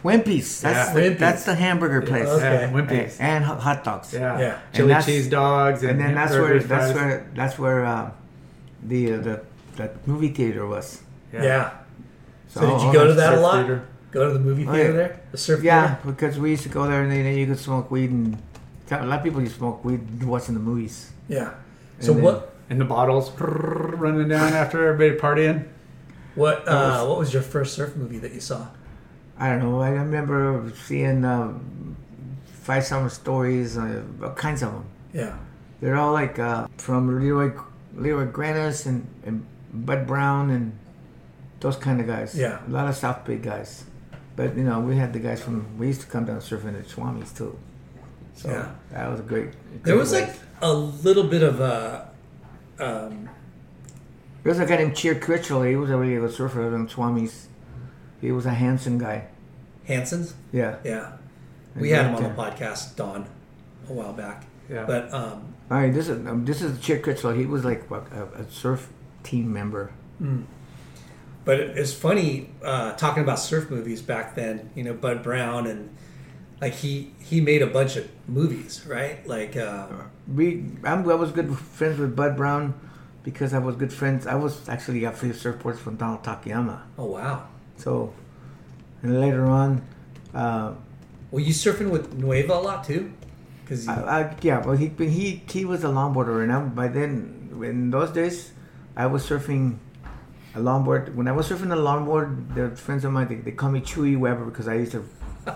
[0.04, 0.62] Wimpy's.
[0.62, 0.94] That's Yeah.
[0.94, 1.20] the, Wimpy's.
[1.20, 2.28] that's the hamburger place.
[2.28, 2.62] Okay.
[2.62, 3.20] Yeah, Wimpy's.
[3.20, 4.14] And, and hot- hot dogs.
[4.14, 4.40] Yeah.
[4.40, 4.60] Yeah.
[4.74, 8.12] Chili that's- cheese dogs and, and then that's where that's where that's where uh,
[8.84, 9.42] the uh, the
[9.78, 11.02] that movie theater was.
[11.34, 11.44] Yeah.
[11.44, 11.70] yeah.
[12.50, 13.56] So, all- did you go to that that a lot?
[13.66, 13.86] theater.
[14.12, 14.98] Go to the movie Oh, theater yeah.
[14.98, 15.20] there?
[15.32, 16.12] The surf Yeah, theater?
[16.12, 18.38] because we used to go there and then you could smoke weed and
[18.90, 21.12] a lot of people used to smoke weed watching the movies.
[21.28, 21.52] Yeah.
[22.00, 25.66] So then- what And the bottles running down after everybody partying.
[26.36, 28.68] what uh, what was your first surf movie that you saw?
[29.40, 29.82] I don't know.
[29.82, 31.54] I remember seeing uh,
[32.64, 34.86] Five Summer Stories, uh, all kinds of them.
[35.14, 35.38] Yeah.
[35.80, 37.52] They're all like uh, from Leroy
[37.96, 40.78] Leroy Grannis and, and Bud Browne and
[41.60, 42.36] those kind of guys.
[42.36, 42.60] Yeah.
[42.68, 43.86] a lot of South Bay guys.
[44.36, 46.88] But you know, we had the guys from we used to come down surfing at
[46.88, 47.58] Swamis too.
[48.36, 48.72] So Yeah.
[48.92, 49.50] that was a great.
[49.84, 52.10] There was like a little bit of a
[52.80, 53.30] um,
[54.44, 55.68] There was a guy named Cheer Critchell.
[55.70, 57.46] He was a really good surfer on Swamis.
[58.22, 59.27] He was a Hansen guy.
[59.85, 60.34] Hansen's.
[60.52, 60.77] Yeah.
[60.84, 61.14] Yeah.
[61.76, 63.27] We had him on the podcast, Don,
[63.88, 64.45] a while back.
[64.69, 64.85] Yeah.
[64.85, 67.38] But um, All right, this is um, this is Cheer Critchell.
[67.38, 68.89] He was like a, a, surf
[69.23, 69.91] team member.
[71.45, 74.69] but it- it's funny uh, talking about surf movies back then.
[74.76, 75.95] You know, Bud Browne and
[76.60, 79.26] like he he made a bunch of movies, right?
[79.27, 79.88] Like uh,
[80.27, 82.73] We I'm, I was good friends with Bud Browne
[83.23, 84.26] because I was good friends.
[84.27, 86.81] I was actually got free surfboards from Donald Takayama.
[86.98, 87.48] oh wow.
[87.78, 88.14] So,
[89.04, 89.82] and later on,
[90.34, 90.74] uh,
[91.32, 93.12] Were you surfing with Nuuhiwa a lot too?
[93.64, 93.86] Because
[94.41, 98.54] yeah, well, he he he was a longboarder, and I, by then, in those days,
[98.95, 99.78] I was surfing
[100.56, 101.14] a longboard.
[101.16, 104.18] When I was surfing a longboard, the friends of mine they, they call me Chewy
[104.18, 105.04] Weber because I used to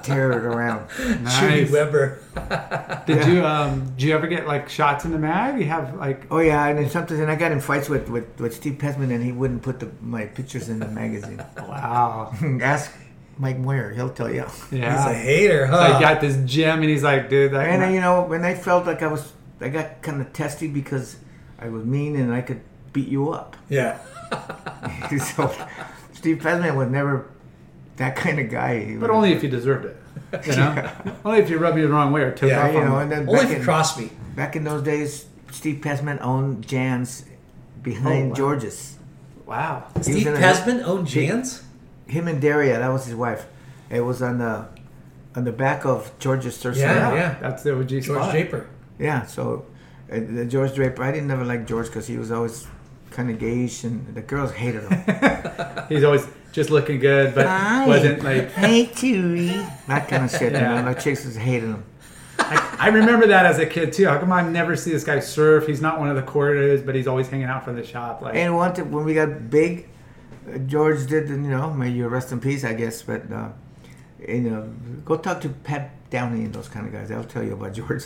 [0.03, 0.89] tear it around.
[0.89, 1.72] Chewy Nice.
[1.72, 3.03] Weber.
[3.05, 3.93] Did you um?
[3.97, 5.59] Did you ever get like shots in the mag?
[5.59, 8.39] You have like Oh yeah, and then sometimes, and I got in fights with, with,
[8.39, 11.38] with Steve Pezman, and he wouldn't put the, my pictures in the magazine.
[11.57, 12.34] wow.
[12.61, 12.91] Ask
[13.38, 14.45] Mike Moyer, he'll tell you.
[14.72, 15.07] Yeah.
[15.07, 15.89] He's a hater, huh?
[15.89, 17.68] So I got this gem, and he's like, dude, that.
[17.68, 20.68] And uh, you know, when I felt like I was, I got kind of testy
[20.68, 21.18] because
[21.59, 22.61] I was mean and I could
[22.93, 23.55] beat you up.
[23.69, 23.99] yeah.
[25.35, 25.53] so
[26.13, 27.31] Steve Pezman was never
[28.02, 28.84] that kind of guy.
[28.84, 29.98] He but was- only if you deserved it.
[30.48, 30.91] You know,
[31.26, 33.11] only if you rubbed you the wrong way or took Yeah, off you know, and
[33.11, 34.10] then Only if you in, cross me.
[34.36, 37.26] back in those days, Steve Pezman owned Jan's
[37.84, 38.36] behind Oh, wow.
[38.36, 38.98] George's.
[39.45, 39.84] Wow.
[39.98, 41.64] He Steve in a- Pezman owned Jan's.
[42.07, 43.45] Him and Daria, that was his wife.
[43.90, 44.68] It was on the
[45.36, 47.36] on the back of George's surf Yeah, yeah.
[47.41, 48.32] That's the OG George spot.
[48.32, 48.68] Draper.
[48.99, 49.65] Yeah, so
[50.11, 52.68] uh, the George Draper, I didn't never like George because he was always
[53.11, 55.86] kind of gayish, and the girls hated him.
[55.90, 57.45] He's always just looking good, but
[57.88, 58.52] wasn't like.
[58.52, 59.48] hey, Chewy,
[59.88, 60.53] that kind of shit.
[60.53, 60.78] Yeah.
[60.78, 61.84] You know, the chicks just hated him.
[62.40, 64.07] I, I remember that as a kid too.
[64.07, 65.68] How come I never see this guy surf?
[65.68, 68.22] He's not one of the quarters, but he's always hanging out for the shop.
[68.22, 69.88] Like, And one when we got big,
[70.65, 73.02] George did, you know, may you rest in peace, I guess.
[73.02, 73.49] But uh,
[74.28, 74.73] you know,
[75.06, 77.10] go talk to Pat Downey and those kind of guys.
[77.10, 78.06] They'll tell you about George.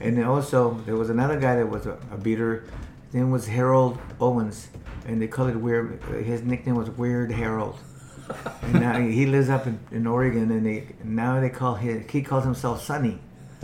[0.00, 2.64] And also, there was another guy that was a, a beater.
[3.06, 4.68] His name was Harold Owens,
[5.08, 6.02] and they called it Weird.
[6.24, 7.78] His nickname was Weird Harold.
[8.62, 12.06] and now he lives up in, in Oregon, and they now they call him.
[12.08, 13.18] He calls himself Sunny.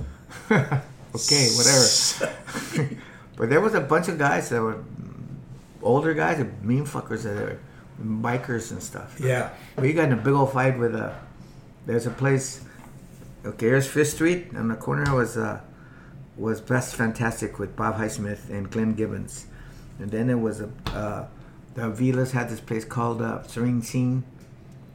[0.50, 2.96] okay, whatever.
[3.36, 4.82] but there was a bunch of guys that were
[5.82, 7.58] older guys, mean fuckers that were
[8.02, 9.20] bikers and stuff.
[9.20, 9.50] Yeah.
[9.76, 11.14] We got in a big old fight with a.
[11.86, 12.64] There's a place.
[13.44, 14.52] Okay, here's Fifth Street.
[14.52, 15.60] and the corner was uh,
[16.38, 19.46] was Plastic Fantastic with Bob Highsmith and Glenn Gibbons,
[19.98, 20.70] and then it was a.
[20.86, 21.26] Uh,
[21.74, 24.22] the Vilas had this place called uh, Serene Scene.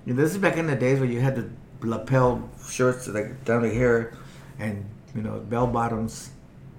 [0.06, 1.50] You know, this is back in the days where you had the
[1.86, 4.14] lapel shirts like down to here,
[4.58, 6.32] and you know bell bottoms.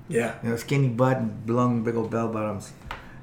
[0.09, 0.37] Yeah.
[0.43, 2.73] You know, skinny butt and long big old bell bottoms,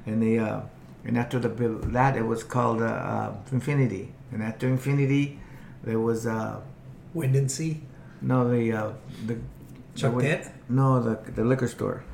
[0.06, 0.60] and the uh,
[1.04, 5.38] and after the that it was called uh, uh, Infinity, and after Infinity,
[5.82, 6.60] there was uh,
[7.12, 7.82] Wind and Sea.
[8.22, 8.92] no the uh,
[9.26, 9.38] the
[9.98, 10.50] Chuck the?
[10.68, 12.04] No, the the liquor store.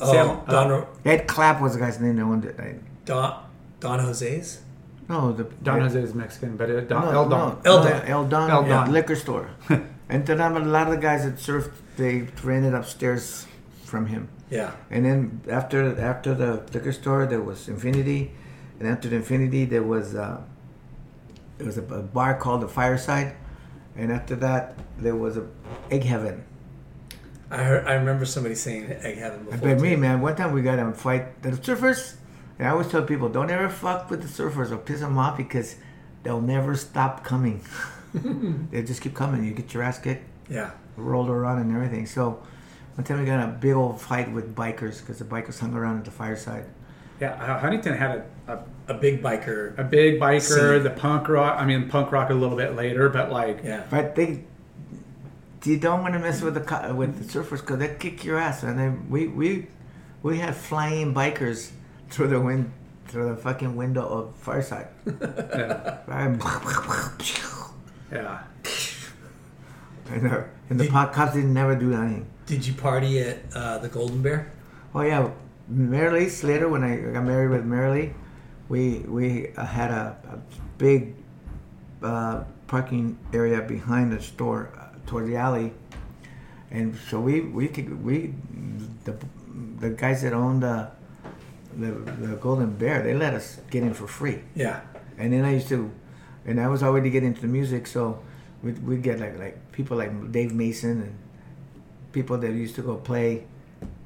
[0.00, 2.58] Oh, Sam- Don- uh, Ed Clapp was the guy's name that owned it.
[2.58, 3.44] I, Don
[3.80, 4.62] Don Jose's.
[5.08, 7.60] no, the Don Jose is Mexican, but it, Don, no, El Don.
[7.64, 8.02] no, El Don.
[8.06, 9.50] El Don, El yeah, liquor store.
[10.08, 13.46] and then a lot of the guys that surfed, they rented upstairs
[13.84, 14.28] from him.
[14.50, 14.72] Yeah.
[14.90, 18.32] And then after after the liquor store, there was Infinity,
[18.78, 20.40] and after the Infinity, there was uh,
[21.58, 23.36] there was a, a bar called the Fireside,
[23.96, 25.46] and after that, there was a
[25.90, 26.44] Egg Heaven.
[27.54, 27.86] I heard.
[27.86, 29.58] I remember somebody saying Egg Heaven before.
[29.58, 31.42] But me, man, one time we got in a fight.
[31.42, 32.14] The surfers,
[32.58, 35.36] and I always tell people, don't ever fuck with the surfers or piss them off
[35.36, 35.76] because
[36.22, 37.64] they'll never stop coming.
[38.70, 39.44] they just keep coming.
[39.44, 40.70] You get your ass kicked, Yeah.
[40.96, 42.06] rolled around, and everything.
[42.06, 42.42] So
[42.94, 45.74] one time we got in a big old fight with bikers because the bikers hung
[45.74, 46.64] around at the fireside.
[47.20, 48.58] Yeah, Huntington had a, a,
[48.88, 49.78] A big biker.
[49.78, 50.82] a big biker, Scene.
[50.82, 51.60] the punk rock.
[51.60, 53.84] I mean, punk rock a little bit later, but like, Yeah.
[53.88, 54.44] But they,
[55.66, 58.62] you don't want to mess with the with the surfers because they kick your ass.
[58.62, 59.66] And then we we
[60.22, 61.70] we had flying bikers
[62.10, 62.72] through the wind
[63.08, 64.88] through the fucking window of fireside.
[65.06, 66.38] yeah, Right?
[68.12, 68.42] yeah.
[70.10, 72.26] And the, and the po- cops didn't never do anything.
[72.46, 74.52] Did you party at uh, the Golden Bear?
[74.94, 75.30] Oh yeah,
[75.72, 76.42] Marilee.
[76.44, 78.12] Later, when I got married with Marilee,
[78.68, 80.38] we we uh, had a, a
[80.76, 81.14] big
[82.02, 85.72] uh, parking area behind the store uh, toward the alley,
[86.70, 88.34] and so we we could we
[89.04, 89.14] the
[89.80, 90.88] the guys that owned the
[91.76, 91.90] the,
[92.26, 94.40] the Golden Bear they let us get in for free.
[94.54, 94.80] Yeah.
[95.18, 95.90] And then I used to,
[96.44, 98.20] and I was already getting into the music, so
[98.62, 101.14] we'd, we'd get like like people like Dave Mason and
[102.12, 103.44] people that used to go play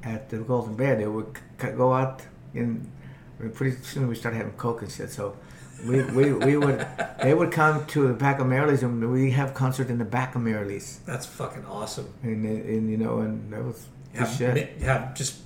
[0.03, 0.97] at the Golden Bear.
[0.97, 2.23] They would c- go out
[2.55, 2.91] and
[3.55, 5.11] pretty soon we started having coke and shit.
[5.11, 5.37] So
[5.86, 6.86] we, we, we would
[7.22, 10.34] they would come to the back of Marilee's and we have concert in the back
[10.34, 11.00] of Marilee's.
[11.06, 12.12] That's fucking awesome.
[12.22, 14.82] And, and you know and that was good Have, shit.
[14.82, 15.36] have just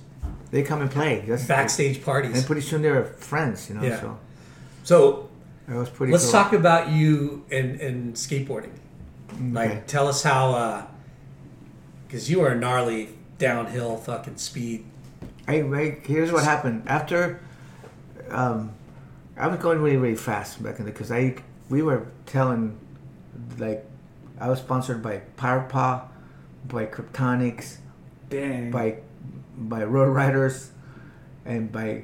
[0.51, 1.23] They come and play.
[1.27, 2.35] That's backstage parties.
[2.37, 3.83] And pretty soon they're friends, you know.
[3.83, 3.99] Yeah.
[4.01, 4.17] So
[4.83, 5.29] So
[5.67, 6.11] that was pretty.
[6.11, 6.31] let's cool.
[6.33, 8.71] talk about you and, and skateboarding.
[9.51, 10.87] Like, tell us how,
[12.07, 14.85] because you are a gnarly downhill fucking speed.
[15.47, 17.39] Hey, I here's what happened after.
[18.29, 18.73] Um,
[19.37, 21.35] I was going really really fast back in the because I
[21.69, 22.77] we were telling
[23.57, 23.85] like
[24.39, 26.03] I was sponsored by Powerpaw,
[26.67, 27.77] by Kryptonics,
[28.29, 28.71] Dang.
[28.71, 28.97] by
[29.57, 30.71] by Road Riders,
[31.45, 32.03] and by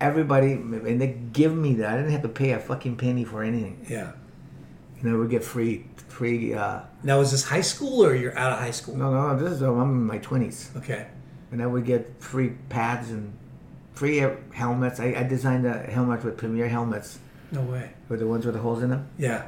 [0.00, 1.92] everybody, and they give me that.
[1.92, 3.86] I didn't have to pay a fucking penny for anything.
[3.88, 4.12] Yeah.
[5.00, 6.54] You know, we get free free.
[6.54, 8.96] Uh, Now, is this high school or you're out of high school?
[8.96, 10.70] no, no, this is I'm in my twenties.
[10.76, 11.06] Okay.
[11.50, 13.32] and then we get free pads and
[13.94, 15.00] free helmets.
[15.00, 17.18] I, I designed a helmet with Premier helmets
[17.50, 17.90] No way.
[18.08, 19.08] with the ones with the holes in them.
[19.18, 19.44] Yeah.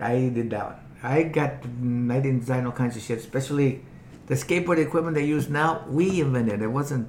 [0.00, 0.64] I did that.
[0.66, 0.76] one.
[1.02, 3.82] I got I didn't design all kinds of shit, especially
[4.26, 5.84] the skateboard equipment they use now.
[5.88, 7.08] We invented it wasn't,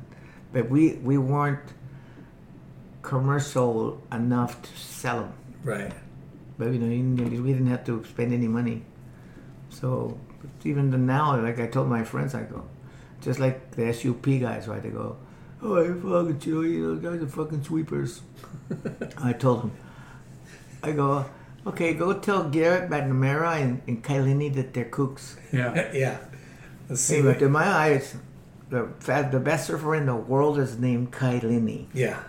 [0.53, 1.59] but we we weren't
[3.01, 5.33] commercial enough to sell them.
[5.63, 5.91] Right.
[6.57, 6.87] But you know,
[7.41, 8.83] we didn't have to spend any money.
[9.69, 10.17] So
[10.63, 12.63] even the now, like I told my friends, I go,
[13.21, 14.81] just like the SUP guys, right?
[14.81, 15.17] They go,
[15.61, 18.21] oh, I fucking you know, you know, guys are fucking sweepers.
[19.17, 19.71] I told them,
[20.83, 21.25] I go,
[21.65, 25.35] okay, go tell Garrett McNamara and, and Kai Lenny that they're kooks.
[25.51, 25.91] Yeah.
[25.93, 26.17] yeah.
[26.89, 27.15] Let's see.
[27.15, 28.15] See, what, but in my eyes,
[28.69, 28.87] the
[29.31, 31.87] the best surfer in the world is named Kai Lenny.
[31.93, 32.23] yeah.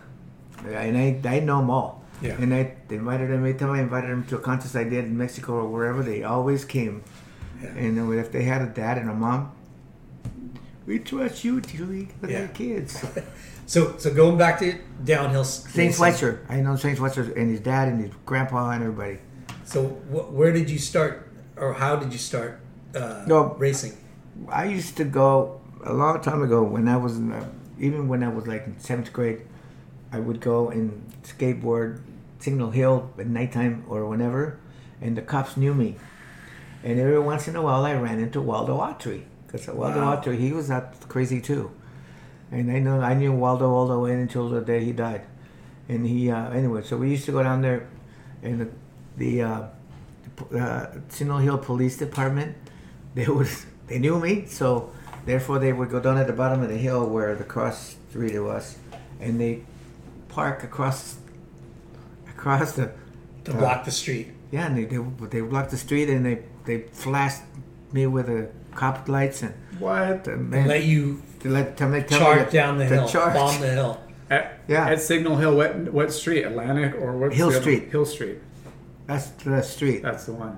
[0.66, 2.02] And I, I know them all.
[2.20, 2.32] Yeah.
[2.32, 5.16] And I invited them, every time I invited them to a contest I did in
[5.16, 7.05] Mexico or wherever, they always came.
[7.62, 7.68] Yeah.
[7.70, 9.52] And then if they had a dad and a mom,
[10.89, 12.43] We trust you, Tilly, with Yeah.
[12.43, 13.05] our kids.
[13.69, 14.69] So so going back to
[15.05, 15.44] downhill.
[15.44, 15.93] Saint racing.
[16.01, 16.40] Fletcher.
[16.48, 19.19] I know Saint Fletcher and his dad and his grandpa and everybody.
[19.66, 22.60] So wh- where did you start, or how did you start
[22.97, 23.55] uh, No.
[23.60, 23.93] racing?
[24.48, 27.44] I used to go a long time ago when I was in, uh,
[27.78, 29.43] even when I was like in seventh grade.
[30.16, 32.01] I would go and skateboard
[32.39, 34.56] Signal Hill at nighttime or whenever,
[35.02, 35.97] and the cops knew me.
[36.82, 40.16] And every once in a while, I ran into Waldo Autry because Waldo Wow.
[40.16, 41.70] Autry he was that crazy too.
[42.52, 45.22] And I know I knew Waldo all the way until the day he died.
[45.88, 47.88] And he uh, anyway, so we used to go down there,
[48.42, 48.68] and the,
[49.16, 49.62] the uh,
[50.54, 52.56] uh, Signal Hill Police Department,
[53.14, 53.48] they would
[53.88, 54.92] they knew me, so
[55.26, 58.38] therefore they would go down at the bottom of the hill where the cross street
[58.38, 58.76] was,
[59.20, 59.64] and they
[60.28, 61.16] park across
[62.28, 62.92] across the
[63.44, 64.28] To uh, block the street.
[64.52, 64.98] yeah, and they, they
[65.30, 67.42] they blocked the street and they they flashed
[67.92, 68.48] me with the
[68.80, 70.26] cop lights and What?
[70.28, 72.94] and And let you to let tell me tell me charge that- down the to
[72.94, 73.34] hill, charge.
[73.34, 73.94] bomb the hill.
[74.30, 74.92] At, Yeah.
[74.92, 76.42] At Signal Hill, what what street?
[76.50, 77.32] Atlantic or what?
[77.32, 77.84] Hill Street.
[77.94, 78.38] Hill Street.
[79.09, 80.00] That's the street.
[80.02, 80.55] That's the one.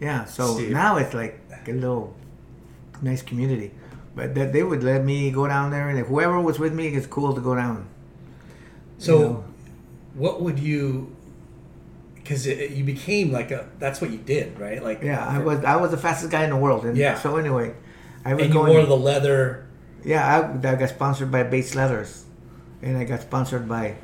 [0.00, 0.70] Yeah, so Steve.
[0.82, 1.34] now it's like
[1.68, 2.06] a little
[3.02, 3.70] nice community.
[4.16, 6.86] But that they would let me go down there, and if whoever was with me,
[6.98, 7.86] it's cool to go down.
[8.98, 9.44] So, You know.
[10.14, 10.84] what would you?
[12.30, 13.68] Because you became like a.
[13.80, 14.80] That's what you did, right?
[14.82, 17.18] Like Yeah, I was I was the fastest guy in the world, and Yeah.
[17.18, 17.74] So anyway,
[18.24, 18.72] I was And you going.
[18.72, 19.66] wore the leather.
[20.04, 20.22] yeah,
[20.64, 22.24] I, I got sponsored by Bates Leathers,
[22.82, 23.96] and I got sponsored by.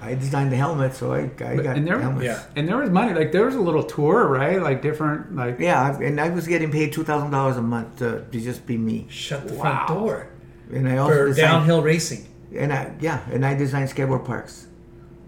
[0.00, 2.24] I designed the helmet, so I, I got and there, helmets.
[2.24, 2.42] Yeah.
[2.56, 3.12] and there was money.
[3.14, 4.60] Like there was a little tour, right?
[4.62, 7.98] Like different, like Yeah, I- and I was getting paid two thousand dollars a month
[7.98, 9.06] to, to just be me.
[9.10, 9.60] Shut the Wow.
[9.62, 10.28] front door
[10.72, 12.24] And I also for designed, downhill racing.
[12.56, 14.66] And I yeah, and I designed skateboard parks.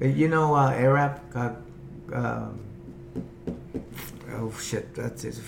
[0.01, 1.21] You know, uh, Arab.
[1.35, 1.51] Uh,
[2.13, 2.61] um,
[4.33, 5.41] oh shit, that's his.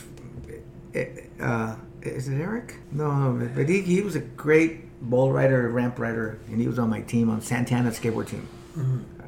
[1.40, 2.76] Uh, is it Eric?
[2.92, 6.78] No, no, but he, he was a great bull rider, ramp rider, and he was
[6.78, 8.48] on my team on Santana skateboard team.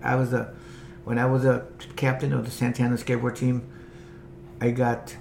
[0.02, 0.54] I was a
[1.04, 1.66] when I was a
[1.96, 3.62] captain of the Santana skateboard team.
[4.60, 5.16] I got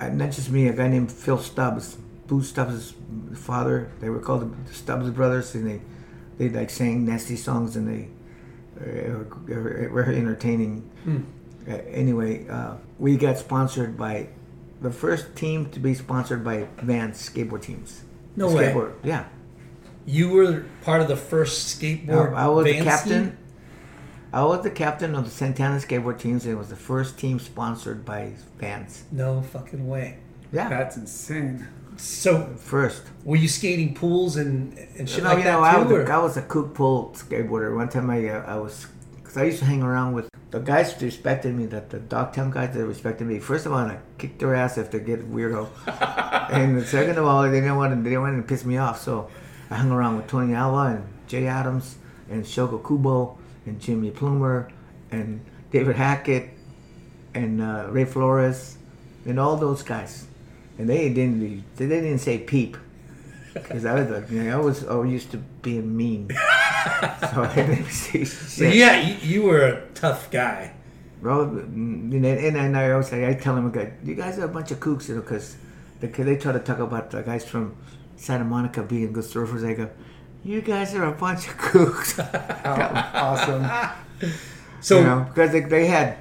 [0.00, 1.96] uh, not just me, a guy named Phil Stubbs,
[2.26, 2.94] Boo Stubbs'
[3.34, 3.90] father.
[4.00, 5.80] They were called the Stubbs brothers, and they
[6.38, 8.08] they like sang nasty songs, and they
[8.82, 10.90] uh, were were entertaining.
[11.68, 14.28] Uh, anyway, uh, we got sponsored by
[14.80, 18.02] the first team to be sponsored by Vans skateboard teams.
[18.34, 18.72] No way.
[18.72, 19.26] skateboard, yeah.
[20.04, 22.34] You were part of the first skateboard.
[22.34, 23.24] I, I was the captain.
[23.30, 23.38] team?
[24.32, 27.38] I was the captain of the Santana skateboard teams, and it was the first team
[27.38, 29.04] sponsored by Vans.
[29.12, 30.18] No fucking way.
[30.52, 31.68] Yeah, that's insane.
[32.02, 33.04] So, first.
[33.22, 36.12] were you skating pools and and shit no, like you that know, I was, a,
[36.12, 37.76] I was a kook pool skateboarder.
[37.76, 41.00] One time I, uh, I was, because I used to hang around with the guys
[41.00, 43.38] respected me, that the Dogtown guys that respected me.
[43.38, 45.68] First of all, I kicked their ass if they get weirdo.
[46.50, 49.00] and second of all, they didn't want to, they didn't want to piss me off.
[49.00, 49.30] So
[49.70, 51.98] I hung around with Tony Alva and Jay Adams
[52.28, 54.72] and Shogo Kubo and Jimmy Plumer
[55.12, 56.50] and David Hackett
[57.32, 58.76] and uh, Ray Flores
[59.24, 60.26] and all those guys.
[60.82, 62.76] And they didn't, they didn't say peep.
[63.54, 66.28] Because I was like, you know, I was I used to being mean.
[66.30, 70.72] so I didn't say So yeah, you, you were a tough guy.
[71.20, 74.46] Bro, mm, and, and then I always say, I tell them, okay, you guys are
[74.46, 75.56] a bunch of kooks, you know, because
[76.00, 77.76] they, they try to talk about the guys from
[78.16, 79.64] Santa Monica being good surfers.
[79.64, 79.88] I go,
[80.42, 82.18] you guys are a bunch of kooks.
[83.14, 84.32] awesome.
[84.80, 86.18] So you know, because they, they had,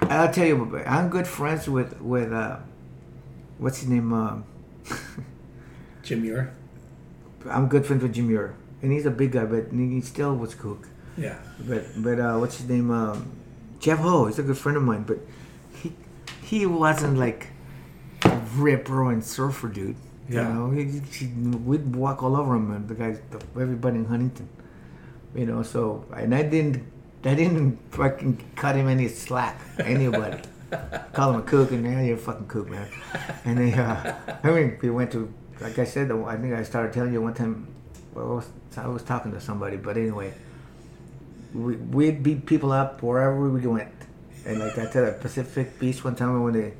[0.00, 2.60] I'll tell you, I'm good friends with, with uh,
[3.60, 4.12] what's his name?
[4.12, 4.44] Um,
[6.02, 6.52] Jim Muir.
[7.48, 8.54] I'm good friends with Jim Muir.
[8.82, 10.88] And he's a big guy, but he still was cook.
[11.16, 11.38] Yeah.
[11.60, 12.90] But but uh, what's his name?
[12.90, 13.30] Um,
[13.78, 14.26] Jeff Ho.
[14.26, 15.18] He's a good friend of mine, but
[15.74, 15.92] he
[16.42, 17.48] he wasn't like
[18.24, 19.96] a rip roaring surfer dude.
[20.28, 20.48] Yeah.
[20.48, 24.04] You know, he, he, we'd walk all over him, and the guys, the, everybody in
[24.06, 24.48] Huntington.
[25.34, 26.84] You know, so and I didn't
[27.24, 29.60] I didn't fucking cut him any slack.
[29.78, 30.38] Anybody.
[31.12, 32.88] Call him a kook, and yeah, you're a fucking kook, man.
[33.44, 36.92] And they, uh, I mean, we went to, like I said, I think I started
[36.92, 37.66] telling you one time.
[38.14, 40.34] Well, I was, I was talking to somebody, but anyway,
[41.54, 43.92] we, we'd beat people up wherever we went.
[44.46, 46.74] And like I tell the Pacific Beach one time when they,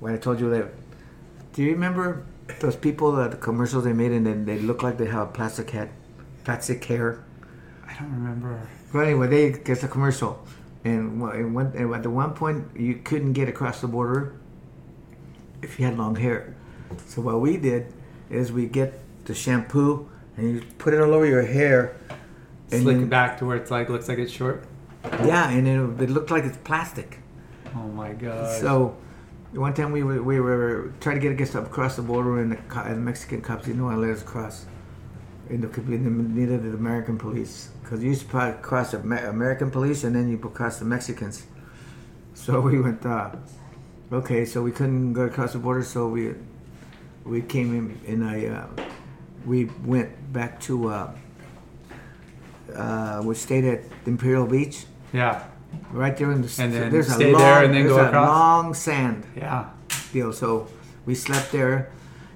[0.00, 0.68] when I told you that,
[1.52, 2.26] do you remember
[2.60, 5.32] those people that the commercials they made and then they look like they have a
[5.32, 5.90] plastic head,
[6.44, 7.24] plastic hair?
[7.86, 8.68] I don't remember.
[8.92, 10.44] Well, anyway, they it's a commercial,
[10.84, 14.34] and and one, and at the one point you couldn't get across the border
[15.62, 16.54] if you had long hair.
[17.06, 17.92] So what we did
[18.30, 21.96] is we get the shampoo and you put it all over your hair,
[22.70, 24.64] and Slick then- it back to where it's like looks like it's short.
[25.24, 27.18] yeah, and it, it looked like it's plastic.
[27.74, 28.60] Oh my god.
[28.60, 28.96] So
[29.52, 32.58] One time we were, we were trying to get against across the border, and the,
[32.82, 34.66] and the Mexican cops didn't want to let us cross.
[35.48, 40.02] And the, neither did the American police, because you used to cross the American police,
[40.02, 41.46] and then you cross the Mexicans.
[42.36, 43.06] So we went.
[43.06, 43.30] Uh,
[44.12, 46.34] okay, so we couldn't go across the border, so we
[47.24, 48.66] we came in, and I uh,
[49.46, 50.88] we went back to.
[50.90, 51.12] Uh,
[52.74, 54.86] uh, we stayed at Imperial Beach.
[55.12, 55.44] Yeah.
[55.92, 58.06] Right there in the And then there's stay a long, there and then go a
[58.08, 58.28] across?
[58.28, 59.70] long sand Yeah.
[60.12, 60.32] deal.
[60.32, 60.66] So
[61.06, 61.88] we slept there,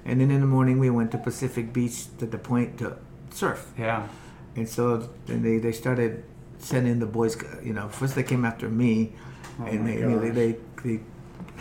[0.05, 2.95] and then in the morning we went to Pacific Beach to the point to
[3.35, 3.67] surf.
[3.77, 4.07] Yeah.
[4.55, 6.23] And so then they, they started
[6.57, 7.37] sending the boys.
[7.63, 9.13] You know, first they came after me,
[9.59, 10.57] Oh and they, they, they
[10.87, 10.99] they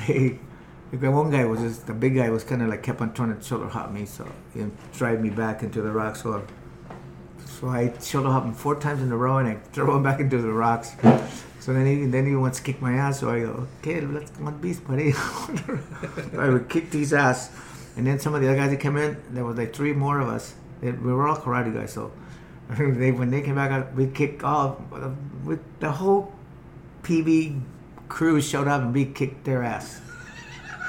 [0.06, 0.39] they
[0.93, 3.36] the one guy was just the big guy was kind of like kept on trying
[3.36, 6.23] to shoulder hop me, so he drive me back into the rocks.
[6.23, 6.44] So
[7.44, 10.20] so I shoulder hop him four times in a row, and I throw him back
[10.20, 10.93] into the rocks.
[11.60, 13.20] So then he then he wants to kick my ass.
[13.20, 15.12] So I go, okay, let's come on, beast, buddy.
[15.12, 15.55] so
[16.39, 17.51] I would kick his ass,
[17.97, 20.20] and then some of the other guys that came in, there was like three more
[20.20, 20.55] of us.
[20.81, 22.12] They, we were all karate guys, so
[22.78, 25.11] they when they came back, uh, out, we kicked all uh,
[25.45, 26.32] with the whole
[27.03, 27.61] PB
[28.09, 30.01] crew showed up and we kicked their ass.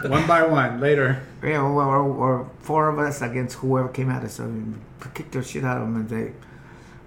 [0.06, 0.80] One by one.
[0.80, 1.22] Later.
[1.44, 4.34] Yeah, or, or, or four of us against whoever came at us.
[4.36, 4.74] So we
[5.14, 6.32] kicked the shit out of them, and they,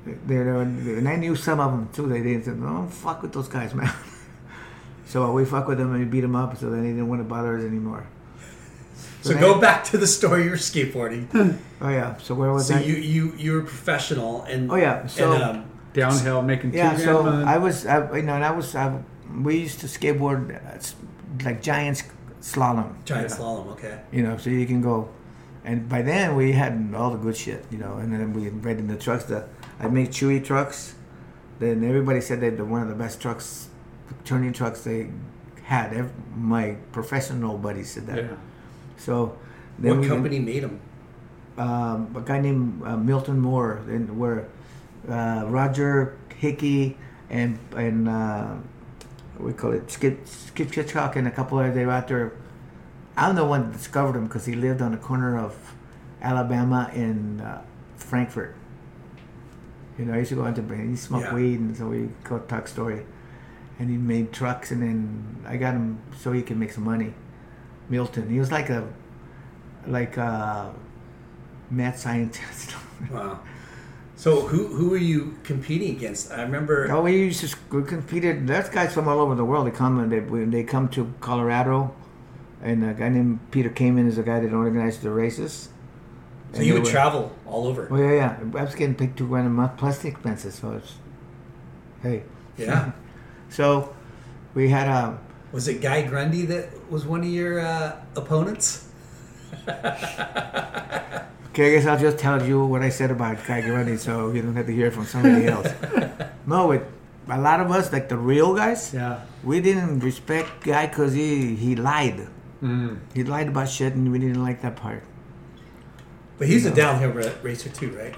[0.05, 2.07] they, they were- and I knew some of them too.
[2.09, 3.93] They didn't say, "Don't fuck with those guys, man."
[5.07, 7.20] so we fuck with them and we beat them up, so then they didn't want
[7.20, 8.07] to bother us anymore.
[9.23, 11.57] So then- go back to the story you were skateboarding.
[11.81, 12.16] Oh yeah.
[12.19, 12.74] So where was that?
[12.74, 12.82] so I?
[12.90, 16.97] you you you were professional and Oh, yeah, so- and, um, Downhill, making yeah.
[16.97, 18.99] two So I was, I, you know, and I was, I,
[19.43, 22.03] we used to skateboard uh, like giants
[22.40, 22.94] slalom.
[23.05, 23.66] giant slalom.
[23.77, 24.01] Okay.
[24.11, 25.11] you know, so you can go.
[25.65, 28.78] And by then we had all the good shit, you know, and then we read
[28.78, 30.94] in the trucks that I made Chewy trucks.
[31.61, 33.69] Then everybody said that they're one of the best trucks,
[34.24, 35.11] turning trucks they
[35.62, 35.93] had.
[35.93, 38.16] Ev- My professional buddy said that.
[38.16, 38.36] Yeah.
[39.05, 39.37] So
[39.79, 40.79] What we- company made them?
[41.59, 44.47] um, a guy named uh, Milton Moore, and where
[45.09, 46.97] uh, Roger Hickey
[47.29, 48.55] and and uh,
[49.37, 52.33] what we call it Skip Skip Hitchcock and a couple of they were out there.
[53.16, 55.53] I'm the one that discovered him because he lived on the corner of
[56.23, 57.59] Alabama and uh,
[57.97, 58.55] Frankfort.
[59.99, 61.35] You know, I used to go out to he smoked Yeah.
[61.35, 63.05] weed, and so we go talk story.
[63.79, 67.12] And he made trucks, and then I got him so he could make some money.
[67.88, 68.86] Milton, he was like a
[69.86, 70.72] like a
[71.70, 72.74] mad scientist.
[73.10, 73.40] Wow.
[74.14, 76.30] So who who were you competing against?
[76.30, 76.86] I remember.
[76.92, 78.46] Oh, we used to we competed.
[78.46, 79.66] There's guys from all over the world.
[79.66, 81.92] They come and they when they come to Colorado,
[82.62, 85.70] and a guy named Peter Kamen is a guy that organized the races.
[86.52, 87.88] So And you would were- travel all over.
[87.90, 88.60] Oh yeah, yeah.
[88.60, 90.54] I was getting paid two grand a month plus the expenses.
[90.54, 90.94] So it's
[92.02, 92.22] hey.
[92.56, 92.92] Yeah.
[93.48, 93.94] So
[94.54, 95.18] we had a
[95.53, 98.89] Was it Guy Grundy that was one of your uh, opponents?
[101.53, 104.41] Okay, I guess I'll just tell you what I said about Guy Grundy, so you
[104.41, 105.69] don't have to hear it from somebody else.
[106.47, 106.81] no, with
[107.29, 109.20] a lot of us, like the real guys, Yeah.
[109.45, 112.27] we didn't respect Guy because he he lied.
[112.62, 113.01] Mm.
[113.12, 115.05] He lied about shit, and we didn't like that part.
[116.39, 118.15] But he's a downhill ra- racer too, right?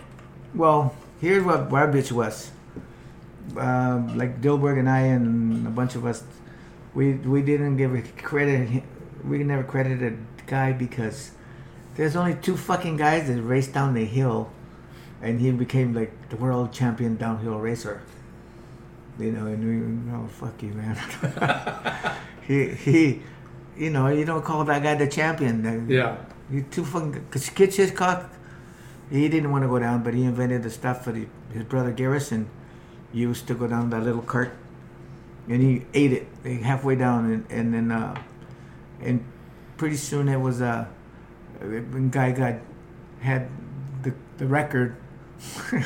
[0.55, 2.53] Well, here's what our bitch was.
[3.59, 6.23] Um, like Dilberg and I and a bunch of us,
[6.95, 7.93] we we didn't give
[8.23, 8.83] credit.
[9.25, 11.33] We never credited Guy because
[11.97, 14.51] there's only two fucking guys that raced down the hill,
[15.23, 18.03] and he became like the world champion downhill racer.
[19.19, 20.97] You know, and we, oh fuck you, man.
[22.47, 23.23] he he,
[23.77, 25.89] you know, you don't call that guy the champion.
[25.89, 26.17] Yeah.
[26.51, 28.31] You too fucking because Kid Hitchcock,
[29.11, 31.93] he didn't want to go down, but he invented the stuff for the, his brother
[31.93, 32.51] Garrison
[33.13, 34.53] used to go down that little cart,
[35.49, 38.21] and he ate it like, halfway down, and, and then uh,
[39.01, 39.25] and
[39.77, 40.87] pretty soon it was uh,
[41.61, 42.55] when guy got
[43.21, 43.49] had
[44.03, 44.97] the the record.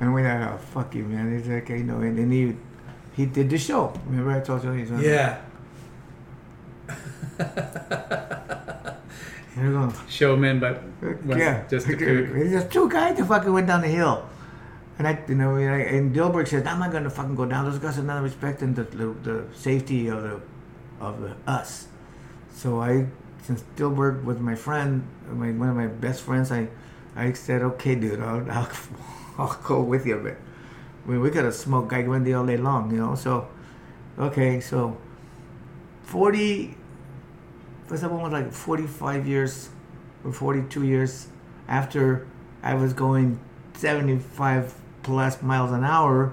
[0.00, 1.36] And we like, oh fuck you, man.
[1.36, 2.56] He's like, you know, and then he
[3.14, 3.92] he did the show.
[4.06, 5.38] Remember I told you he's on Yeah.
[10.08, 10.82] Showman, but
[11.26, 11.98] yeah, just a kook.
[12.00, 14.26] There's two guys that fucking went down the hill,
[14.98, 17.64] and I, you know, and I- Dilberg says, "I'm not gonna fucking go down.
[17.64, 20.40] Those guys are not respecting the, the, the safety of the
[21.00, 21.88] of the, us."
[22.52, 23.06] So I,
[23.42, 26.68] since Dilberg was my friend, my, one of my best friends, I,
[27.16, 28.70] I said, "Okay, dude, I'll I'll,
[29.38, 30.36] I'll go with you, but
[31.06, 33.48] we we gotta smoke Guy Grundy all day long, you know." So,
[34.18, 34.96] okay, so
[36.02, 36.76] forty
[37.88, 39.68] was that one was like 45 years
[40.24, 41.28] or 42 years
[41.68, 42.26] after
[42.62, 43.38] I was going
[43.74, 46.32] 75 plus miles an hour.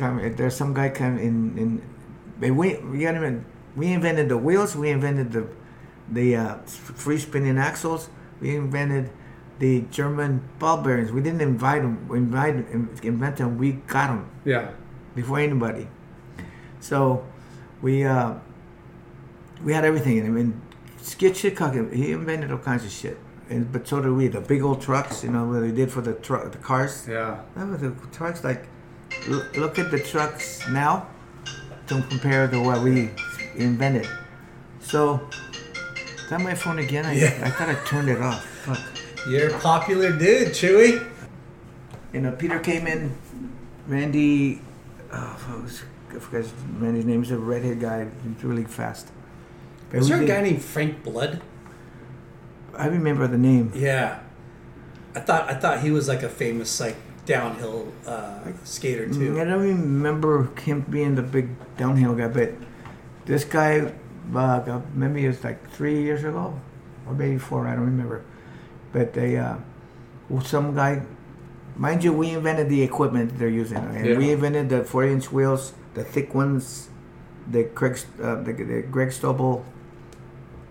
[0.00, 1.82] I mean, there's some guy come in in.
[2.56, 3.44] We got him
[3.76, 4.74] we invented the wheels.
[4.74, 5.46] We invented the
[6.10, 8.08] the uh, free spinning axles.
[8.40, 9.10] We invented
[9.58, 11.12] the German ball bearings.
[11.12, 12.08] We didn't invite them.
[12.08, 12.54] We invite,
[13.02, 13.58] invent them.
[13.58, 14.70] We got them Yeah.
[15.14, 15.86] before anybody.
[16.80, 17.24] So
[17.82, 18.34] we uh,
[19.62, 20.24] we had everything.
[20.24, 20.60] I mean,
[21.02, 23.18] Skip Hitchcock, he invented all kinds of shit.
[23.50, 24.28] And, but so do we.
[24.28, 27.06] The big old trucks, you know, what they did for the truck, the cars.
[27.08, 27.40] Yeah.
[27.56, 28.44] That was the trucks.
[28.44, 28.66] Like,
[29.28, 31.08] l- look at the trucks now
[31.88, 33.10] to compare to what we
[33.56, 34.08] invented.
[34.80, 35.20] So,
[36.14, 37.04] is that my phone again?
[37.06, 37.42] I, Yeah.
[37.44, 38.44] I thought I turned it off.
[38.44, 38.78] Fuck.
[39.28, 41.04] You're a popular dude, Chewy.
[42.12, 43.16] You know, Peter came in.
[43.88, 44.60] Randy,
[45.12, 47.22] oh, I was- I forgot Randy's name.
[47.22, 48.06] He's a redhead guy.
[48.24, 49.08] He's really fast.
[49.90, 51.40] But Was there a did- guy named Frank Blood?
[52.80, 53.72] I remember the name.
[53.74, 54.20] Yeah.
[55.14, 56.96] I thought I thought he was like a famous like
[57.26, 59.34] downhill uh, skater too.
[59.34, 62.54] Mm, I don't remember him being the big downhill guy, but
[63.26, 63.92] this guy,
[64.34, 66.58] uh, maybe it was like three years ago,
[67.06, 67.66] or maybe four.
[67.68, 68.24] I don't remember.
[68.92, 69.56] But they, uh,
[70.42, 71.02] some guy,
[71.76, 74.16] mind you, we invented the equipment they're using, and Yeah.
[74.18, 76.88] we invented the four-inch wheels, the thick ones,
[77.50, 79.62] the Greg, uh, the, the Greg Stobel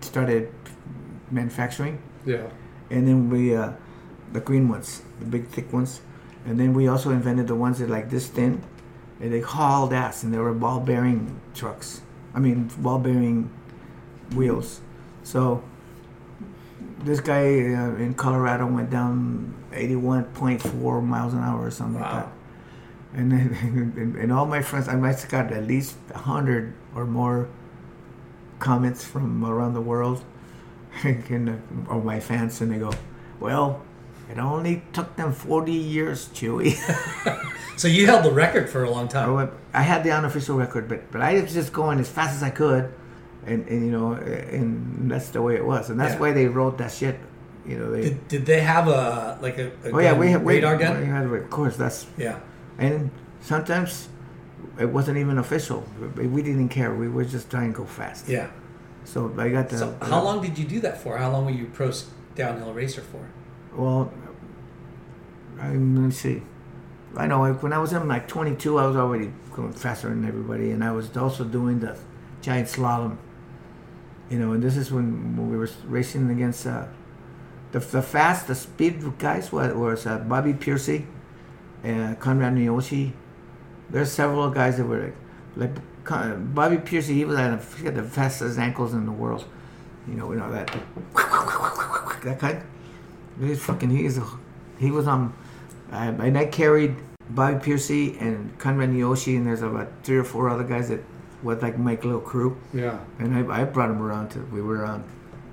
[0.00, 0.48] started
[1.30, 2.46] manufacturing Yeah.
[2.90, 3.72] and then we uh,
[4.32, 6.00] the green ones, the big thick ones,
[6.46, 8.62] and then we also invented the ones that are like this thin,
[9.20, 12.02] and they hauled ass, and they were ball bearing trucks.
[12.34, 13.50] I mean, ball bearing
[14.34, 14.80] wheels.
[15.24, 15.62] So
[17.02, 17.42] this guy
[17.74, 22.32] uh, in Colorado went down 81.4 miles an hour or something like that.
[23.14, 27.04] And then, and, and all my friends, I might have got at least 100 or
[27.04, 27.48] more
[28.60, 30.24] comments from around the world
[31.04, 32.92] and, or my fans, and they go,
[33.40, 33.82] "Well,
[34.30, 36.76] it only took them 40 years, Chewy."
[37.76, 39.34] So you held the record for a long time.
[39.38, 42.42] I, I had the unofficial record, but but I was just going as fast as
[42.42, 42.92] I could,
[43.46, 46.20] and, and you know, and that's the way it was, and that's Yeah.
[46.20, 47.16] why they wrote that shit.
[47.66, 48.02] You know, they.
[48.02, 50.76] Did, did they have a like a, a oh yeah, gun, we had we, radar
[50.76, 51.04] we gun?
[51.06, 52.38] had- of course, that's Yeah.
[52.76, 53.10] and
[53.40, 54.10] sometimes
[54.78, 55.82] it wasn't even official.
[56.16, 56.92] We we didn't care.
[56.94, 58.28] We were just trying to go fast.
[58.28, 58.50] Yeah.
[59.10, 59.78] So I got the.
[59.78, 61.18] So how long did you do that for?
[61.18, 61.90] How long were you pro
[62.36, 63.28] downhill racer for?
[63.74, 64.12] Well,
[65.58, 66.42] I, let me see.
[67.16, 70.24] I know like, when I was in like 22, I was already going faster than
[70.24, 71.98] everybody, and I was also doing the
[72.40, 73.16] giant slalom.
[74.30, 76.86] You know, and this is when, we were racing against uh,
[77.72, 81.08] the the fast, the speed guys was, was uh, Bobby Piercy,
[81.82, 83.12] and Conrad Miyoshi.
[83.90, 85.12] There's several guys that were
[85.56, 87.14] like, like Bobby Piercy.
[87.14, 89.44] He was at a, he had the fastest ankles in the world.
[90.08, 90.66] You know, you know that
[92.24, 92.62] that kind.
[93.40, 93.90] He's fucking.
[93.90, 94.20] He is.
[94.78, 95.34] He was on.
[95.92, 96.96] Uh, and I carried
[97.30, 101.00] Bobby Piercy and Conrad Miyoshi, and there's about three or four other guys that
[101.42, 102.56] was like my little crew.
[102.72, 102.98] Yeah.
[103.18, 104.40] And I, I brought them around to.
[104.52, 105.04] We were on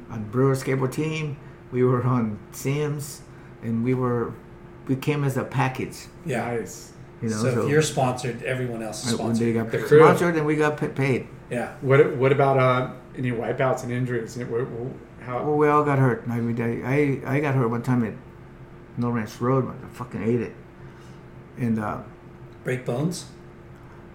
[0.09, 1.37] on Brewer skateboard team.
[1.71, 3.21] We were on Sims,
[3.61, 4.33] and we were
[4.87, 6.07] we came as a package.
[6.25, 6.45] Yeah.
[6.45, 6.93] Nice.
[7.21, 9.53] You know, so, if you're sponsored, everyone else is when they sponsored.
[9.55, 9.99] got The crew.
[9.99, 11.27] sponsored, and we got paid.
[11.49, 11.73] Yeah.
[11.81, 14.37] What What about uh, any wipeouts and injuries?
[14.37, 14.93] What- what-
[15.25, 15.43] How?
[15.43, 16.23] Well, we all got hurt.
[16.29, 16.71] I mean, I,
[17.25, 18.13] I, I got hurt one time at
[18.97, 19.65] Nohl Ranch Road.
[19.67, 20.53] I fucking ate it,
[21.57, 21.99] and uh,
[22.63, 23.25] Break bones.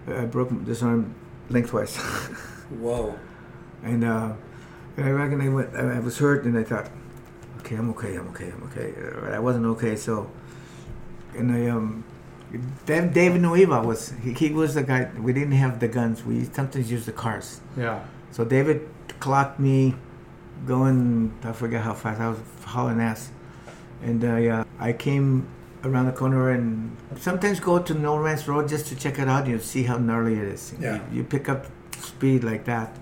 [0.07, 1.13] I broke this arm
[1.49, 1.95] lengthwise.
[2.81, 3.15] Whoa.
[3.83, 4.33] and uh,
[4.97, 5.75] and I reckon I went.
[5.75, 6.89] I I was hurt, and I thought,
[7.59, 8.93] okay, I'm okay, I'm okay, I'm okay.
[8.97, 10.29] Uh, But I wasn't okay, so.
[11.37, 12.12] And I um, Dav-
[12.85, 15.09] David Nueva was he, he was the guy.
[15.19, 16.23] We didn't have the guns.
[16.23, 17.61] We sometimes used the cars.
[17.77, 18.03] Yeah.
[18.31, 18.87] So David
[19.19, 19.95] clocked me
[20.65, 23.31] going, I forget how fast, I was hauling ass.
[24.01, 25.47] And I, uh, I came
[25.83, 29.47] around the corner and sometimes go to Nohl Ranch Road just to check it out.
[29.47, 30.73] You see how gnarly it is.
[30.79, 30.95] Yeah.
[31.11, 31.65] You, you pick up
[31.99, 32.95] speed like that.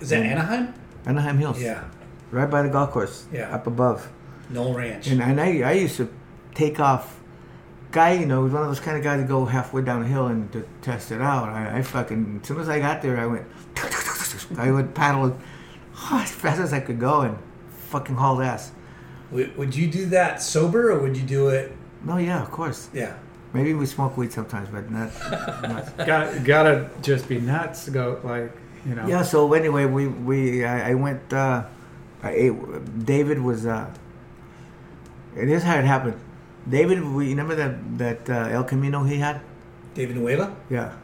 [0.00, 0.74] Is that And- Anaheim?
[1.06, 1.60] Anaheim Hills.
[1.60, 1.84] Yeah.
[2.30, 3.26] Right by the golf course.
[3.32, 3.54] Yeah.
[3.54, 4.10] Up above.
[4.50, 5.06] Nohl Ranch.
[5.08, 6.08] And, and I, I used to
[6.54, 7.20] take off.
[7.94, 10.08] Guy, you know, was one of those kind of guys that go halfway down the
[10.08, 11.48] hill and to test it out.
[11.48, 13.46] I, I fucking, as soon as I got there, I went,
[14.58, 15.38] I would paddle
[16.10, 17.38] as fast as I could go and
[17.90, 18.72] fucking haul ass.
[19.30, 21.72] Would, would you do that sober or would you do it?
[22.02, 22.90] No, yeah, of course.
[22.92, 23.16] Yeah.
[23.52, 25.12] Maybe we smoke weed sometimes, but not.
[25.62, 25.96] not.
[26.06, 28.52] Got gotta just be nuts go like
[28.84, 29.06] you know.
[29.06, 29.22] Yeah.
[29.22, 31.32] So anyway, we we I, I went.
[31.32, 31.64] Uh,
[32.24, 33.06] I ate.
[33.06, 33.64] David was.
[33.64, 33.88] Uh,
[35.36, 36.20] and this is how it happened.
[36.68, 39.40] David, we remember that that uh, El Camino he had.
[39.94, 40.56] David Nueva?
[40.70, 40.94] Yeah.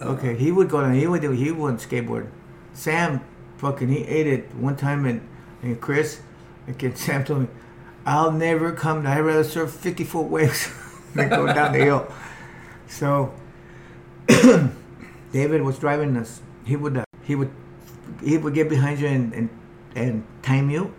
[0.00, 0.94] Okay, he would go down.
[0.94, 1.30] He would do.
[1.30, 2.28] He would skateboard.
[2.74, 3.20] Sam,
[3.56, 5.26] fucking, he ate it one time, and
[5.62, 6.20] and Chris,
[6.66, 7.48] and Sam told me,
[8.04, 9.06] "I'll never come.
[9.06, 10.68] I'd rather surf fifty foot waves
[11.14, 12.12] than go down the hill."
[12.88, 13.32] So,
[15.32, 16.40] David was driving us.
[16.64, 17.50] He would uh, he would
[18.22, 19.48] he would get behind you and and,
[19.94, 20.92] and time you,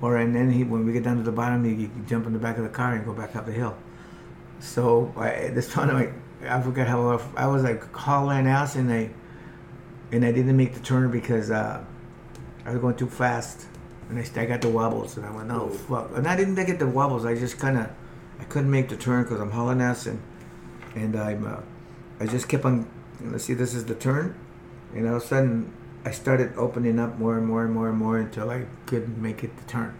[0.00, 2.38] or and then he when we get down to the bottom, he, jump in the
[2.38, 3.76] back of the car and go back up the hill.
[4.60, 6.12] So I, this time, like
[6.48, 9.10] I forgot how I was like hauling ass and I
[10.12, 11.84] and I didn't make the turn because uh,
[12.64, 13.66] I was going too fast.
[14.08, 16.10] And I, I got the wobbles and I went no fuck.
[16.14, 17.90] And I didn't get the wobbles I just kind of
[18.38, 20.20] I couldn't make the turn because I'm hauling ass and
[20.94, 21.60] and I'm uh,
[22.20, 22.88] I just kept on
[23.22, 24.38] let's see this is the turn.
[24.94, 25.72] And all of a sudden
[26.04, 29.42] I started opening up more and more and more and more until I couldn't make
[29.42, 29.94] it the turn.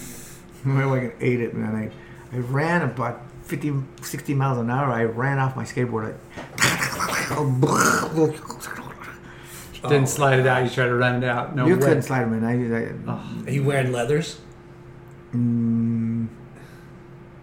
[0.66, 5.04] I like ate it man I I ran about 50 60 miles an hour I
[5.04, 6.18] ran off my skateboard like,
[9.82, 10.64] Didn't slide it out.
[10.64, 11.54] You tried to run it out.
[11.54, 11.80] No you way.
[11.80, 12.44] couldn't slide it, in.
[12.44, 14.40] I, I, Are you wearing leathers?
[15.34, 16.28] Mm,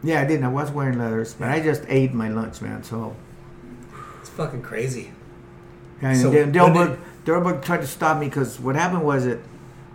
[0.04, 0.44] yeah, I didn't.
[0.44, 2.84] I was wearing leathers, but I just ate my lunch, man.
[2.84, 3.16] So,
[4.20, 5.12] It's fucking crazy.
[6.02, 9.40] and So, then when Delberg, Delberg tried to stop me because what happened was that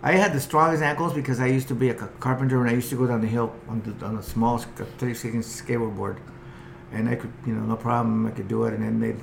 [0.03, 2.89] I had the strongest ankles because I used to be a carpenter and I used
[2.89, 6.17] to go down the hill on, the, on a small 36 inch skateboard,
[6.91, 8.27] and I could, you know, no problem.
[8.27, 8.73] I could do it.
[8.73, 9.15] And then they,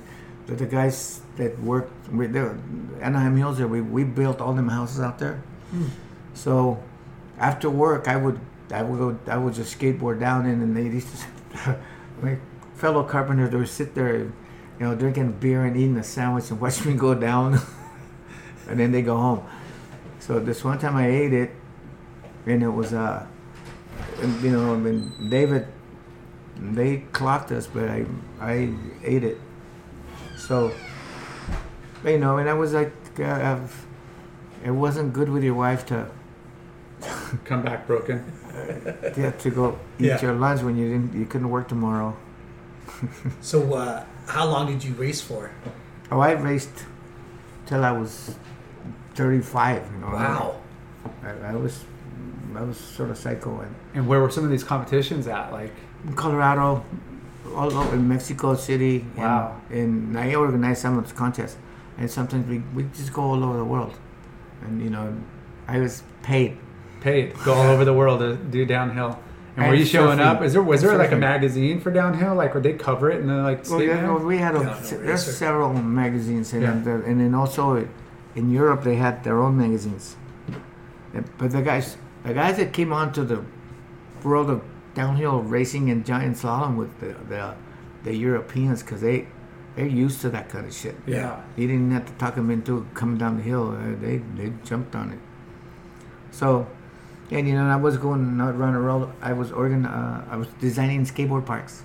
[0.47, 2.57] the, the guys that worked with the
[3.01, 5.43] Anaheim Hills there, we, we built all them houses out there.
[5.71, 5.87] Hmm.
[6.33, 6.83] So
[7.39, 8.41] after work, I would
[8.73, 11.09] I would go I would just skateboard down in, and they used
[11.53, 11.79] to
[12.23, 12.39] my
[12.77, 14.33] fellow carpenters they would sit there, you
[14.79, 17.59] know, drinking beer and eating a sandwich and watch me go down,
[18.69, 19.43] and then they go home.
[20.21, 21.51] So this one time I ate it,
[22.47, 23.27] and it was uh,
[24.43, 25.67] you know, I mean David,
[26.61, 28.05] they clocked us, but I
[28.41, 28.73] I
[29.05, 29.39] ate it.
[30.37, 30.73] So,
[32.05, 33.87] you know, and I was like, uh, I've,
[34.65, 36.09] it wasn't good with your wife to
[37.45, 38.25] Come back broken.
[39.17, 40.21] yeah, to go eat Yeah.
[40.23, 42.17] your lunch when you didn't you couldn't work tomorrow.
[43.41, 45.51] So, uh, how long did you race for?
[46.11, 46.85] Oh, I raced
[47.67, 48.35] till I was
[49.19, 49.83] thirty five.
[49.93, 50.13] You know.
[50.15, 50.55] Wow.
[51.25, 51.75] I, I was
[52.61, 55.53] I was sort of psycho and And where were some of these competitions at?
[55.53, 55.73] Like,
[56.07, 56.67] in Colorado,
[57.55, 58.97] all over in Mexico City.
[59.01, 59.61] and- Wow.
[59.71, 61.57] And, I organized some of the contests,
[61.99, 63.95] and sometimes we we just go all over the world,
[64.63, 65.07] and you know,
[65.75, 66.51] I was paid.
[67.01, 69.13] paid go all over the world to do downhill.
[69.57, 70.37] And were And you showing surfing.
[70.37, 70.43] up?
[70.47, 72.35] Is there was there like a magazine for downhill?
[72.43, 74.15] Like would they cover it and then like Well, skate yeah, down?
[74.15, 75.33] well, we had a, Downhill there's racer.
[75.45, 75.71] several
[76.03, 76.75] magazines, and, Yeah.
[76.87, 77.63] then and then also
[78.39, 80.17] in Europe they had their own magazines.
[81.39, 83.41] But the guys, the guys that came onto the
[84.23, 84.63] world of
[84.95, 87.55] downhill racing and giant slalom with the the,
[88.05, 89.27] the Europeans, because they
[89.75, 90.97] they're used to that kind of shit.
[91.07, 91.41] Yeah.
[91.57, 93.65] you didn't have to talk them into coming down the hill.
[93.71, 95.21] Uh, they they jumped on it.
[96.31, 96.67] So,
[97.31, 99.13] and you know, I was going not around the world.
[99.21, 99.87] I was organ.
[99.87, 101.83] Uh, I was designing skateboard parks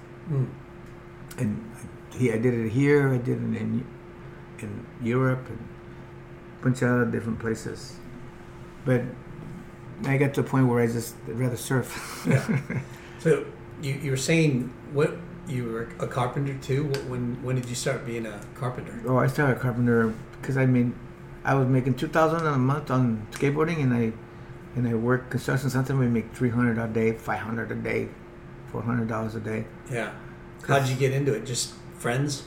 [1.38, 1.72] and
[2.12, 3.14] he, I did it here.
[3.14, 3.86] I did it in
[4.60, 5.73] in Europe and a
[6.64, 7.96] bunch of other different places.
[8.86, 9.02] But
[10.06, 12.28] I got to a point where I just rather surf.
[13.20, 13.46] So,
[13.82, 15.16] you, you were saying what
[15.48, 16.92] you were a carpenter too.
[17.08, 19.00] When when did you start being a carpenter?
[19.08, 20.94] oh, I started a carpenter because I mean,
[21.46, 24.12] I was making two thousand a month on skateboarding, and I
[24.76, 25.70] and I worked construction.
[25.70, 28.10] Sometimes we make three hundred a day, five hundred a day,
[28.72, 29.66] four hundred dollars a day.
[29.90, 30.12] Yeah.
[30.68, 31.46] How'd you get into it?
[31.46, 32.44] Just friends?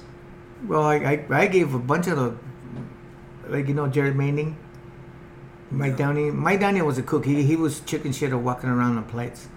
[0.66, 2.36] Well, I, I, I gave a bunch of the,
[3.48, 4.56] like, you know, Jared Manning,
[5.70, 6.30] Mike Downey.
[6.30, 7.24] Mike Downey was a cook.
[7.24, 9.48] He, he was chicken shit of walking around on plates.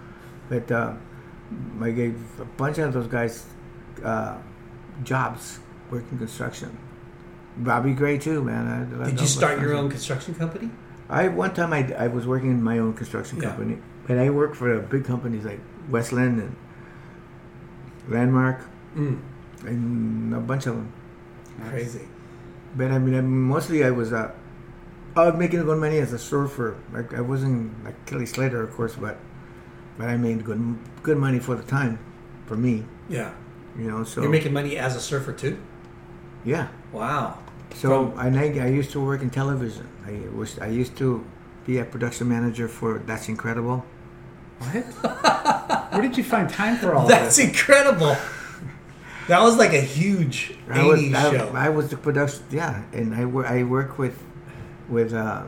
[0.50, 0.94] But uh,
[1.82, 3.46] I gave a bunch of those guys
[4.04, 4.38] uh,
[5.04, 5.60] jobs
[5.92, 6.78] working construction.
[7.58, 8.68] Bobby Gray, too, man.
[8.68, 10.70] I, I Did you start your own construction company?
[11.10, 13.50] I One time I, I was working in my own construction Yeah.
[13.50, 13.78] company.
[14.08, 15.60] And I worked for big companies like
[15.90, 16.56] Westland and
[18.08, 18.62] Landmark
[18.96, 19.20] Mm.
[19.66, 20.92] and a bunch of them.
[21.70, 22.08] Crazy.
[22.76, 24.32] But I mean, I, mostly I was uh,
[25.16, 26.78] I was making good money as a surfer.
[26.94, 29.18] Like I wasn't like Kelly Slater, of course, but
[29.98, 32.00] but I made good good money for the time,
[32.46, 32.86] for me.
[33.10, 33.32] Yeah.
[33.78, 35.58] You know, so You're making money as a surfer too.
[36.46, 36.68] yeah.
[36.92, 37.38] Wow.
[37.76, 39.88] So and I, I used to work in television.
[40.06, 41.24] I was I used to
[41.66, 43.86] be a production manager for That's Incredible.
[44.60, 44.84] What?
[45.94, 47.22] Where did you find time for all that?
[47.24, 47.46] That's this?
[47.48, 48.16] incredible.
[49.30, 51.52] That was like a huge I was, 80s I, show.
[51.56, 54.18] I was the production, yeah, and I work I work with
[54.90, 55.44] with uh,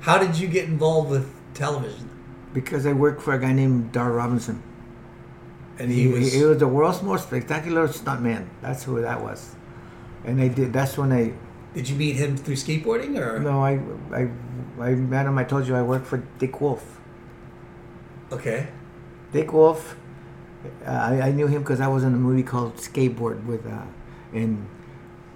[0.00, 2.10] How did you get involved with television?
[2.56, 4.62] because I worked for a guy named Dar Robinson.
[5.78, 8.48] And he, he was he was the world's most spectacular stuntman.
[8.62, 9.54] That's who that was.
[10.24, 10.72] And I did.
[10.72, 11.34] That's when I.
[11.74, 13.78] Did you meet him through skateboarding or No, I,
[14.10, 14.30] I,
[14.82, 15.36] I met him.
[15.36, 16.98] I told you I worked for Dick Wolf.
[18.32, 18.68] Okay.
[19.32, 19.96] Dick Wolf.
[20.84, 23.82] Uh, I, I knew him because I was in a movie called Skateboard with, uh,
[24.32, 24.66] and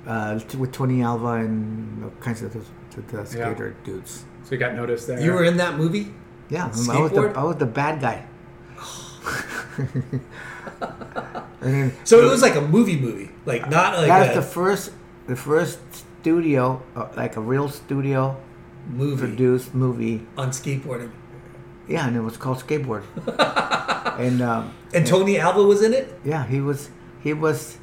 [0.07, 2.61] uh, with Tony Alva and all kinds of the,
[3.01, 4.25] the, the skater dudes.
[4.45, 5.21] So you got noticed there.
[5.21, 6.13] You were in that movie?
[6.49, 8.27] Yeah, I was, the, I was the bad guy.
[10.01, 10.23] and
[11.61, 14.93] then, So it was like a movie movie, like not like that's a the first,
[15.27, 15.79] the first
[16.21, 18.37] studio, uh, like a real studio
[18.89, 20.27] movie produced movie.
[20.37, 21.13] on skateboarding.
[21.87, 23.03] Yeah, and it was called Skateboard.
[24.19, 26.13] and um, And Tony Alva was in it.
[26.25, 26.91] yeah, he was
[27.23, 27.79] he was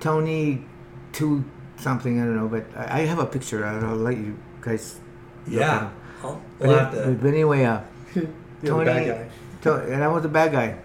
[0.00, 0.64] Tony
[1.12, 1.44] two
[1.76, 3.64] something I don't know, but I, I have a picture.
[3.64, 5.00] I'll, I'll let you guys.
[5.46, 5.90] Yeah, him.
[6.22, 7.12] I'll, But, we'll it- have to.
[7.20, 7.80] but anyway, uh,
[8.14, 8.24] You're
[8.60, 9.30] the Tony, bad guy.
[9.62, 10.78] To- and I was the bad guy.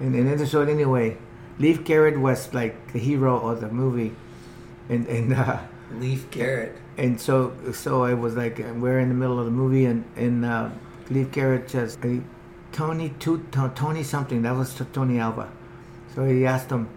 [0.00, 1.16] And, and then, so anyway,
[1.58, 4.14] Leif Garrett was like the hero of the movie,
[4.88, 5.60] and and uh,
[5.94, 6.76] Leif Garrett.
[6.98, 10.44] and so so I was like we're in the middle of the movie, and and
[10.44, 10.68] uh,
[11.10, 12.20] Leif Garrett says, hey,
[12.72, 15.50] Tony to, to, Tony something that was Tony Alva,
[16.14, 16.88] so he asked him,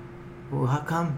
[0.52, 1.18] well, how come?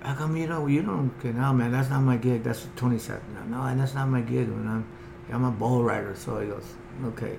[0.00, 2.44] How come you don't you don't okay, no man that's not my gig.
[2.44, 3.20] That's what Tony said.
[3.34, 4.68] No no and that's not my gig man.
[4.68, 6.14] I'm I'm a bull rider.
[6.14, 6.74] So he goes
[7.06, 7.38] okay.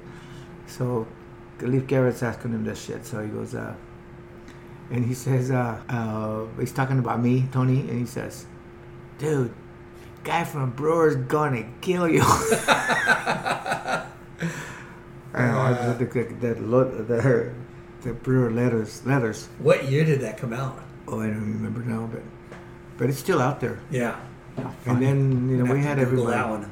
[0.67, 1.07] So
[1.61, 3.05] Leif Garrett's asking him this shit.
[3.05, 3.75] So he goes uh
[4.91, 8.45] and he says uh, uh he's talking about me Tony and he says
[9.19, 9.53] dude
[10.23, 12.21] guy from Brewer's gonna kill you
[15.33, 17.51] I know, I the, the, that lo- the,
[18.01, 20.79] the Brewer letters letters What year did that come out?
[21.07, 22.21] oh I don't remember now but
[22.97, 24.19] but it's still out there Yeah,
[24.85, 26.71] and then you know we had everybody that one.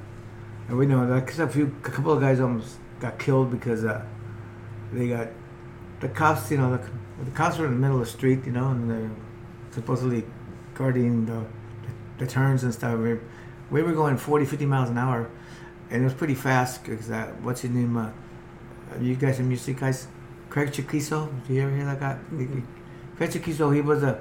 [0.67, 4.03] and we know like a few a couple of guys almost got killed because uh,
[4.91, 5.27] they got
[5.99, 6.49] the cops.
[6.51, 8.45] You know, the, the cops were in the middle of the street.
[8.45, 9.11] You know, and they're
[9.71, 10.23] supposedly
[10.73, 11.43] guarding the,
[12.17, 12.97] the turns and stuff.
[12.99, 13.17] We,
[13.69, 15.29] we were going 40, 50 miles an hour,
[15.89, 16.83] and it was pretty fast.
[16.83, 17.95] Because uh, what's his name?
[17.97, 18.09] Uh,
[19.01, 20.07] you guys are music guys.
[20.49, 21.29] Craig Chaquico.
[21.47, 22.17] Do you ever hear that guy?
[23.17, 23.73] Craig Chaquico.
[23.73, 24.19] He was a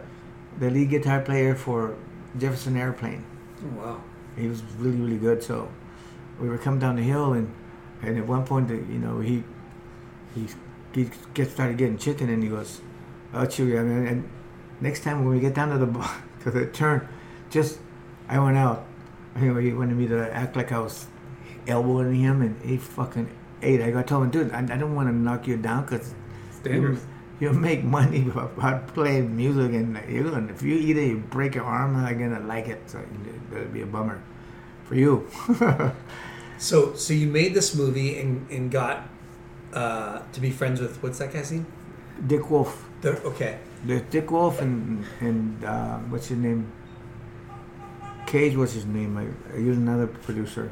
[0.58, 1.94] the lead guitar player for
[2.38, 3.24] Jefferson Airplane
[3.62, 4.02] Oh, wow.
[4.36, 5.42] he was really really good.
[5.42, 5.68] So
[6.40, 7.52] we were coming down the hill, and
[8.02, 9.44] and at one point, you know, he
[10.34, 10.46] he
[10.94, 12.80] he get started getting chicken, and he goes,
[13.32, 14.30] "Oh, Chewy, I mean, and
[14.80, 16.08] next time when we get down to the
[16.44, 17.08] to the turn,
[17.50, 17.78] just
[18.28, 18.84] I went out.
[19.40, 21.06] You know, he wanted me to act like I was
[21.66, 23.28] elbowing him, and he fucking
[23.62, 23.80] ate.
[23.80, 26.14] I got told him, dude, I, I don't want to knock you down because.
[26.64, 26.98] You,
[27.38, 28.20] you make money
[28.56, 32.18] by playing music, and you're gonna if you either you break your arm, I'm not
[32.18, 32.90] gonna like it.
[32.90, 33.00] So
[33.52, 34.20] it'll be a bummer
[34.84, 35.28] for you.
[36.58, 39.08] So, so you made this movie and, and got
[39.72, 41.66] uh, to be friends with what's that guy's name?
[42.26, 42.88] Dick Wolf.
[43.02, 43.58] The, okay.
[43.84, 46.72] There's Dick Wolf and and uh, what's his name?
[48.26, 49.16] Cage was his name.
[49.16, 50.70] I, I used another producer.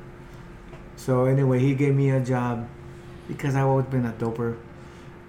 [0.97, 2.69] So anyway, he gave me a job
[3.29, 4.57] because I've always been a doper.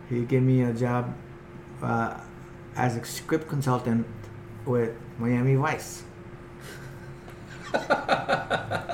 [0.09, 1.15] He gave me a job
[1.81, 2.19] uh,
[2.75, 4.05] as a script consultant
[4.65, 6.03] with Miami Vice.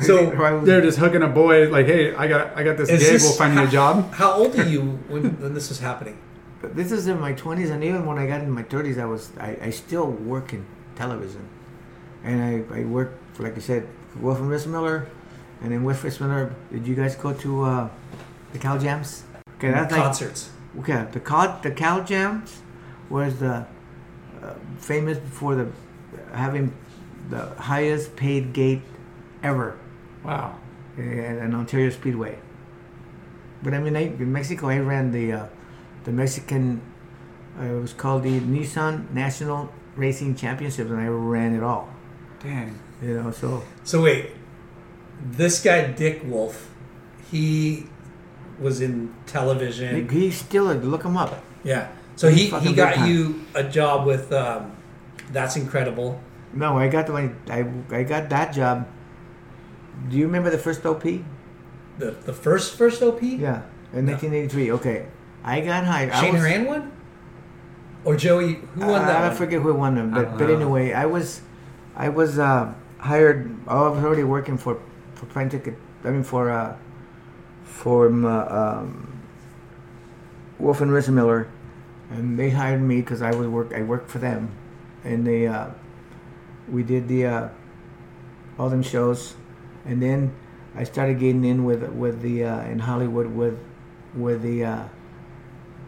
[0.00, 0.30] So
[0.64, 3.12] they're just hooking a boy like, hey, I got I got this Is gig.
[3.12, 4.12] this- we'll find you a job.
[4.14, 6.18] How old are you when, when this was happening?
[6.60, 9.04] But this is in my twenties, and even when I got in my thirties, I
[9.04, 10.64] was I, I still work in
[10.96, 11.46] television,
[12.24, 13.86] and I I work like I said,
[14.20, 15.06] Wolf and Rissmiller,
[15.62, 16.52] and then with Rissmiller.
[16.70, 17.88] Did you guys go to uh,
[18.52, 19.24] the Cal Jams?
[19.56, 20.50] Okay, that's like Concerts.
[20.80, 21.06] okay.
[21.12, 22.60] The Cal the Cal Jams
[23.08, 23.66] was the
[24.42, 25.68] uh, famous for the
[26.32, 26.72] having
[27.30, 28.82] the highest paid gate
[29.42, 29.78] ever.
[30.24, 30.58] Wow.
[30.98, 32.38] At an Ontario Speedway.
[33.62, 35.46] But I mean, I, in Mexico, I ran the uh,
[36.04, 36.82] the Mexican.
[37.58, 41.88] Uh, it was called the Nissan National Racing Championships, and I ran it all.
[42.42, 42.78] Dang.
[43.00, 44.30] You know, so So wait,
[45.30, 46.70] this guy Dick Wolf,
[47.30, 47.86] he
[48.60, 50.08] was in television.
[50.08, 51.42] he, he's still a, look him up.
[51.64, 51.88] Yeah.
[52.16, 53.08] So He's he, fucking he big got time.
[53.10, 54.72] you a job with um,
[55.30, 56.20] That's Incredible.
[56.52, 57.36] No, I got the one.
[57.48, 58.86] I I got that job.
[60.10, 61.02] Do you remember the first OP?
[61.02, 63.22] The the first first OP?
[63.22, 63.62] Yeah,
[63.94, 64.72] in 1983.
[64.72, 65.06] Okay,
[65.42, 66.10] I got hired.
[66.10, 66.92] I Shane was- Horan won?
[68.04, 69.36] Or Joey who won that I one?
[69.36, 71.40] forget who won them, but, but anyway, I was,
[71.96, 73.48] I was uh, hired.
[73.66, 74.82] I was already working for
[75.22, 75.78] for Prime Ticket.
[76.04, 76.76] I mean for uh,
[77.62, 79.22] for um, uh, um,
[80.58, 81.46] Wolf and Rissmiller,
[82.10, 83.72] and they hired me because I was work.
[83.72, 84.50] I worked for them,
[85.04, 85.68] and they uh,
[86.68, 87.48] we did the uh,
[88.58, 89.36] all them shows,
[89.84, 90.34] and then
[90.74, 93.58] I started getting in with with the uh, in Hollywood with
[94.14, 94.64] with the.
[94.64, 94.84] Uh,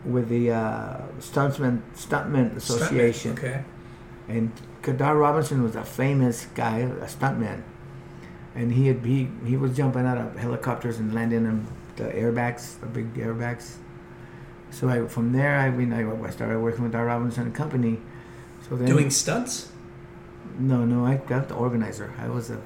[0.04, 3.32] with the uh, Stuntman Stuntman Association.
[3.32, 3.64] Okay.
[4.28, 4.52] And
[4.82, 7.62] Kadar Robinson was a famous guy, a stuntman,
[8.54, 11.66] and he had he he was jumping out of helicopters and landing them
[11.96, 13.76] the airbags, the big airbags.
[14.70, 18.00] So I, from there, I mean, I, I started working with Dar Robinson and Company.
[18.68, 19.70] So then Doing stunts?
[20.58, 22.12] No, no, I got the organizer.
[22.18, 22.60] I was a,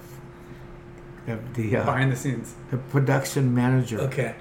[1.27, 2.55] the uh, Behind the scenes.
[2.71, 4.01] the production manager.
[4.01, 4.35] Okay.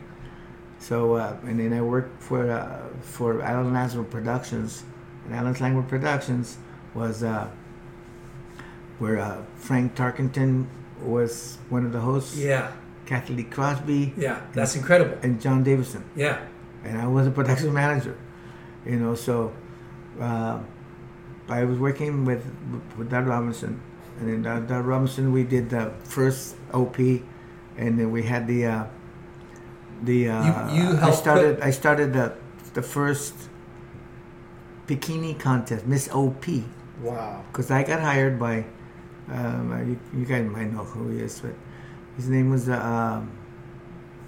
[0.79, 4.83] So uh, and then I worked for uh, for Alan Landsburg Productions,
[5.25, 6.57] and Alan Landsburg Productions
[6.93, 7.49] was uh,
[8.99, 10.67] where uh, Fran Tarkenton
[11.01, 12.37] was one of the hosts.
[12.37, 12.71] Yeah.
[13.05, 14.13] Cathy Lee Crosby.
[14.17, 15.17] Yeah, that's incredible.
[15.23, 16.03] And John Davidson.
[16.15, 16.39] Yeah.
[16.83, 18.17] And I was a production manager,
[18.85, 19.15] you know.
[19.15, 19.53] So
[20.19, 20.59] uh,
[21.47, 22.43] I was working with
[22.97, 23.79] with Doug Robinson,
[24.19, 26.97] and then Doug, Doug Robinson we did the first OP,
[27.77, 28.65] and then we had the.
[28.65, 28.83] Uh,
[30.03, 32.33] the uh, You- you I started put- I started the
[32.73, 33.33] the first
[34.87, 36.45] bikini contest Miss OP
[37.01, 37.43] Wow.
[37.51, 38.65] because I got hired by
[39.29, 39.71] um,
[40.13, 41.53] you, you guys might know who he is but
[42.15, 43.31] his name was uh, um,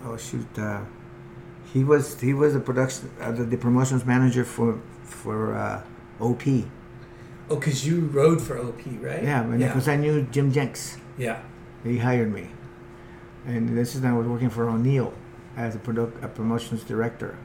[0.05, 0.81] oh shoot uh,
[1.73, 5.81] he was he was the production uh, the, the promotions manager for for uh,
[6.19, 6.43] OP
[7.51, 9.23] Oh, because you rode for OP, right?
[9.23, 11.41] yeah because I knew Jim Jenks Yeah.
[11.83, 12.49] he hired me
[13.45, 15.13] and this is when I was working for O'Neill
[15.57, 17.37] as a, produ- a promotions director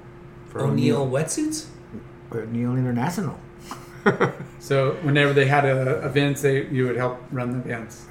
[0.49, 1.67] for O'Neill wetsuits?
[2.33, 3.39] O'Neill International.
[4.59, 8.07] So whenever they had uh, events, they you would help run the events,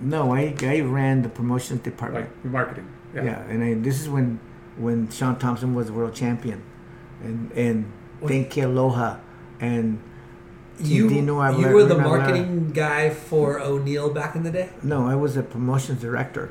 [0.00, 2.26] No, I, I ran the promotions department.
[2.26, 2.86] like marketing.
[3.14, 3.24] yeah.
[3.24, 3.50] Yeah.
[3.50, 4.38] and I, this is when
[4.76, 6.62] when Shaun Tomson was world champion,
[7.22, 7.92] and and
[8.26, 9.18] Dane Kealoha,
[9.60, 9.98] and
[10.78, 12.02] You, Dino you were the Aguilera.
[12.02, 14.70] marketing guy for O'Neill back in the day?
[14.82, 16.50] No, I was a promotions director.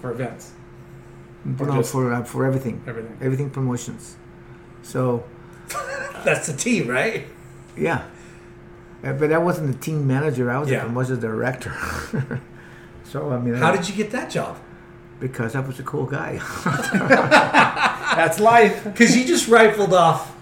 [0.00, 0.52] For events.
[1.58, 2.82] Or No, for uh, for everything.
[2.86, 3.16] everything.
[3.20, 4.16] Everything promotions.
[4.82, 5.24] So
[6.24, 7.26] That's the team, right?
[7.76, 8.02] Yeah,
[9.04, 10.50] Uh, but I wasn't the team manager.
[10.50, 10.84] I was Yeah.
[10.84, 11.72] promotions director.
[13.04, 14.56] so I mean, How I- did you get that job?
[15.20, 16.40] because I was a cool guy.
[18.16, 18.82] That's life.
[18.84, 20.34] Because you just rifled off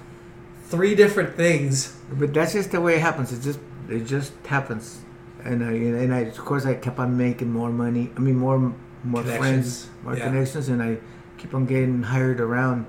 [0.65, 1.97] three different things.
[2.13, 3.31] But that's just the way it happens.
[3.33, 5.01] It just it just happens,
[5.45, 8.11] and I and I of course I kept on making more money.
[8.17, 8.73] I mean more
[9.05, 10.25] more friends, more yeah.
[10.27, 10.99] connections, and I
[11.39, 12.87] keep on getting hired around.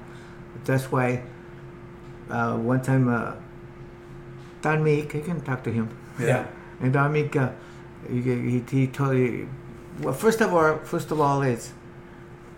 [0.54, 1.22] But that's why
[2.30, 3.34] uh, one time uh,
[4.62, 5.90] Don Meek, you can talk to him.
[6.20, 6.46] Yeah.
[6.80, 7.50] And Don Meek, uh,
[8.10, 9.50] he, he he told you.
[10.02, 11.74] Well, first of all, first of all, it's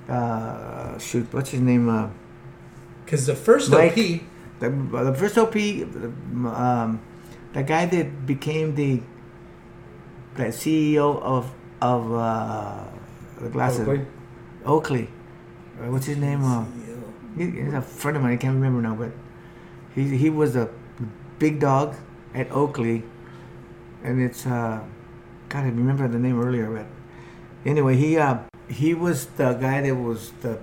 [0.09, 1.89] uh, shoot, what's his name?
[1.89, 2.09] Uh,
[3.05, 3.91] Because the first Mike.
[3.91, 4.21] OP,
[4.59, 4.69] the,
[5.03, 7.01] the first OP, um,
[7.53, 9.01] the guy that became the
[10.35, 11.51] the CEO of
[11.81, 12.83] of uh,
[13.41, 14.05] the glasses, Oakley?
[14.65, 15.07] Oakley.
[15.79, 16.43] Uh, what's his name?
[16.43, 16.65] Uh,
[17.37, 18.33] he, he's a friend of mine.
[18.33, 19.11] I can't remember now, but
[19.95, 20.69] he he was a
[21.43, 21.93] big dog
[22.33, 23.03] at Oakley,
[24.01, 24.79] and it's uh,
[25.49, 26.85] God, I remember the name earlier, but
[27.69, 28.37] anyway, he uh,
[28.69, 30.57] he was the guy that was the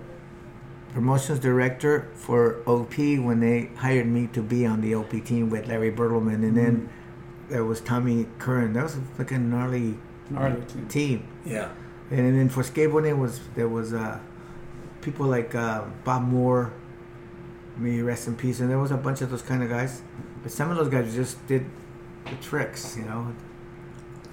[0.95, 5.69] promotions director for OP when they hired me to be on the OP team with
[5.69, 6.89] Larry Bertelman, and then
[7.51, 8.73] there was Tommy Curren.
[8.73, 9.99] That was a fucking gnarly,
[10.31, 10.89] Gnarly team.
[10.89, 11.29] team.
[11.45, 11.69] yeah.
[12.11, 14.19] And then for skateboarding was there was uh,
[15.03, 16.73] people like uh, Bob Moore,
[17.77, 20.03] may rest in peace, and there was a bunch of those kind of guys.
[20.43, 21.67] But some of those guys just did
[22.25, 23.35] the tricks, you know.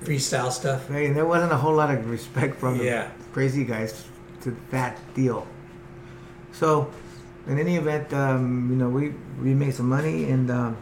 [0.03, 0.89] Freestyle stuff.
[0.89, 3.09] Right, and there wasn't a whole lot of respect from Yeah.
[3.17, 4.05] the crazy guys
[4.41, 5.47] to that deal.
[6.53, 6.89] So,
[7.47, 10.77] in any event, um, you know, we we made some money, and um,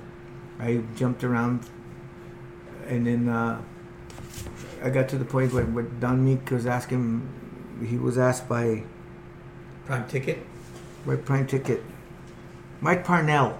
[0.60, 1.62] I jumped around,
[2.88, 3.62] and then uh,
[4.84, 7.28] I got to the point where, where Don Meek was asking,
[7.86, 8.84] he was asked by
[9.86, 10.46] Prime ticket.
[11.06, 11.82] by Prime Ticket,
[12.82, 13.58] Mike Parnell.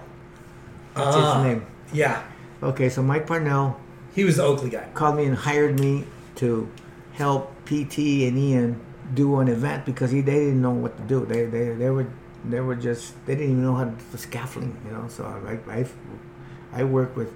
[0.96, 1.36] That's Ah.
[1.38, 1.66] his name.
[1.92, 2.22] Yeah.
[2.62, 3.78] Okay, so Mike Parnell
[4.14, 4.88] He was the Oakley guy.
[4.94, 6.04] called me and hired me
[6.36, 6.68] to
[7.12, 8.80] help PT and Ian
[9.14, 11.24] do an event because he, they didn't know what to do.
[11.26, 12.06] They, they, they were
[12.48, 15.06] they were just they didn't even know how to do the scaffolding, you know.
[15.08, 15.86] So I I,
[16.72, 17.32] I work with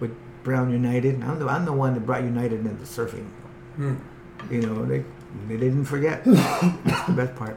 [0.00, 0.12] with
[0.44, 1.22] Brown United.
[1.24, 3.26] I'm the I'm the one that brought United into surfing.
[3.78, 5.04] You know they
[5.48, 6.24] they didn't forget.
[6.84, 7.56] That's the best part.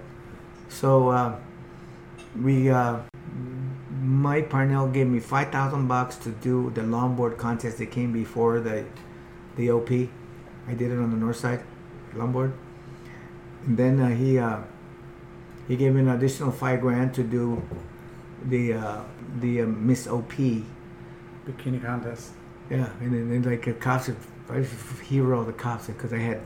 [0.69, 1.36] So uh,
[2.41, 2.99] we uh,
[4.22, 8.60] Mike Parnell gave me five thousand bucks to do the longboard contest that came before
[8.60, 8.85] the
[9.56, 9.89] the OP.
[9.91, 11.61] I did it on the north side,
[12.14, 12.52] longboard,
[13.65, 14.60] and then uh, he uh,
[15.68, 17.61] he gave me an additional five grand to do
[18.45, 19.02] the uh,
[19.39, 20.34] the uh, Miss OP.
[21.48, 22.31] Bikini contest.
[22.69, 24.10] Yeah, and then, then like a cops,
[24.49, 26.39] I was a hero of the cops because I had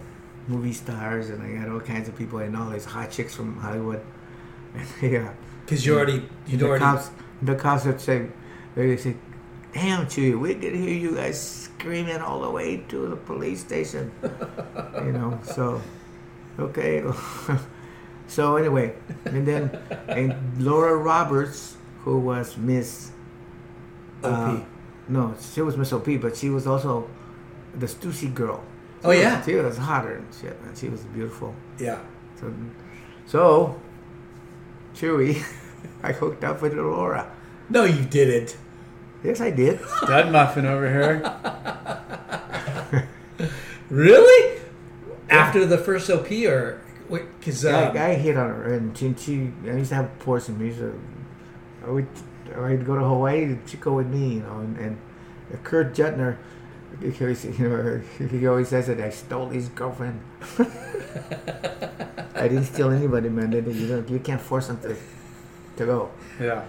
[0.48, 3.58] movie stars and I had all kinds of people and all these hot chicks from
[3.58, 4.02] Hollywood.
[4.74, 5.30] And they, uh,
[5.66, 6.84] Because you already, you'd the already.
[6.84, 7.10] cops,
[7.42, 8.28] the cops would say,
[8.76, 9.16] they say,
[9.74, 14.12] "Damn, Chewy, we could hear you guys screaming all the way to the police station."
[15.04, 15.82] you know, so
[16.60, 17.04] okay.
[18.28, 18.94] so anyway,
[19.26, 20.34] and then and
[20.64, 23.12] Laura Roberts, who was Miss
[24.24, 24.32] OP.
[24.34, 24.60] uh,
[25.08, 27.08] no, she was Miss OP, but she was also
[27.76, 28.64] the Stussy girl.
[29.04, 29.44] Oh, was- yeah.
[29.44, 30.76] she was hotter and shit, man.
[30.76, 31.54] She was beautiful.
[31.78, 32.00] Yeah.
[32.40, 32.52] So,
[33.28, 33.80] so
[34.96, 35.44] Chewy,
[36.04, 37.32] I hooked up with Laura.
[37.70, 38.58] No, you didn't.
[39.24, 39.80] Yes, I did.
[39.98, 41.22] Stud muffin over here.
[43.90, 44.62] Really?
[45.30, 49.52] After the first OP, or because uh, I, I hit on her, and she, she
[49.66, 50.58] I used to have portion.
[50.60, 50.84] We used
[51.86, 52.08] I would,
[52.58, 53.58] I'd go to Hawaii.
[53.66, 54.60] She'd go with me, you know.
[54.60, 54.98] And, and
[55.64, 56.38] Kurt Jutner,
[57.00, 60.20] he always, you know, he always says that I stole his girlfriend.
[62.36, 63.52] I didn't steal anybody, man.
[63.52, 64.96] You don't, you can't force them to,
[65.78, 66.12] to go.
[66.40, 66.66] Yeah.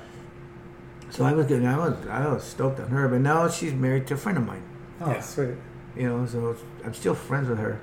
[1.11, 4.07] So I was getting, I was, I was stoked on her, but now she's married
[4.09, 4.63] to a friend of mine.
[5.01, 5.55] Oh, sweet.
[5.97, 7.81] You know, so I'm still friends with her.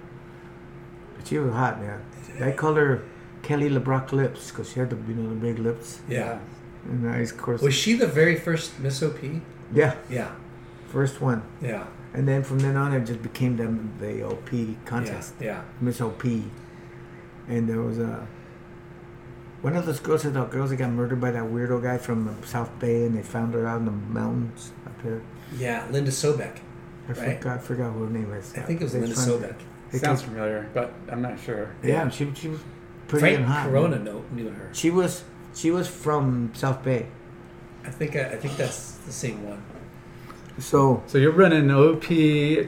[1.15, 2.03] But she was hot, man.
[2.41, 3.03] I called her
[3.41, 6.01] Kelly LeBrock lips because she had the, you know, the big lips.
[6.07, 6.39] Yeah.
[6.85, 9.19] And I, of course, was she the very first Miss OP?
[9.73, 9.95] Yeah.
[10.09, 10.31] Yeah.
[10.89, 11.43] First one.
[11.61, 11.85] Yeah.
[12.13, 14.49] And then from then on, it just became the, the OP
[14.85, 15.33] contest.
[15.39, 15.61] Yeah, yeah.
[15.81, 16.23] Miss OP.
[17.47, 18.27] And there was a.
[19.63, 22.69] One of those girls, the girls that got murdered by that weirdo guy from South
[22.79, 25.23] Bay, and they found her out in the mountains up here.
[25.57, 26.57] Yeah, Linda Sobek.
[27.07, 27.37] I right?
[27.37, 28.53] forgot, I forgot what her name is.
[28.55, 29.55] I think it was They Linda found- Sobek.
[29.91, 31.69] they Sounds kept- familiar, but I'm not sure.
[31.81, 32.59] Yeah, she, she was
[33.07, 33.67] pretty Frank hot.
[33.69, 34.05] Corona man.
[34.05, 34.69] know, knew her.
[34.73, 35.23] She was
[35.55, 37.07] she was from South Bay.
[37.85, 39.61] I think I, I think that's the same one.
[40.59, 42.03] So So you're running an OP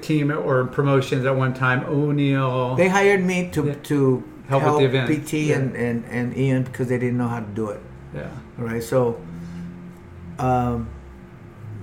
[0.02, 1.84] team or promotions at one time.
[1.86, 2.76] O'Neill.
[2.76, 5.28] They hired me to to Help help, with the event.
[5.28, 7.82] PT and, and, and Ian because they didn't know how to do it.
[8.14, 8.30] Yeah.
[8.60, 8.84] All right.
[8.84, 9.20] So,
[10.40, 10.90] um,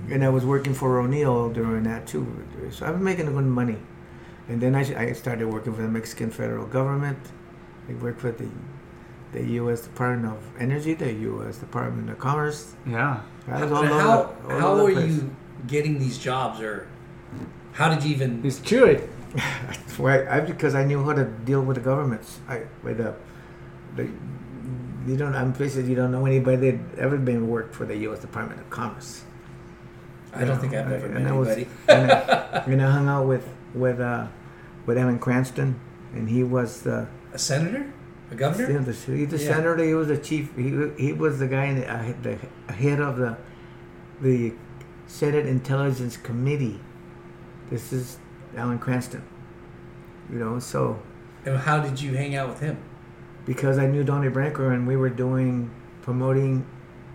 [0.09, 2.25] and I was working for O'Neill during that too.
[2.71, 3.77] So I was making a good money,
[4.47, 7.19] and then I, I started working for the Mexican federal government.
[7.89, 8.47] I worked for the
[9.33, 9.81] the U.S.
[9.81, 11.57] Department of Energy, the U.S.
[11.57, 12.75] Department of Commerce.
[12.85, 13.21] Yeah.
[13.47, 15.15] I was all And over, how all how over the are place.
[15.15, 15.35] you
[15.67, 16.87] getting these jobs, or
[17.73, 18.41] how did you even?
[18.43, 19.07] He's chewy.
[19.97, 20.25] Why?
[20.27, 22.39] I, because I knew how to deal with the governments.
[22.47, 23.15] I with the,
[23.95, 24.03] the
[25.07, 25.35] you don't.
[25.35, 28.19] I'm pretty sure you don't know anybody that ever been worked for the U.S.
[28.19, 29.23] Department of Commerce.
[30.33, 31.69] I don't think I've ever met and I was- anybody.
[31.89, 34.27] and, I, and I hung out with with uh,
[34.85, 35.79] with Evan Cranston,
[36.13, 37.91] and he was the A senator,
[38.31, 38.71] a governor.
[38.71, 39.53] Yeah, the, he's the Yeah.
[39.55, 39.83] senator.
[39.83, 40.55] He was the chief.
[40.55, 43.37] He, he was the guy, in the, uh, the head of the
[44.21, 44.53] the
[45.07, 46.79] Senate Intelligence Committee.
[47.69, 48.17] This is
[48.55, 49.23] Alan Cranston.
[50.31, 50.99] You know, so
[51.45, 52.77] And how did you hang out with him?
[53.45, 55.69] because I knew Donnie Branco and we were doing
[56.01, 56.65] promoting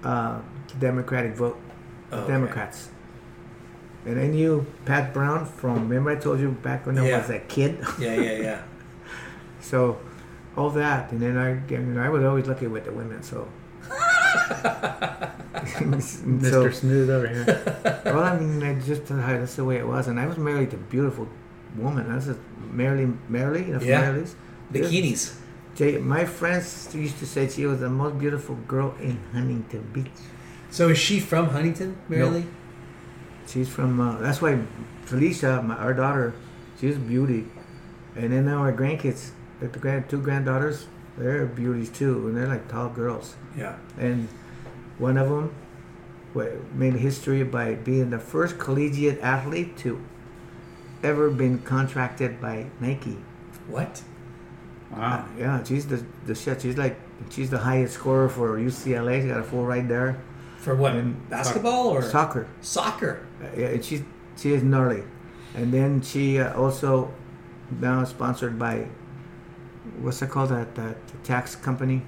[0.04, 0.40] uh,
[0.78, 1.58] Democratic vote,
[2.12, 2.32] Oh, okay.
[2.32, 2.90] Democrats.
[4.04, 5.88] And I knew Pat Brown from.
[5.88, 7.78] Remember I told you back when I was a kid.
[7.98, 8.62] Yeah, yeah, yeah.
[9.60, 9.98] So,
[10.56, 13.22] all that, and then I, I was always lucky with the women.
[13.22, 13.48] So,
[15.78, 16.72] Mr.
[16.74, 18.00] Smooth over here.
[18.04, 20.76] well, I mean, I just that's the way it was, and I was married to
[20.76, 21.28] a beautiful
[21.76, 22.10] woman.
[22.10, 22.36] I was a
[22.72, 24.02] Marilee, Marilee, you know, Yeah.
[24.02, 24.34] Marilee's?
[24.72, 25.38] Bikinis.
[25.74, 30.10] Jay, my friends used to say she was the most beautiful girl in Huntington Beach.
[30.70, 32.42] So is she from Huntington, Marilee?
[32.44, 32.44] Nope.
[33.46, 34.00] She's from.
[34.00, 34.58] Uh, that's why
[35.04, 36.34] Felicia, my, our daughter,
[36.80, 37.46] she's a beauty,
[38.16, 39.30] and then now our grandkids,
[39.60, 40.86] the grand two granddaughters,
[41.18, 43.34] they're beauties too, and they're like tall girls.
[43.56, 43.76] Yeah.
[43.98, 44.28] And
[44.98, 45.54] one of them
[46.72, 50.00] made history by being the first collegiate athlete to
[51.02, 53.18] ever been contracted by Nike.
[53.66, 54.02] What?
[54.90, 55.26] Wow.
[55.38, 56.62] Yeah, she's the the shit.
[56.62, 56.98] She's like
[57.30, 59.22] she's the highest scorer for UCLA.
[59.22, 60.20] She got a full right there.
[60.58, 60.94] For what?
[60.94, 62.48] And Basketball or soccer?
[62.60, 63.26] Soccer.
[63.42, 64.02] Uh, yeah, and she's
[64.36, 65.02] she is gnarly,
[65.54, 67.12] and then she uh, also
[67.80, 68.88] now sponsored by
[70.00, 72.02] what's it called that that tax company?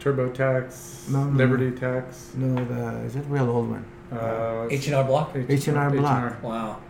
[0.00, 1.76] TurboTax, No, no, Liberty no.
[1.76, 2.32] Tax.
[2.34, 3.84] No, the is it real old one?
[4.10, 5.34] Uh, H and R Block.
[5.48, 6.42] H and R Block.
[6.42, 6.80] Wow.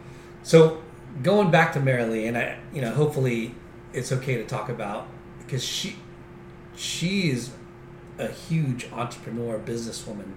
[0.42, 0.80] So
[1.22, 3.54] going back to Marilee, and I, you know, hopefully
[3.92, 5.06] it's okay to talk about
[5.38, 5.96] because she,
[6.74, 7.50] she is
[8.18, 10.32] a huge entrepreneur, businesswoman.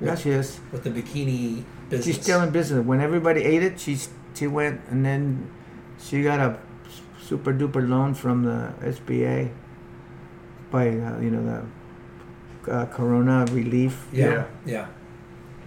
[0.00, 0.60] Yeah, she is.
[0.70, 2.16] With the bikini business.
[2.16, 2.84] She's still in business.
[2.84, 3.98] When everybody ate it, she
[4.34, 5.50] she went and then
[5.98, 6.58] she got a
[7.32, 8.58] super duper loan from the
[8.96, 9.50] SBA
[10.70, 14.06] by uh, you know the uh, Corona relief.
[14.12, 14.44] Yeah.
[14.66, 14.86] Yeah.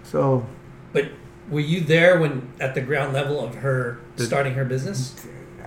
[0.04, 0.46] So
[0.92, 1.06] But
[1.50, 4.98] were you there when at the ground level of her starting her business?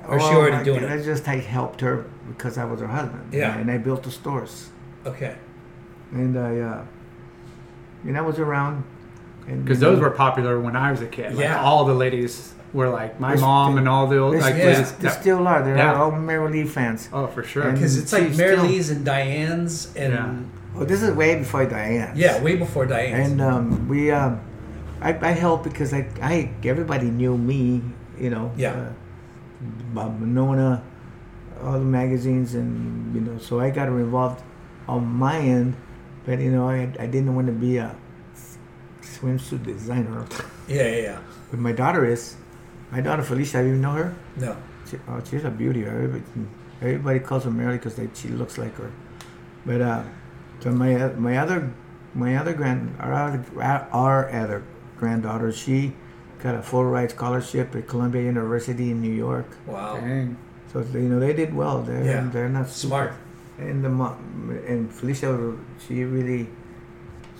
[0.08, 1.02] Or is she Oh, already my doing God, it?
[1.02, 1.96] I just I helped her
[2.30, 3.34] because I was her husband.
[3.34, 3.58] Yeah.
[3.60, 4.70] And I built the stores.
[5.06, 5.36] Okay.
[6.14, 6.86] And I uh,
[8.08, 8.84] and I was around.
[9.46, 11.34] Because those were popular when I was a kid.
[11.36, 11.60] Like Yeah.
[11.66, 14.54] all the ladies were like my They mom still- and all the old they like
[14.56, 14.92] still, ladies.
[14.94, 15.64] they still are.
[15.64, 16.00] They're Yeah.
[16.00, 17.10] all Mary Lee fans.
[17.12, 17.72] Oh, for sure.
[17.72, 20.34] Because it's like she's still- Marilee's and Diane's and Yeah.
[20.76, 22.14] Well, this is way before Diane.
[22.16, 23.32] yeah, way before Diane's.
[23.32, 24.40] And um, we, um,
[25.02, 27.82] I, I helped because I, I, everybody knew me,
[28.20, 28.52] you know.
[28.56, 28.72] Yeah.
[28.74, 28.90] Uh,
[29.94, 30.84] Bob Monona,
[31.64, 34.42] all the magazines, and you know, so I got involved
[34.88, 35.76] on my end,
[36.26, 37.94] but you know, I, I didn't want to be a
[39.02, 40.26] swimsuit designer.
[40.68, 41.20] Yeah, yeah, yeah.
[41.52, 42.36] But my daughter is.
[42.92, 44.16] My daughter Felicia, do you know her?
[44.38, 44.56] No.
[44.90, 45.86] She, oh, she's a beauty.
[45.86, 46.24] Everybody,
[46.82, 48.92] everybody calls her Mary because she looks like her.
[49.66, 50.04] But uh,
[50.60, 51.72] so my my other
[52.16, 53.46] my other grand our other,
[53.92, 54.64] our other
[54.98, 55.94] granddaughter, she
[56.42, 59.46] got a full ride scholarship at Columbia University in New York.
[59.68, 59.98] Wow.
[60.00, 60.38] Dang.
[60.74, 61.82] So you know they did well.
[61.82, 62.30] They're Yeah.
[62.32, 63.14] they're not Smart.
[63.60, 63.90] And the
[64.66, 65.36] and Felicia,
[65.86, 66.48] she really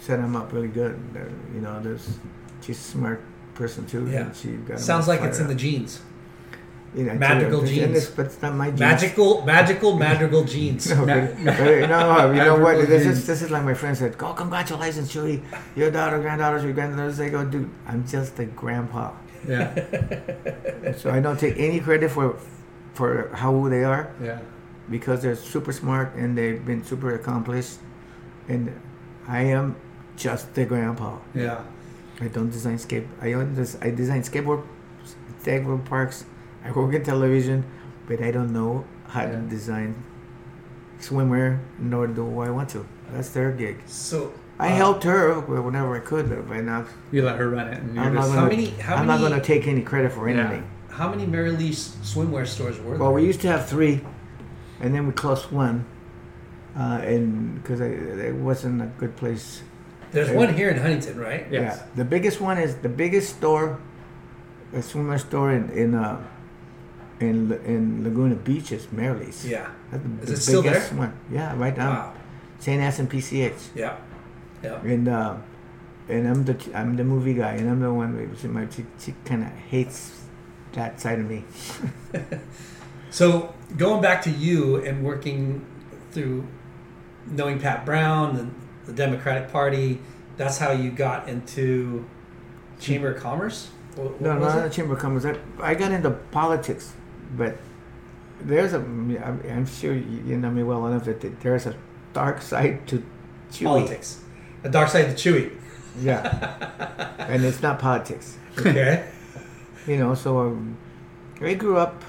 [0.02, 1.00] set them up really good.
[1.14, 2.20] They're, you know, there's
[2.62, 3.22] she's smart
[3.60, 4.04] person too.
[4.10, 4.22] Yeah.
[4.26, 6.02] and She got Sounds like it's in the genes.
[6.96, 7.94] You know, I tell you, Magical genes.
[7.94, 8.80] this, but it's not my genes.
[8.80, 10.90] Magical, magical, madrigal genes.
[10.90, 12.76] No, but- but, you know, you know what?
[12.88, 13.20] This genes.
[13.20, 14.16] is this is like my friend said.
[14.20, 15.44] Oh, congratulations, Judy.
[15.76, 17.18] Your daughter, granddaughters, your granddaughters.
[17.18, 17.70] They go, dude.
[17.86, 19.12] I'm just a grandpa,
[19.48, 19.70] Yeah.
[21.02, 22.26] so I don't take any credit for
[22.98, 24.40] for how they are Yeah.
[24.90, 27.78] because they're super smart and they've been super accomplished,
[28.54, 28.62] and
[29.28, 29.76] I am
[30.18, 31.12] just the grandpa.
[31.36, 31.62] Yeah.
[32.22, 33.08] I don't design skate.
[33.22, 33.78] I own this.
[33.82, 34.64] I design skateboard,
[35.44, 36.26] skateboard parks.
[36.66, 37.64] I work in television,
[38.08, 39.96] but I don't know how to design
[41.00, 42.86] swimwear, nor do I want to.
[43.12, 43.82] That's their gig.
[43.86, 47.68] So I uh, helped her whenever I could, but by now You let her run
[47.70, 47.80] it.
[47.82, 48.42] And you're I'm not gonna.
[48.42, 50.40] How many- how I'm not gonna take any credit for Yeah.
[50.42, 50.70] anything.
[50.90, 53.00] How many Mary Lee swimwear stores were there?
[53.00, 54.02] Well, we used to have three,
[54.82, 55.86] and then we closed one,
[56.78, 59.64] uh, and because it wasn't a good place.
[60.12, 61.46] There's one here in Huntington, right?
[61.52, 61.78] Yes.
[61.78, 63.80] Yeah, the biggest one is the biggest store,
[64.74, 66.22] a swimwear store in in uh,
[67.20, 69.46] in in Laguna Beach is Marylee's.
[69.46, 69.70] Yeah.
[69.92, 71.00] That's the, Is the it still biggest there?
[71.00, 71.14] one.
[71.32, 71.90] Yeah, right now.
[71.92, 72.14] Wow.
[72.60, 72.82] St.
[72.82, 73.68] Anne and PCH.
[73.76, 73.98] Yeah.
[74.64, 74.82] Yeah.
[74.82, 75.38] And uh,
[76.10, 78.36] and I'm the I'm the movie guy, and I'm the one.
[78.42, 80.22] She, my, she, she kind of hates
[80.74, 81.44] that side of me.
[83.12, 85.66] So going back to you and working
[86.12, 86.46] through
[87.26, 88.54] knowing Pat Brown and
[88.90, 90.00] the Democratic Party,
[90.38, 92.06] that's how you got into
[92.80, 93.70] Chamber of Commerce.
[93.96, 95.26] What, No, not the Chamber of Commerce.
[95.26, 96.94] I, I got into politics,
[97.38, 97.58] but
[98.42, 98.78] there's a.
[98.78, 101.76] I'm, sure you you know me well enough that there's a
[102.14, 103.04] dark side to
[103.52, 103.66] Chewy.
[103.66, 104.24] Politics.
[104.64, 105.56] A dark side to Chewy.
[106.00, 108.38] Yeah, and it's not politics.
[108.58, 109.08] Okay.
[109.88, 110.78] You know, so um,
[111.42, 112.04] I grew up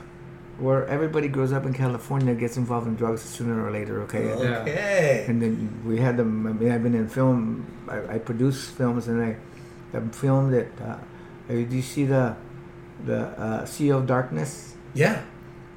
[0.61, 4.03] where everybody grows up in California gets involved in drugs sooner or later.
[4.03, 4.31] Okay.
[4.31, 5.25] Okay.
[5.29, 6.47] And then we had them.
[6.47, 7.67] I mean, I've been in film.
[7.89, 9.37] I, I produce films, and I,
[9.97, 10.71] I filmed it.
[10.81, 10.97] Uh,
[11.49, 12.37] did you see the,
[13.05, 14.77] the uh, Sea of Darkness?
[14.95, 15.23] Yeah.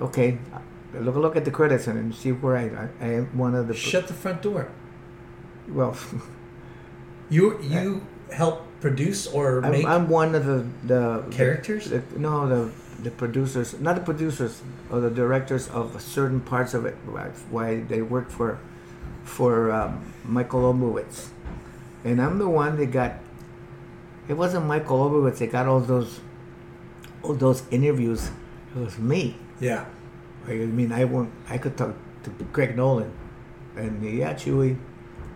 [0.02, 0.38] Okay,
[0.94, 3.74] look look at the credits and see where I I, I am one of the.
[3.74, 4.68] Shut the front door.
[5.70, 5.96] Well,
[7.30, 11.90] You you help produce or I'm, I'm one of the the Characters?
[11.90, 12.72] the- no, the
[13.02, 14.62] the producers, not the producers,
[14.92, 16.96] or the directors of certain parts of it.
[17.06, 18.60] Right, why they work for
[19.24, 21.30] for um, Michael Oblowitz,
[22.04, 23.14] and I'm the one that got.
[24.28, 26.20] It wasn't Michael Oblowitz that got all those
[27.24, 28.30] all those interviews.
[28.76, 29.36] It was me.
[29.60, 29.86] Yeah.
[30.48, 31.32] I mean, I won't.
[31.50, 33.12] I could talk to Greg Nolan,
[33.76, 34.78] and yeah, Chewy.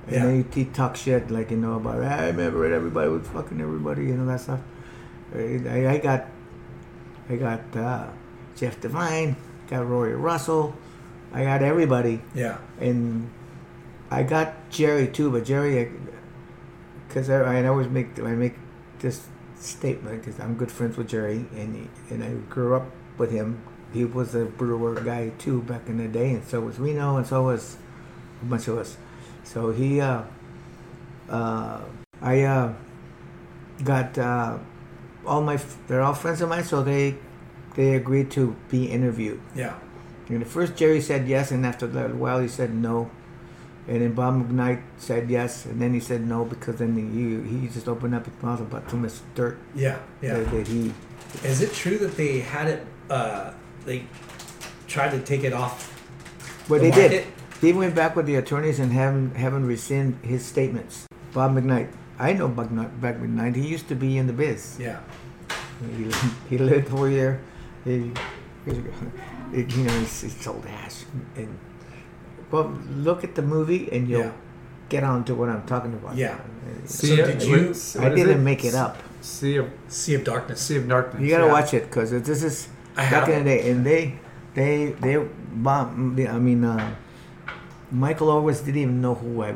[0.07, 0.25] And Yeah.
[0.25, 2.71] then he, talk shit like you know about I remember it.
[2.73, 4.61] Everybody was fucking everybody, you know that stuff.
[5.35, 6.27] I, I got,
[7.29, 8.07] I got uh,
[8.55, 9.35] Jeff Divine,
[9.69, 10.75] got Rory Russell,
[11.33, 12.57] I got everybody, Yeah.
[12.79, 13.29] and
[14.09, 15.29] I got Jerry too.
[15.31, 15.91] But Jerry,
[17.07, 18.55] because I, I always make I make
[18.99, 19.27] this
[19.59, 22.85] statement because I'm good friends with Jerry, and and I grew up
[23.17, 23.61] with him.
[23.93, 27.27] He was a brewer guy too back in the day, and so was Reno, and
[27.27, 27.77] so was
[28.41, 28.97] a bunch of us.
[29.43, 30.23] So he, uh,
[31.29, 31.81] uh,
[32.21, 32.73] I uh,
[33.83, 34.57] got uh,
[35.27, 37.15] all my they're all friends of mine, so they
[37.75, 39.39] they agreed to be interviewed.
[39.55, 39.75] Yeah.
[40.29, 43.09] And at first Jerry said yes, and after a while he said no.
[43.87, 47.67] And then Bob McKnight said yes, and then he said no because then he he
[47.67, 49.99] just opened up his mouth about too much dirt Yeah.
[50.21, 50.39] Yeah.
[50.39, 50.93] that, that he.
[51.43, 52.85] Is it true that they had it?
[53.09, 53.53] Uh,
[53.85, 54.03] they
[54.87, 55.93] tried to take it off.
[56.67, 57.11] But the they did.
[57.11, 57.27] market?
[57.61, 61.07] They went back with the attorneys and haven't haven't rescind his statements.
[61.33, 61.87] Bob McKnight,
[62.19, 63.55] I know Bob McKnight, Bob McKnight.
[63.55, 64.77] He used to be in the biz.
[64.79, 64.99] Yeah.
[65.95, 66.11] He,
[66.49, 67.39] he lived over there.
[67.85, 68.11] He,
[68.65, 68.71] he,
[69.61, 71.05] you know, he's, he's sold ass.
[71.35, 71.57] And
[72.49, 74.31] but look at the movie, and you'll Yeah.
[74.89, 76.15] get on to what I'm talking about.
[76.15, 76.37] Yeah.
[76.85, 78.97] See, So did you- I didn't make it up.
[79.21, 80.61] Sea of Sea of Darkness.
[80.61, 81.21] Sea of Darkness.
[81.21, 81.51] You gotta yeah.
[81.51, 84.19] watch it because this is I back have in the day, and they,
[84.53, 85.17] they, they,
[85.53, 86.17] bomb.
[86.27, 86.95] I mean, uh,
[87.91, 89.55] Michael always didn't even know who I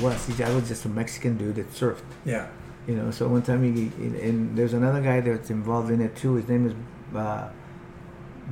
[0.00, 0.26] was.
[0.26, 2.02] He, I was just a Mexican dude that surfed.
[2.24, 2.48] Yeah.
[2.86, 6.34] You know, so one time he, and there's another guy that's involved in it too.
[6.34, 7.48] His name is uh,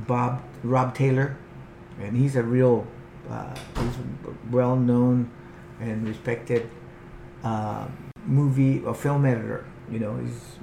[0.07, 1.37] Bob Rob Taylor,
[2.01, 2.85] and he's a real
[3.29, 3.95] uh, he's
[4.51, 5.31] well known
[5.79, 6.69] and respected
[7.43, 7.87] uh,
[8.25, 9.65] movie or film editor.
[9.89, 10.57] You know, he's,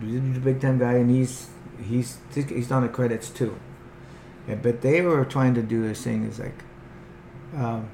[0.00, 1.48] he's a big time guy, and he's
[1.82, 3.58] he's he's on the credits too.
[4.46, 6.64] Yeah, but they were trying to do this thing is like,
[7.56, 7.88] um,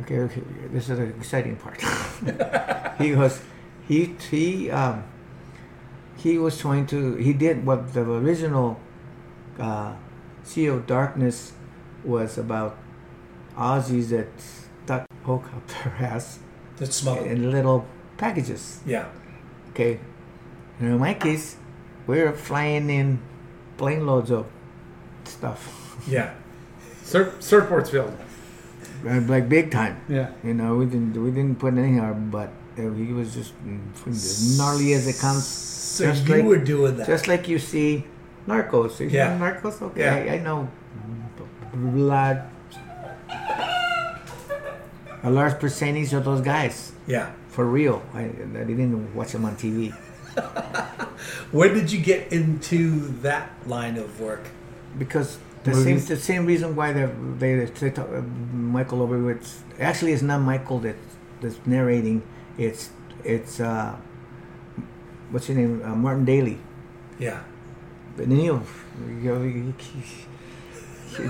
[0.00, 0.42] okay, okay,
[0.72, 1.80] this is an exciting part.
[2.98, 3.42] he was,
[3.86, 5.04] he he um,
[6.16, 8.80] he was trying to he did what the original
[9.58, 9.94] uh,
[10.44, 11.52] Sea of Darkness
[12.04, 12.76] was about
[13.56, 16.38] Aussies that stuck poke up their ass
[16.76, 17.26] That's smuggled.
[17.26, 17.86] in little
[18.16, 18.80] packages.
[18.86, 19.06] Yeah.
[19.70, 20.00] Okay.
[20.80, 21.56] And in my case,
[22.06, 23.20] we're flying in
[23.76, 24.46] plane loads of
[25.24, 25.96] stuff.
[26.08, 26.34] Yeah.
[27.04, 28.16] Surf, surfboards filled.
[29.06, 30.00] Uh, like big time.
[30.08, 30.30] Yeah.
[30.44, 32.50] You know, we didn't we didn't put anything in our butt.
[32.78, 35.44] Uh, He was just mm, as gnarly as it comes.
[35.46, 37.06] So you were doing that.
[37.06, 38.04] Just like you see
[38.46, 39.00] Narcos.
[39.00, 39.36] You Yeah.
[39.36, 39.82] know Narcos?
[39.82, 40.00] Okay.
[40.00, 40.32] Yeah.
[40.32, 40.68] I, I know
[41.74, 42.48] blood.
[45.24, 46.92] A large percentage of those guys.
[47.06, 47.30] Yeah.
[47.48, 48.02] For real.
[48.14, 49.94] I, I didn't watch them on TV.
[51.52, 54.46] When did you get into that line of work?
[54.98, 57.06] because the same the same reason why they
[57.38, 58.20] they, they talk, uh,
[58.52, 60.96] Michael Oblowitz actually it's not Michael that
[61.40, 62.22] that's narrating
[62.58, 62.90] it's
[63.24, 63.94] it's uh
[65.30, 66.58] what's your name uh, Martin Daly
[67.18, 67.40] Yeah.
[68.16, 68.62] but then you know,
[69.36, 69.74] I mean,
[71.12, 71.22] So,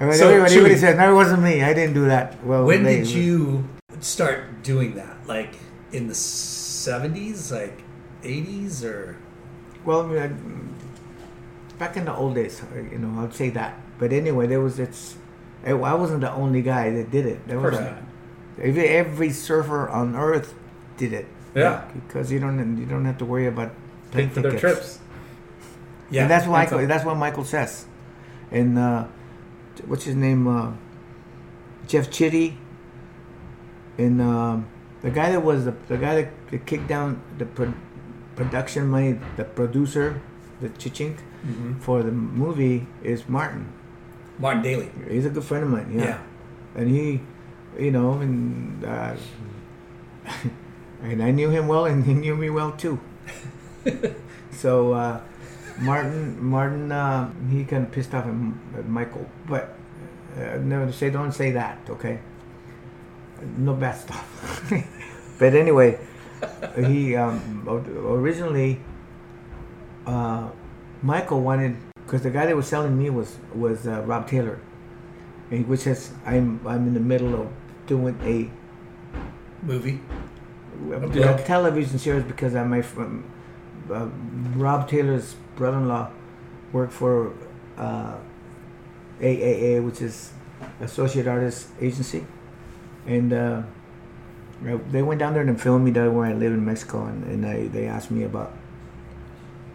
[0.00, 2.98] everybody, everybody Chewy- says no it wasn't me I didn't do that well when they-
[2.98, 3.64] did you
[4.00, 5.16] start doing that?
[5.26, 5.54] Like
[5.92, 7.82] in the seventies, like
[8.24, 9.16] eighties, or
[9.84, 10.79] Well, I mean, I-
[11.80, 13.74] back in the old days, uh, you know, I'd say that.
[13.98, 15.16] But anyway, there was it's.
[15.66, 17.48] I I wasn't the only guy that did it.
[17.48, 20.54] There was course a- every, every surfer on earth
[20.96, 21.26] did it.
[21.56, 21.82] Yeah.
[21.94, 23.72] because you don't you don't have to worry about
[24.12, 25.00] Paying for their trips.
[26.10, 26.86] Yeah, and that's Michael.
[26.86, 27.86] That's what Michael says.
[28.50, 29.06] And uh,
[29.86, 30.46] what's his name?
[30.46, 30.72] Uh,
[31.88, 32.58] Jeff Chitty.
[33.98, 34.66] And um,
[35.02, 37.74] the guy that was the, the guy that, that kicked down the pro-
[38.34, 40.20] production money, the producer,
[40.60, 41.16] the Chichink
[41.46, 41.80] Mhm.
[41.80, 43.66] for the movie is Martin.
[44.38, 44.90] Martin Daly.
[45.08, 45.90] He's a good friend of mine.
[45.94, 46.04] Yeah.
[46.04, 46.18] Yeah.
[46.76, 47.20] And he,
[47.78, 49.14] you know, and uh,
[51.02, 53.00] and I knew him well, and he knew me well too.
[54.50, 55.20] so uh,
[55.80, 59.74] Martin, Martin, uh, he kind of pissed off at, Michael, but
[60.36, 62.18] uh, never say, don't say that, okay?
[63.56, 64.24] No bad stuff.
[65.38, 65.98] but anyway,
[66.76, 67.64] he um,
[68.06, 68.80] originally
[70.06, 70.48] uh,
[71.02, 74.60] Michael wanted because the guy that was selling me was was uh, Rob Taylor,
[75.50, 77.48] and which says I'm I'm in the middle of
[77.86, 78.50] doing a
[79.62, 80.00] Movie.
[81.22, 83.24] a television series because I'm my from
[83.90, 84.08] uh,
[84.56, 86.10] Rob Taylor's brother-in-law
[86.72, 87.34] worked for
[87.76, 88.16] uh,
[89.20, 90.32] AAA, which is
[90.80, 92.26] Associate Artist Agency,
[93.06, 93.62] and uh,
[94.90, 97.46] they went down there and filmed me there where I live in Mexico, and, and
[97.46, 98.52] I, they asked me about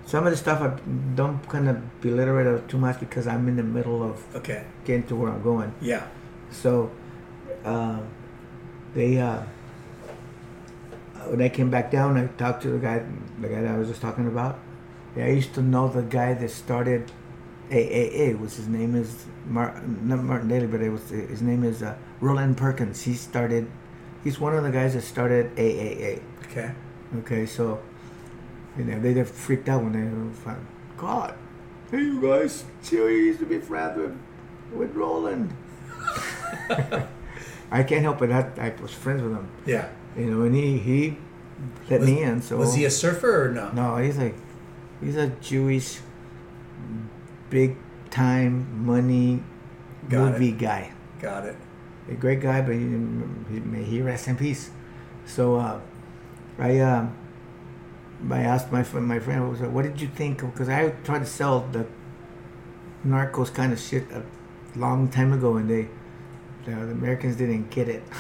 [0.06, 0.62] some of the stuff.
[0.62, 0.78] I
[1.16, 4.64] don't kind of belittle it too much because I'm in the middle of Okay.
[4.86, 5.74] getting to where I'm going.
[5.82, 6.06] Yeah.
[6.52, 6.92] So
[7.64, 8.00] uh,
[8.94, 9.42] they uh,
[11.28, 13.04] when I came back down, I talked to the guy,
[13.42, 14.60] the guy that I was just talking about.
[15.16, 17.12] Yeah, I used to know the guy that started
[17.72, 21.82] AAA, which his name is Mar- not Martin Daly, but it was his name is
[21.82, 23.02] uh, Rowland Perkins.
[23.04, 23.68] He started.
[24.24, 26.22] He's one of the guys that started AAA.
[26.44, 26.72] Okay.
[27.20, 27.80] Okay, so
[28.78, 30.66] you know they just freaked out when they found
[30.98, 31.36] God.
[31.92, 34.18] Hey, you guys, you used to be friends with
[34.74, 35.56] with Rowland.
[37.72, 38.32] I can't help it.
[38.32, 39.50] I, I was friends with him.
[39.66, 39.90] Yeah.
[40.18, 41.18] You know, and he he
[41.90, 42.42] let Was- me in.
[42.42, 43.72] So was he a surfer or no?
[43.72, 44.34] No, he's a
[45.02, 46.00] he's a Jewish,
[47.50, 47.76] big
[48.10, 49.42] time money
[50.10, 50.58] Got movie it.
[50.58, 50.92] guy.
[51.20, 51.56] Got it.
[52.10, 54.70] A great guy, but he, he, may he rest in peace.
[55.26, 55.82] So uh,
[56.60, 57.08] I uh,
[58.32, 60.40] I asked my friend, my friend, was, like, what did you think?
[60.42, 61.86] Because I tried to sell the
[63.06, 64.24] Narcos kind of shit a
[64.76, 65.88] long time ago, and they
[66.66, 68.04] the, the Americans didn't get it.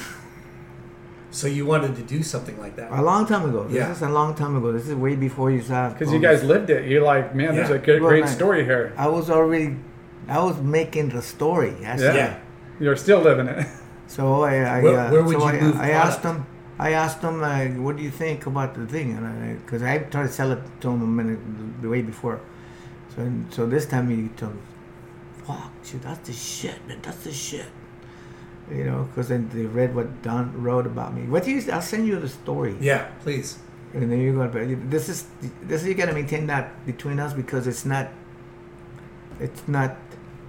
[1.31, 2.93] So you wanted to do something like that?
[2.93, 3.67] A long time ago.
[3.69, 3.89] Yeah.
[3.89, 4.71] This is a long time ago.
[4.71, 5.89] This is way before you saw.
[5.89, 6.87] Because you guys lived it.
[6.89, 8.93] You're like, man, there's a good, Well, great man, story here.
[8.95, 9.75] I was already,
[10.29, 11.71] I was making the story.
[11.81, 12.13] That's Yeah.
[12.15, 12.39] Yeah.
[12.79, 13.67] You're still living it.
[14.07, 16.45] So I, I Where- uh, where would so you I, move I asked product?
[16.77, 19.15] I asked him, uh, what do you think about the thing?
[19.17, 21.39] And because I, tried to sell it to him a minute
[21.81, 22.41] the way before.
[23.15, 24.61] So so this time he told me,
[25.45, 27.67] fuck, shit, that's the shit, man, that's the shit.
[28.69, 31.23] You know, because then they read what Don wrote about me.
[31.23, 31.71] What do you?
[31.71, 32.75] I'll send you the story.
[32.81, 33.59] Yeah, please.
[33.93, 35.27] And then you're going, but this is
[35.61, 38.09] this is you got to maintain that between us because it's not.
[39.39, 39.97] it's not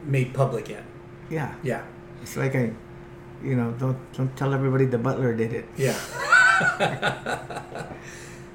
[0.05, 0.85] made public yet.
[1.31, 1.55] Yeah.
[1.63, 1.83] Yeah.
[2.23, 2.73] It's like I,
[3.43, 5.67] you know, don't don't tell everybody the butler did it.
[5.77, 5.93] Yeah.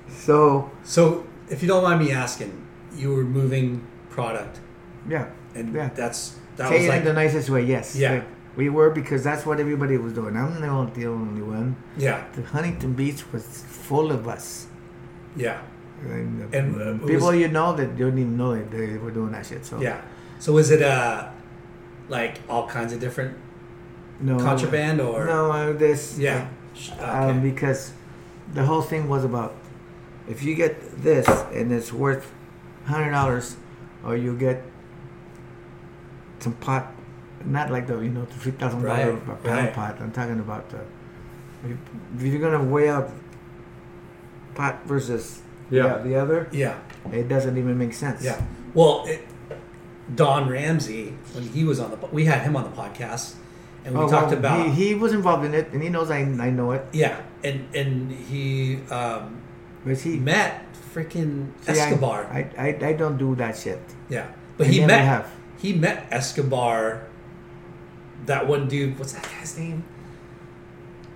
[0.10, 0.72] so.
[0.84, 4.60] So, if you don't mind me asking, you were moving product.
[5.08, 5.30] Yeah.
[5.56, 5.90] And yeah.
[5.94, 7.64] that's that Say was like in the nicest way.
[7.64, 7.96] Yes.
[7.96, 8.14] Yeah.
[8.14, 10.36] Like, we were because that's what everybody was doing.
[10.36, 11.76] I'm not the only one.
[11.98, 12.26] Yeah.
[12.34, 14.68] The Huntington Beach was full of us.
[15.36, 15.62] Yeah.
[16.04, 19.12] And, And, uh, people was- you know that you don't even know it, they were
[19.12, 19.66] doing that shit.
[19.66, 20.02] So Yeah.
[20.40, 21.30] So was it uh
[22.10, 23.38] like all kinds of different
[24.22, 26.48] no contraband or no uh, this Yeah.
[27.00, 27.92] um, because
[28.54, 29.54] the whole thing was about
[30.30, 32.32] if you get this and it's worth
[32.86, 33.58] hundred dollars
[34.04, 34.62] or you get
[36.40, 36.94] some pot
[37.46, 39.74] not like the you know the three thousand dollar Right, pound right.
[39.74, 40.82] pot I'm talking about the
[41.64, 43.10] if you're gonna weigh out
[44.56, 45.98] pot versus Yeah.
[45.98, 46.78] the, the other Yeah.
[47.12, 48.42] it doesn't even make sense Yeah.
[48.74, 49.28] Well, it,
[50.16, 53.36] Don Ramsey, when he was on the, we had him on the podcast,
[53.86, 56.10] and we Oh, talked well, about he, he was involved in it and he knows
[56.12, 59.42] I, I know it yeah, and and he um,
[59.86, 62.26] but he met freaking See, Escobar.
[62.32, 63.80] I, I, I don't do that shit
[64.10, 64.28] yeah,
[64.58, 65.32] but I he met have.
[65.60, 67.08] he met Escobar.
[68.28, 69.84] That one dude, what's that guy's name?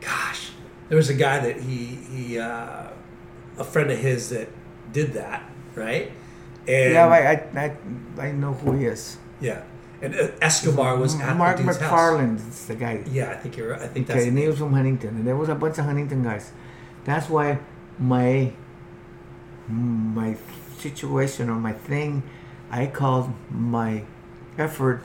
[0.01, 0.51] Gosh,
[0.89, 2.89] there was a guy that he he uh,
[3.57, 4.49] a friend of his that
[4.91, 5.43] did that,
[5.75, 6.11] right?
[6.67, 7.19] And yeah I,
[7.61, 7.65] I,
[8.17, 9.61] I, I know who he is yeah,
[10.01, 11.91] and uh, Escobar was at Mark the dude's house.
[11.91, 13.03] McFarland is the guy.
[13.09, 13.75] Yeah, I think you're.
[13.75, 15.85] I think Okay, that's and he was from Huntington, and there was a bunch of
[15.85, 16.51] Huntington guys.
[17.05, 17.59] That's why
[17.99, 18.53] my
[19.67, 20.37] my
[20.77, 22.23] situation or my thing,
[22.69, 24.03] I called my
[24.57, 25.03] effort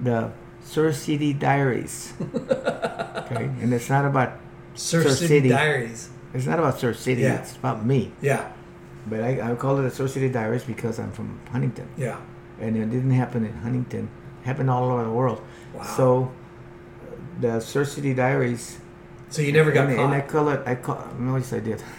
[0.00, 0.32] the
[0.62, 2.12] Surf City Diaries.
[2.34, 4.38] okay, and it's not about
[4.74, 6.10] Surf City Diaries.
[6.32, 7.22] It's not about Surf City.
[7.22, 7.40] Yeah.
[7.40, 8.10] It's about me.
[8.20, 8.50] Yeah.
[9.06, 11.88] But I, I call it the Surf City Diaries because I'm from Huntington.
[11.96, 12.18] Yeah.
[12.60, 14.08] And it didn't happen in Huntington.
[14.42, 15.42] It happened all over the world.
[15.74, 15.82] Wow.
[15.82, 16.32] So
[17.40, 18.78] the Surf City Diaries.
[19.30, 20.04] So you never got and, caught?
[20.04, 20.60] And I call it.
[20.66, 21.04] I call.
[21.18, 21.82] No, yes, I did.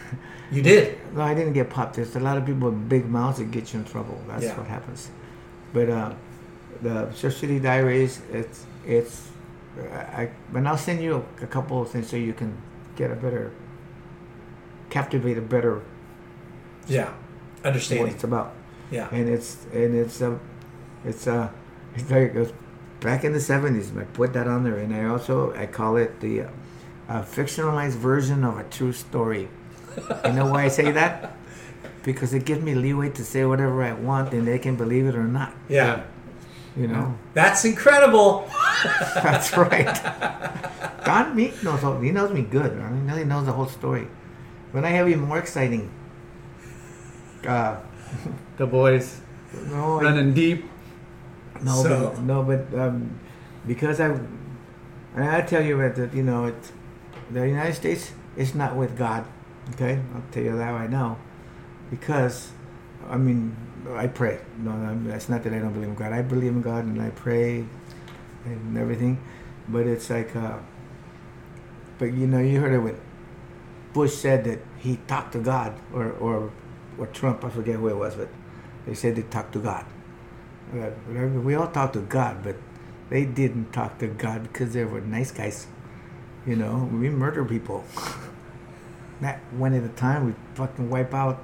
[0.51, 0.99] You did?
[1.15, 1.95] No, I didn't get popped.
[1.95, 4.21] There's a lot of people with big mouths that get you in trouble.
[4.27, 4.55] That's Yeah.
[4.55, 5.09] what happens.
[5.73, 6.13] But uh,
[6.83, 8.21] the Surf City Diaries.
[8.31, 9.27] It's it's.
[9.91, 12.55] I and I'll send you a couple of things so you can
[12.95, 13.51] get a better,
[14.91, 15.81] captivate a better
[16.87, 17.09] Yeah.
[17.63, 18.05] Understanding.
[18.05, 18.53] what it's about.
[18.91, 19.09] Yeah.
[19.11, 20.39] And it's and it's a,
[21.03, 21.53] it's a,
[21.95, 22.53] it's like it was
[22.99, 23.91] back in the seventies.
[23.97, 26.49] I put that on there, and I also I call it the, uh,
[27.07, 29.49] uh, fictionalized version of a true story.
[30.25, 31.37] you know why I say that?
[32.03, 35.15] Because it gives me leeway to say whatever I want, and they can believe it
[35.15, 35.53] or not.
[35.69, 36.03] Yeah.
[36.75, 37.17] You know.
[37.33, 38.49] That's incredible.
[39.15, 39.95] That's right.
[41.05, 42.75] Don Meek knows all, he knows me good.
[42.75, 44.07] Mean, he knows the whole story.
[44.73, 45.89] But I have even more exciting.
[47.47, 47.77] Uh,
[48.57, 49.21] the boys
[49.69, 50.65] no, I- running deep.
[51.63, 53.19] No, So- but, no, but um,
[53.65, 54.07] because I,
[55.15, 56.71] and I tell you that that, you know it,
[57.31, 59.25] the United States is not with God.
[59.73, 61.17] Okay, I'll tell you that right now,
[61.89, 62.51] because
[63.09, 63.55] I mean
[63.93, 64.39] I pray.
[64.59, 66.11] No, I'm, that's not that I don't believe in God.
[66.11, 67.65] I believe in God and I pray
[68.45, 69.17] and everything,
[69.69, 70.57] but it's like, uh,
[71.97, 72.99] but you know you heard it when
[73.93, 76.51] Bush said that he talked to God or or
[76.97, 77.43] or Trump.
[77.43, 78.29] I forget who it was, but
[78.85, 79.85] they said they talked to God.
[81.43, 82.55] We all talk to God, but
[83.09, 85.67] they didn't talk to God because they were nice guys.
[86.45, 87.83] You know, we murder people.
[89.21, 90.25] Not one at a time.
[90.27, 91.41] We fucking wipe out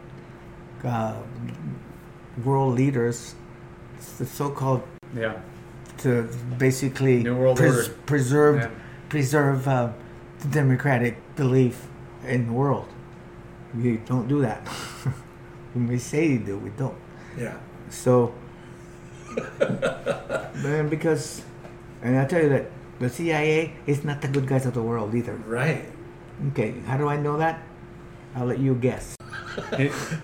[0.83, 1.21] uh,
[2.43, 3.35] world leaders,
[4.17, 4.83] the so-called
[5.15, 5.39] Yeah.
[5.99, 8.69] to basically New World pres- preserve Yeah.
[9.09, 9.91] preserve uh,
[10.39, 11.87] the democratic belief
[12.27, 12.87] in the world.
[13.75, 14.67] We don't do that.
[15.73, 16.97] when we say we do, we don't.
[17.37, 17.57] Yeah.
[17.89, 18.33] So,
[20.63, 21.43] man, because,
[22.01, 25.15] and I tell you that the CIA is not the good guys of the world
[25.15, 25.35] either.
[25.47, 25.85] Right.
[26.49, 27.61] Okay, how do I know that?
[28.35, 29.15] I'll let you guess.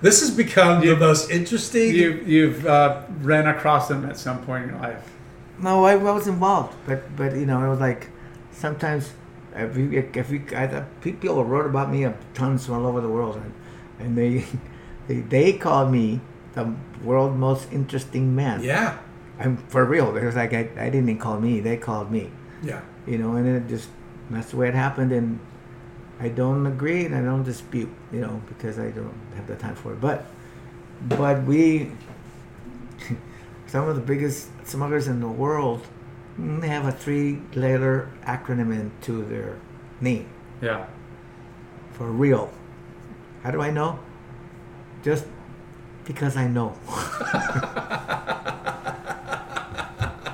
[0.01, 1.93] This has become the most interesting.
[1.93, 5.03] You you've uh, ran across them at some point in your life.
[5.59, 8.07] No, I, I was involved, but but you know, it was like
[8.51, 9.11] sometimes
[9.57, 13.09] if you if you I, thought people wrote about me tons from all over the
[13.09, 13.53] world, and,
[13.99, 14.45] and they,
[15.07, 16.19] they they called me
[16.53, 16.73] the
[17.03, 18.63] world most interesting man.
[18.63, 18.97] Yeah.
[19.39, 20.15] I'm for real.
[20.17, 22.31] It was like I, I didn't even call me; they called me.
[22.63, 22.81] Yeah.
[23.05, 23.89] You know, and it just
[24.29, 25.39] that's the way it happened, and
[26.19, 27.89] I don't agree and I don't dispute.
[28.11, 30.01] You know, because I don't have the time for it.
[30.01, 30.25] But
[31.07, 31.91] but we
[33.67, 35.85] some of the biggest smugglers in the world
[36.39, 39.57] mm, they have a three-letter acronym into their
[40.01, 40.27] name
[40.61, 40.87] Yeah.
[41.91, 42.49] for real.
[43.43, 43.99] How do I know?
[45.07, 45.25] Just
[46.03, 46.73] because I know.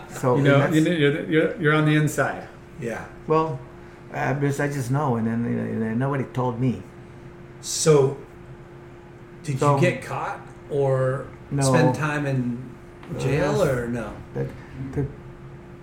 [0.10, 2.48] So You know, you know you're, you're, you're on the inside.
[2.80, 3.04] Yeah.
[3.28, 3.60] well,
[4.14, 6.82] uh, because I just know, and then you know, nobody told me.
[7.60, 8.16] So,
[9.44, 10.40] did So- you get caught
[10.72, 11.62] or No.
[11.64, 12.58] spend time in
[13.20, 14.14] jail Uh, or no?
[14.34, 14.48] That,
[14.94, 15.06] the,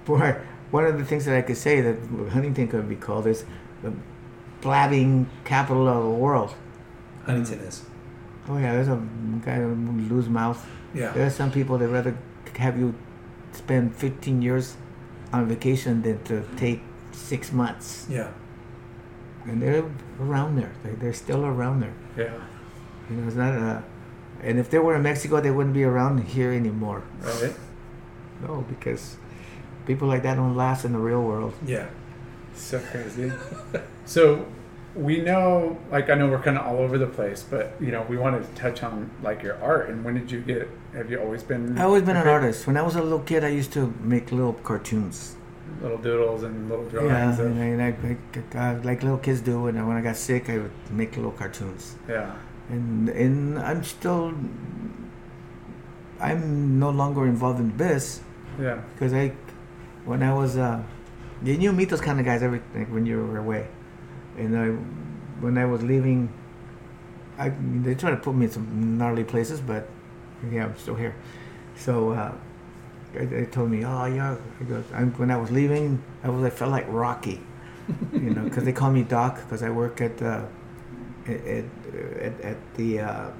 [0.07, 0.37] boy,
[0.71, 1.97] one of the things that I could say that
[2.33, 3.45] Huntington could be called is
[3.83, 3.93] the
[4.63, 6.55] blabbing capital of the world.
[7.27, 7.83] Huntington is.
[8.51, 9.01] Oh yeah, there's a
[9.45, 10.67] guy loose mouth.
[10.93, 11.13] Yeah.
[11.13, 12.17] There are some people that rather
[12.57, 12.95] have you
[13.53, 14.77] spend 15 years
[15.33, 16.81] on vacation than to take
[17.13, 18.07] six months.
[18.11, 18.33] Yeah.
[19.45, 19.85] And they're
[20.21, 20.73] around there.
[20.83, 21.95] They, they're still around there.
[22.17, 22.35] Yeah.
[23.09, 23.85] You know, it's not a.
[24.43, 27.05] And if they were in Mexico, they wouldn't be around here anymore.
[27.21, 27.55] Right.
[28.43, 29.17] No, because
[29.87, 31.55] people like that don't last in the real world.
[31.65, 31.87] Yeah.
[32.55, 33.33] So crazy.
[34.07, 34.47] so
[34.95, 38.03] we know, like, I know we're kind of all over the place, but you know,
[38.09, 39.89] we wanted to touch on like your art.
[39.91, 40.69] And when did you get?
[40.95, 41.79] Have you always been?
[41.79, 42.67] I've always been an artist.
[42.67, 45.37] When I was a little kid, I used to make little cartoons.
[45.81, 47.39] Little doodles and little Yeah, drawings.
[47.39, 49.67] of, and I, I, I, I- like little kids do.
[49.69, 51.97] And when I got sick, I would make little cartoons.
[52.09, 52.35] yeah.
[52.69, 54.33] And and I'm still.
[56.21, 58.21] I'm no longer involved in this
[58.61, 58.81] Yeah.
[58.93, 59.33] because I,
[60.05, 60.83] when I was, uh,
[61.43, 63.69] you you meet those kind of guys every like, when you were away,
[64.41, 64.69] and I,
[65.43, 66.33] when I was leaving,
[67.39, 67.51] I
[67.83, 69.89] they try to put me in some gnarly places, but
[70.51, 71.15] yeah, I'm still here.
[71.77, 72.35] So uh,
[73.13, 74.81] they, told me, oh yeah, I go,
[75.17, 77.41] when I was leaving, I was I felt like Rocky,
[78.13, 80.45] you know, because they call me Doc because I work at uh,
[81.27, 81.65] at,
[82.21, 83.31] at, at, the uh,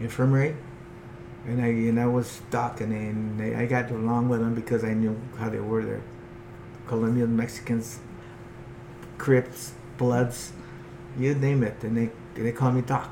[0.00, 0.56] infirmary.
[1.46, 4.84] And I and I was Doc, and, then they, I got along with them because
[4.84, 5.82] I knew how they were.
[5.82, 6.02] They're
[6.86, 8.00] Colombian Mexicans,
[9.16, 10.52] Crips, Bloods,
[11.18, 11.76] you name it.
[11.84, 13.10] And they they call me Doc.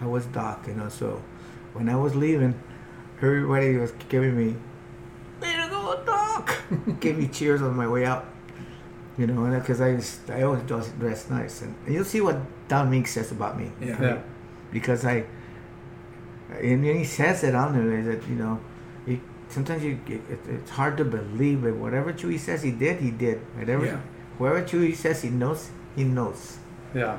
[0.00, 0.88] I was Doc, you know.
[0.88, 1.22] So
[1.74, 2.54] when I was leaving,
[3.20, 4.48] everybody was giving me,
[5.42, 6.44] "Way to go, Doc!"
[7.00, 8.24] Gave me cheers on my way out.
[9.18, 12.36] You know, because I was, I always dress, dress nice, and, and you'll see what
[12.68, 13.70] Don Meek says about me.
[13.80, 14.00] Yeah.
[14.02, 14.18] Yeah.
[14.72, 15.24] Because I,
[16.60, 18.60] and he says it on there is that you know,
[19.06, 23.10] he, sometimes you it, it's hard to believe, but whatever Chewy says he did, he
[23.10, 23.38] did.
[23.56, 24.00] Whatever, Yeah.
[24.38, 26.58] whatever Chewy says he knows, he knows,
[26.94, 27.18] Yeah.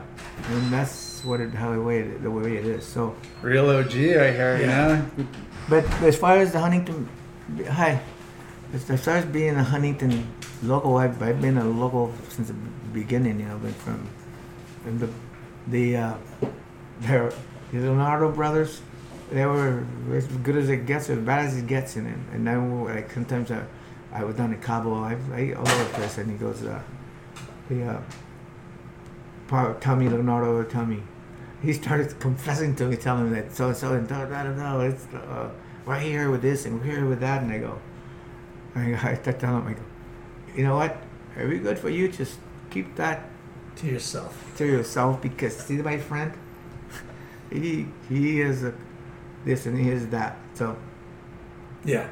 [0.52, 2.86] and that's what it, how the way it, the way it is.
[2.86, 5.06] So, Real OG, right here, Yeah.
[5.18, 5.30] You know.
[5.70, 7.10] but as far as the Huntington,
[7.70, 8.00] hi,
[8.74, 10.28] as, as far as being a Huntington
[10.64, 12.56] local, I've, I've been a local since the
[12.94, 13.40] beginning.
[13.40, 14.08] You know, been from,
[14.86, 15.10] and the,
[15.68, 16.14] the, uh,
[17.02, 17.34] the
[17.74, 18.82] Leonardo brothers,
[19.32, 19.84] they were
[20.14, 22.18] as good as it gets, or as bad as it gets in it.
[22.34, 23.64] And then like sometimes I,
[24.14, 26.82] I was down in Cabo, I, I all over the place, and he goes, uh,
[27.70, 28.02] the, uh,
[29.48, 31.04] Pa- Tommy Leonardo Tommy.
[31.62, 34.54] He started confessing to me, telling me that so and so and da da da
[34.54, 34.80] da.
[34.82, 35.50] It's uh,
[35.86, 37.80] we're here with this and we're here with that, and I go,
[38.76, 39.82] I, I tell him, I go,
[40.56, 40.98] you know what?
[41.36, 42.10] Very good for you.
[42.10, 43.30] Just keep that
[43.78, 44.54] To yourself.
[44.58, 46.32] to yourself because see my friend,
[47.52, 48.74] he he is a,
[49.46, 50.38] this and he is that.
[50.54, 50.76] So
[51.86, 52.08] Yeah.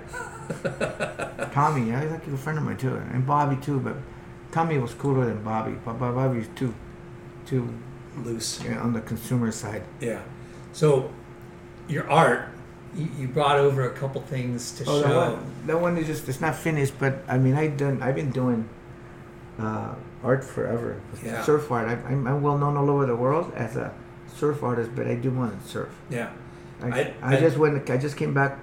[1.54, 3.96] Tommy, I like a friend of mine too, and Bobby too, but
[4.52, 5.76] Tommy was cooler than Bobby.
[5.84, 6.74] But Bobby was too
[7.46, 7.70] too
[8.24, 8.62] Loose.
[8.64, 9.84] yeah, on the consumer side.
[10.00, 10.22] Yeah.
[10.74, 11.12] So,
[11.88, 12.50] your art,
[12.96, 15.32] you, you brought over a couple things to Oh, that show.
[15.34, 18.32] one, that one is just it's not finished, but I mean I done I've been
[18.32, 18.68] doing
[19.60, 21.02] uh, art forever.
[21.24, 21.44] Yeah.
[21.44, 21.88] Surf art.
[21.88, 23.94] I, I'm, I'm well known all over the world as a
[24.36, 25.90] surf artist, but I do more than surf.
[26.10, 26.32] Yeah.
[26.82, 27.90] I, I- I, I- just went.
[27.90, 28.60] I just came back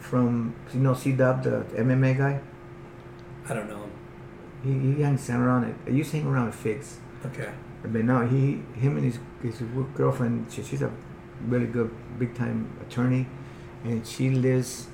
[0.00, 2.40] from you know C Dub, the MMA guy.
[3.48, 3.88] I don't know.
[4.64, 5.64] He, he hangs around.
[5.64, 5.74] It.
[5.86, 7.50] I used to hang around with Figs, Okay.
[7.92, 9.62] But now he, him and his his
[9.94, 10.46] girlfriend.
[10.50, 10.90] She, she's a
[11.46, 13.26] really good big time attorney,
[13.84, 14.88] and she lives,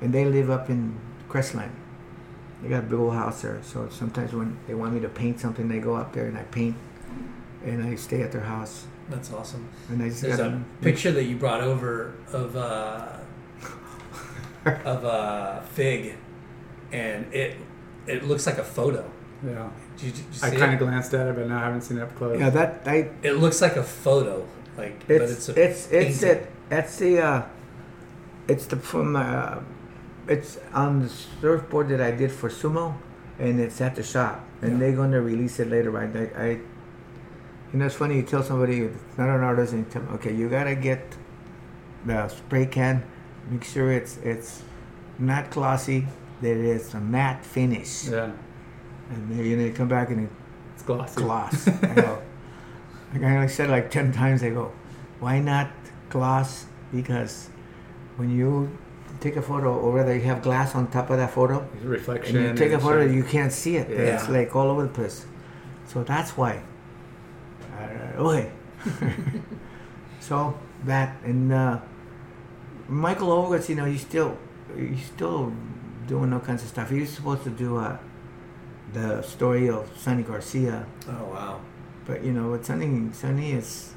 [0.00, 0.98] and they live up in
[1.28, 1.72] Crestline.
[2.62, 3.58] They got a big old house there.
[3.62, 6.42] So sometimes when they want me to paint something, they go up there and I
[6.44, 6.76] paint,
[7.64, 8.86] and I stay at their house.
[9.08, 9.68] That's awesome.
[9.88, 13.08] And I just There's gotta a make- picture that you brought over of uh,
[14.84, 16.14] of uh, Fig,
[16.92, 17.56] and it
[18.06, 19.10] it looks like a photo.
[19.44, 19.68] Yeah.
[20.00, 21.98] Did you, did you I kind of glanced at it, but now I haven't seen
[21.98, 22.38] it up close.
[22.38, 24.46] Yeah, that I It looks like a photo,
[24.76, 26.42] like but It's it's a it's it's painting.
[26.42, 26.52] it.
[26.68, 27.42] That's the uh,
[28.48, 29.58] it's the from uh,
[30.28, 32.94] it's on the surfboard that I did for sumo,
[33.38, 34.78] and it's at the shop, and Yeah.
[34.78, 35.90] they're gonna release it later.
[35.90, 36.10] Right?
[36.14, 36.48] I, I,
[37.72, 38.16] you know, it's funny.
[38.16, 41.16] You tell somebody it's not an artist, and you tell them, okay, you gotta get
[42.06, 43.02] the spray can.
[43.50, 44.62] Make sure it's it's
[45.18, 46.06] not glossy.
[46.42, 48.30] That it's a matte finish, Yeah.
[49.10, 50.30] And know you come back and it
[50.74, 51.20] It's glossy.
[51.20, 51.68] gloss.
[51.82, 52.22] I go,
[53.12, 54.72] like I said like 10 times, I go,
[55.18, 55.70] why not
[56.08, 56.66] gloss?
[56.92, 57.50] Because
[58.16, 58.76] when you
[59.20, 62.36] take a photo, or whether you have glass on top of that photo, it's reflection.
[62.36, 63.90] and you take a photo, you can't see it.
[63.90, 65.26] It's like all over the place.
[65.86, 66.62] So that's why.
[67.78, 68.50] Uh, okay.
[70.20, 71.80] so that and uh,
[72.88, 74.38] Michael Oblowitz, you know, he's still
[74.76, 75.52] he's still
[76.06, 76.90] doing all kinds of stuff.
[76.90, 77.98] He was supposed to do uh,
[78.92, 81.60] the story of Sonny Garcia, Oh wow.
[82.06, 83.94] but you know, with Sonny, Sonny is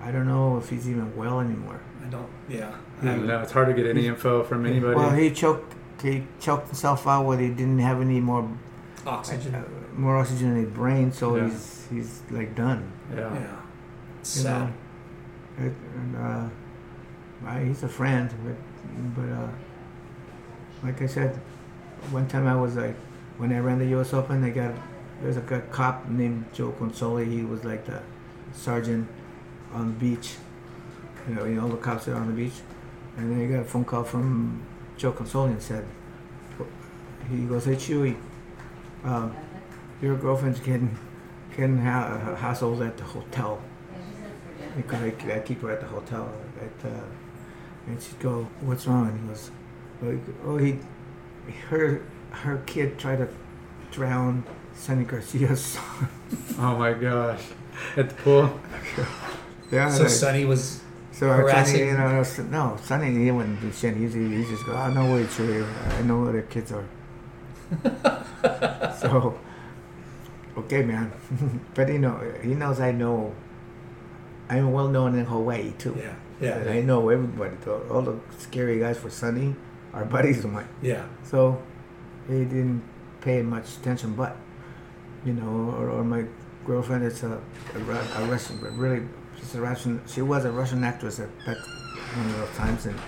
[0.00, 1.80] I don't know if he's even well anymore.
[2.04, 2.28] I don't.
[2.48, 2.74] Yeah.
[3.02, 3.40] I don't know.
[3.40, 4.96] It's hard to get any info from anybody.
[4.96, 8.46] Well, he choked he choked himself out when he didn't have any more
[9.06, 9.54] Oxygen.
[9.54, 9.64] uh,
[9.96, 11.44] more oxygen in his brain, so Yeah.
[11.48, 12.90] he's he's like done.
[13.14, 13.32] yeah.
[13.32, 13.40] Yeah.
[13.40, 13.48] you
[14.22, 14.60] Sad.
[14.68, 15.66] know.
[15.66, 16.48] It, and, uh,
[17.46, 18.56] I, he's a friend, but
[19.16, 19.48] but uh,
[20.82, 21.36] like I said,
[22.10, 22.96] one time I was like,
[23.38, 24.12] when I ran the U.S.
[24.14, 24.74] Open, I got
[25.22, 25.40] there's a
[25.70, 27.26] cop named Joe Consoli.
[27.30, 28.00] He was like the
[28.52, 29.08] sergeant
[29.72, 30.34] on the beach.
[31.28, 32.52] You know, you know, all the cops are on the beach,
[33.16, 34.62] and then I got a phone call from
[34.96, 35.84] Joe Consoli and said,
[37.30, 38.16] he goes, "Hey Chewy,
[39.04, 39.34] um,
[40.02, 40.96] your girlfriend's getting
[41.56, 43.60] getting ha- hassled at the hotel."
[44.76, 46.28] because I, I keep her at the hotel.
[46.60, 46.94] At, uh,
[47.86, 49.50] and she'd go, "What's wrong?" And he goes,
[50.02, 52.02] "Oh, he- "Oh, he, her,
[52.42, 53.28] her kid tried to
[53.90, 54.44] drown
[54.74, 56.08] Sonny Garcia's son."
[56.58, 57.42] Oh my gosh.
[57.96, 58.60] At the pool.
[59.70, 60.80] yeah, So like- Sonny was
[61.12, 61.86] So Sonny, harassing.
[61.88, 63.96] you know, no, s- no, Sonny, he wouldn't do shit.
[63.96, 65.66] He, he just go, "I know where it's you.
[65.98, 66.84] I know where the kids are."
[69.00, 69.38] so,
[70.58, 71.12] okay, man.
[71.74, 73.32] but you know, he knows I know.
[74.48, 75.96] I'm well known in Hawaii too.
[75.98, 76.14] Yeah.
[76.40, 76.58] Yeah.
[76.58, 77.56] And I know everybody.
[77.64, 77.82] though.
[77.90, 79.54] All the scary guys for Sonny
[79.92, 80.68] are buddies of mine.
[80.82, 81.04] Yeah.
[81.22, 81.62] So
[82.28, 82.82] he didn't
[83.20, 84.14] pay much attention.
[84.14, 84.36] But
[85.24, 86.24] you know, or, or my
[86.64, 87.40] girlfriend is a,
[87.74, 89.06] a, a Russian, but really,
[89.38, 90.00] she's a Russian.
[90.06, 91.56] She was a Russian actress at back
[92.16, 92.98] one of those times, and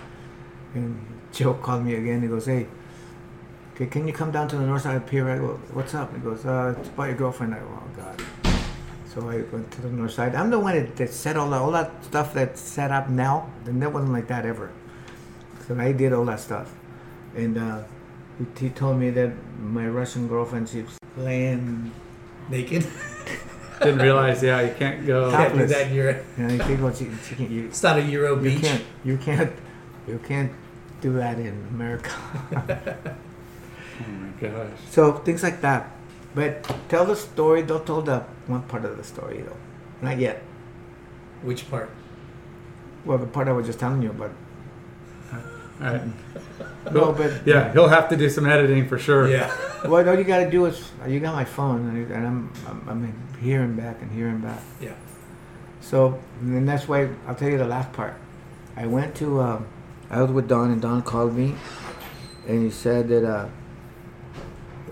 [0.74, 2.22] and Joe called me again.
[2.22, 2.66] He goes, "Hey,
[3.74, 6.14] can, can you come down to the north side of Pier?" I go, "What's up?"
[6.14, 8.22] He goes, "Uh, it's about your girlfriend." I go, "Oh God."
[9.16, 10.34] So I went to the north side.
[10.34, 13.50] I'm the one that, that set all that, all that stuff that's set up now.
[13.64, 14.70] And that wasn't like that ever.
[15.66, 16.74] So I did all that stuff.
[17.34, 17.84] And uh,
[18.58, 21.92] he, told me that my Russian girlfriend, she's laying
[22.48, 22.86] Naked.
[23.80, 25.30] Didn't realize, yeah, you can't go.
[25.30, 26.24] Can't do that in Europe.
[26.38, 28.62] And I think what she, she can, you, It's not a Euro you beach.
[28.62, 29.52] can't, you can't,
[30.08, 30.52] you can't
[31.00, 32.12] do that in America.
[33.98, 34.78] Oh my gosh.
[34.90, 35.90] so things like that.
[36.34, 37.62] But tell the story.
[37.62, 39.56] Don't tell the one part of the story though.
[40.02, 40.42] Not yet.
[41.42, 41.88] Which part?
[43.06, 44.32] Well, the part I was just telling you about.
[45.32, 45.40] All
[45.80, 46.02] right.
[46.92, 49.28] No, but Yeah, he'll have to do some editing for sure.
[49.28, 49.50] Yeah.
[49.86, 52.88] What all you got to do is you got my phone and, and I'm, I'm
[52.88, 54.60] I'm hearing back and hearing back.
[54.80, 54.94] Yeah.
[55.80, 58.14] So and that's why I'll tell you the last part.
[58.74, 59.62] I went to uh,
[60.10, 61.54] I was with Don and Don called me
[62.46, 63.48] and he said that uh,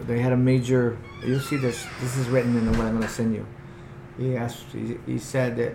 [0.06, 0.98] they had a major.
[1.24, 1.86] You'll see this.
[2.00, 3.46] This is written in the what I'm going to send you.
[4.18, 4.66] He asked.
[4.72, 5.74] He, he said that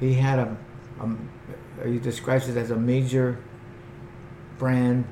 [0.00, 0.56] he had a,
[1.00, 1.88] a.
[1.88, 3.38] He describes it as a major
[4.58, 5.04] brand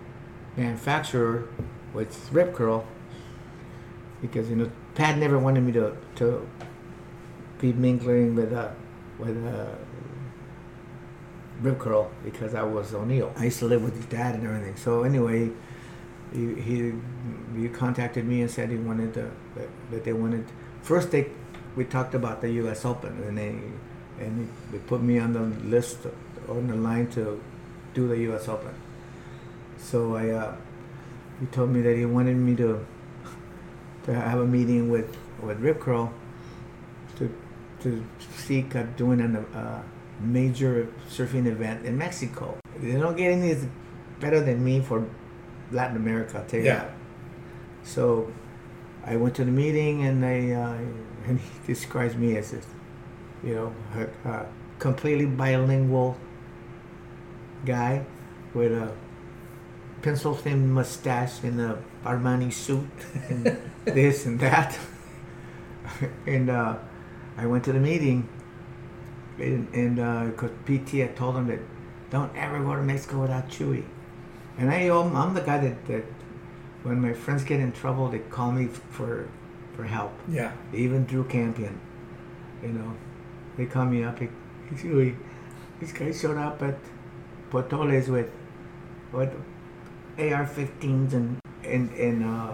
[0.61, 1.49] manufacturer
[1.95, 2.87] with Rip Curl
[4.21, 6.47] because you know Pat never wanted me to to
[7.59, 8.69] be mingling with uh
[9.19, 9.75] with uh
[11.63, 13.33] Rip Curl because I was O'Neill.
[13.37, 14.77] I used to live with his dad and everything.
[14.77, 15.51] So anyway,
[16.33, 16.93] he he,
[17.57, 20.45] he contacted me and said he wanted to that, that they wanted
[20.83, 21.31] first they
[21.77, 22.85] we talked about the U.S.
[22.85, 23.53] Open and they
[24.25, 25.99] and they put me on the list
[26.49, 27.41] on the line to
[27.95, 28.49] do the U.S.
[28.49, 28.75] Open.
[29.81, 30.55] So I uh,
[31.41, 32.84] he told me that he wanted me to
[34.05, 36.12] to have a meeting with with Rip Curl
[37.17, 37.34] to
[37.81, 38.05] to
[38.36, 39.83] seek uh, doing a uh,
[40.20, 42.59] major surfing event in Mexico.
[42.78, 43.57] They don't get any
[44.20, 45.07] better than me for
[45.73, 46.39] Latin America.
[46.39, 46.75] I'll tell you Yeah.
[46.84, 46.91] that.
[47.83, 48.31] So
[49.07, 50.76] I went to the meeting and I uh,
[51.26, 52.67] and he describes me as this,
[53.42, 54.47] you know, a, a
[54.78, 56.17] completely bilingual
[57.65, 58.05] guy
[58.55, 58.92] with a
[60.03, 62.89] pencil thin mustache and a Armani suit
[63.29, 64.79] and this and that.
[66.27, 66.77] and uh,
[67.37, 68.29] I went to the meeting
[69.39, 71.61] and, and uh, cause PT had told him that
[72.11, 73.85] don't ever go to Mexico without Chewy.
[74.59, 76.05] And I, I'm, I'm the guy that, that
[76.83, 79.29] when my friends get in trouble, they call me for
[79.75, 80.12] for help.
[80.29, 80.53] Yeah.
[80.75, 81.81] Even through Campion,
[82.62, 82.97] you know,
[83.57, 84.19] they call me up.
[84.75, 85.17] Chewy,
[85.81, 86.79] this guy showed up at
[87.51, 88.31] Potoles with
[89.11, 89.33] what
[90.20, 92.52] AR-15s and and and uh,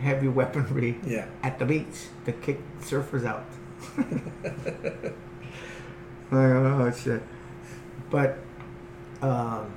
[0.00, 1.26] heavy weaponry Yeah.
[1.42, 3.44] at the beach to kick surfers out.
[3.98, 5.14] like,
[6.32, 7.22] oh shit!
[8.10, 8.38] But
[9.20, 9.72] um,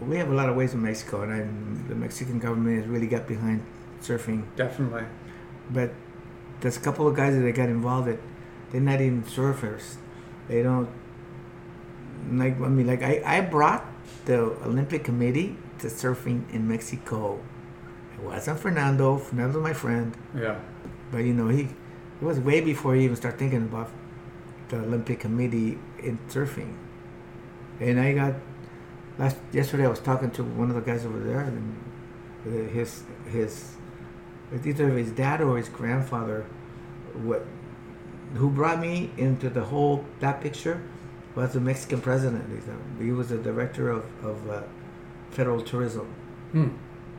[0.00, 3.06] we have a lot of ways in Mexico, and I, the Mexican government has really
[3.06, 3.64] got behind
[4.02, 4.44] surfing.
[4.56, 5.04] Definitely.
[5.70, 5.92] But
[6.60, 8.18] there's a couple of guys that got involved that
[8.70, 9.96] they're not even surfers.
[10.48, 10.88] They don't
[12.30, 12.60] like.
[12.60, 13.84] I mean, like I, I brought
[14.24, 17.40] the Olympic Committee to surfing in Mexico.
[18.14, 19.18] It wasn't Fernando.
[19.18, 20.16] Fernando's my friend.
[20.34, 20.58] Yeah.
[21.10, 23.90] But you know, he it was way before he even started thinking about
[24.68, 26.74] the Olympic Committee in surfing.
[27.80, 28.34] And I got
[29.18, 33.76] last yesterday I was talking to one of the guys over there, and his his
[34.64, 36.46] either his dad or his grandfather,
[37.14, 37.44] what
[38.34, 40.82] who brought me into the whole that picture
[41.34, 42.44] was the Mexican president.
[43.00, 44.62] He was the director of of uh,
[45.32, 46.06] federal tourism.
[46.52, 46.68] Hmm.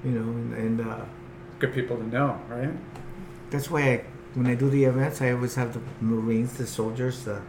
[0.04, 1.06] You know, and, and uh,
[1.60, 2.70] Good people to know, right?
[3.50, 7.24] that's why I, when I do the events, I always have the Marines, the soldiers,
[7.24, 7.42] the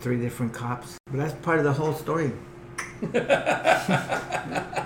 [0.00, 0.96] three different cops.
[1.10, 2.32] But that's part of the whole story.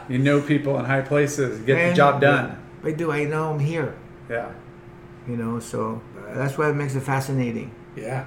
[0.08, 2.56] You know people in high places, get the job done.
[2.82, 3.12] I do.
[3.12, 3.94] I know I'm here.
[4.30, 4.50] Yeah.
[5.28, 7.70] You know, so uh, that's what makes it fascinating.
[7.94, 8.24] Yeah.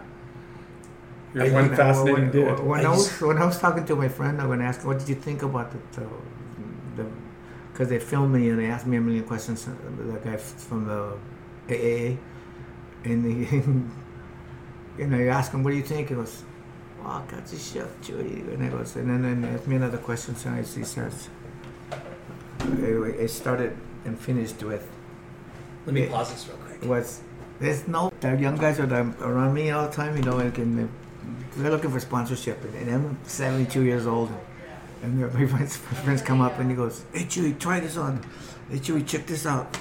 [1.33, 2.59] You're I- one when- fascinating when, dude.
[2.59, 4.99] When, I I was when I was talking to my friend, I'm gonna ask, what
[4.99, 6.07] did you think about the, the,
[7.71, 9.65] because they filmed me and they asked me a million questions.
[9.65, 11.17] The guy from the
[11.67, 12.17] AAA,
[13.05, 13.57] and he,
[15.03, 16.09] and I asked him, what do you think?
[16.09, 16.43] He goes,
[17.03, 18.41] wow, got the shit, Judy.
[18.41, 20.35] And I goes, and then, he asked me another question.
[20.35, 21.29] So I he starts.
[22.61, 23.75] Anyway, it started
[24.05, 24.87] and finished with
[25.85, 26.11] Let me Yeah.
[26.11, 26.83] pause this real quick.
[26.89, 27.21] was
[27.59, 28.87] there's no the young guys are
[29.21, 30.89] around me all the time you know and
[31.55, 34.39] they're looking for sponsorship and, and I'm 72 years old and,
[35.01, 38.23] and my friends, my friends come up and he goes hey Chewy try this on
[38.69, 39.77] hey Chewy check this out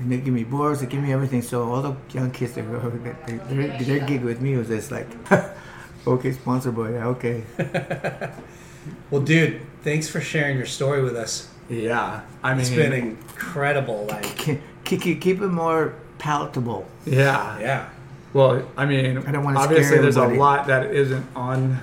[0.00, 2.62] and they give me boards they give me everything so all the young kids they
[2.62, 2.78] go
[3.26, 5.08] they, their, their gig with me was just like
[6.06, 7.44] okay sponsor boy yeah, okay
[9.10, 11.48] Well, dude, thanks for sharing your story with us.
[11.68, 12.22] Yeah.
[12.42, 14.06] I mean, It's been incredible.
[14.06, 17.58] Like, keep, keep, keep it more palatable yeah.
[17.58, 17.88] yeah.
[18.32, 21.80] Well, I mean, I don't wanna obviously scare there's a lot that isn't on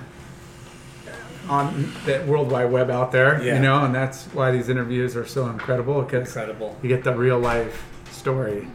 [1.50, 3.54] on the World Wide Web out there, Yeah.
[3.56, 6.76] you know, and that's why these interviews are so incredible because Incredible.
[6.82, 8.68] you get the real life story.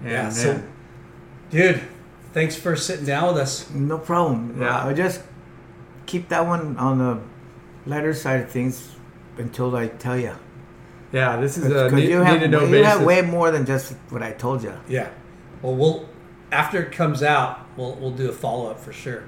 [0.00, 0.28] And, Yeah.
[0.30, 0.68] So, man,
[1.50, 1.80] dude,
[2.32, 3.68] thanks for sitting down with us.
[3.70, 4.56] No problem.
[4.60, 4.86] Yeah.
[4.86, 5.20] I just
[6.06, 7.18] keep that one on the
[7.86, 8.96] lighter side of things
[9.36, 10.32] until I tell you.
[11.12, 12.92] yeah, this is a Because need, you have, need to know you basis.
[12.92, 14.72] have way more than just what I told you.
[14.88, 15.08] Yeah.
[15.62, 16.08] Well, we'll
[16.52, 19.24] after it comes out, we'll we'll do a follow up for sure.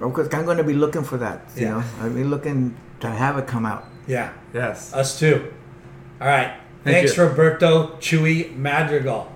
[0.00, 1.42] Because I'm going to be looking for that.
[1.56, 1.70] You Yeah.
[1.72, 3.84] know, I'll be looking to have it come out.
[4.06, 4.30] Yeah.
[4.54, 4.92] yes.
[4.94, 5.52] Us too.
[6.20, 6.54] All right.
[6.84, 7.24] Thank Thanks, you.
[7.24, 9.30] Roberto Chewy Madrigal.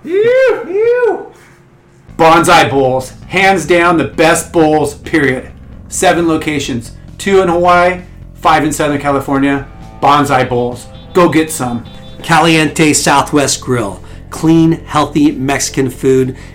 [2.17, 5.53] Bonsai Bowls, hands down the best bowls, period.
[5.89, 8.03] Seven locations, two in Hawaii,
[8.35, 9.69] five in Southern California.
[10.01, 11.85] Bonsai Bowls, go get some.
[12.23, 14.03] Caliente Southwest Grill.
[14.31, 16.37] Clean, healthy Mexican food.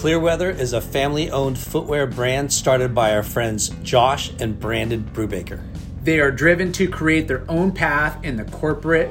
[0.00, 5.60] Clearweather is a family owned footwear brand started by our friends Josh and Brandon Brubaker.
[6.02, 9.10] They are driven to create their own path in the corporate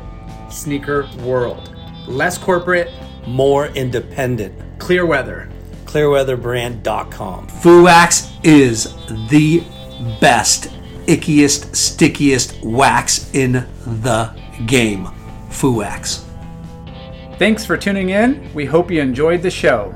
[0.50, 1.76] sneaker world.
[2.08, 2.90] Less corporate,
[3.28, 4.80] More independent.
[4.80, 5.48] clear weather.
[5.86, 7.48] clearweatherbrand.com.
[7.50, 8.96] Fuwax is
[9.30, 9.64] the
[10.20, 10.72] best,
[11.06, 13.54] ickiest, stickiest wax in
[14.02, 14.34] the
[14.66, 15.08] game.
[15.50, 16.24] Fuwax.
[17.38, 18.52] Thanks for tuning in.
[18.56, 19.96] We hope you enjoyed the show.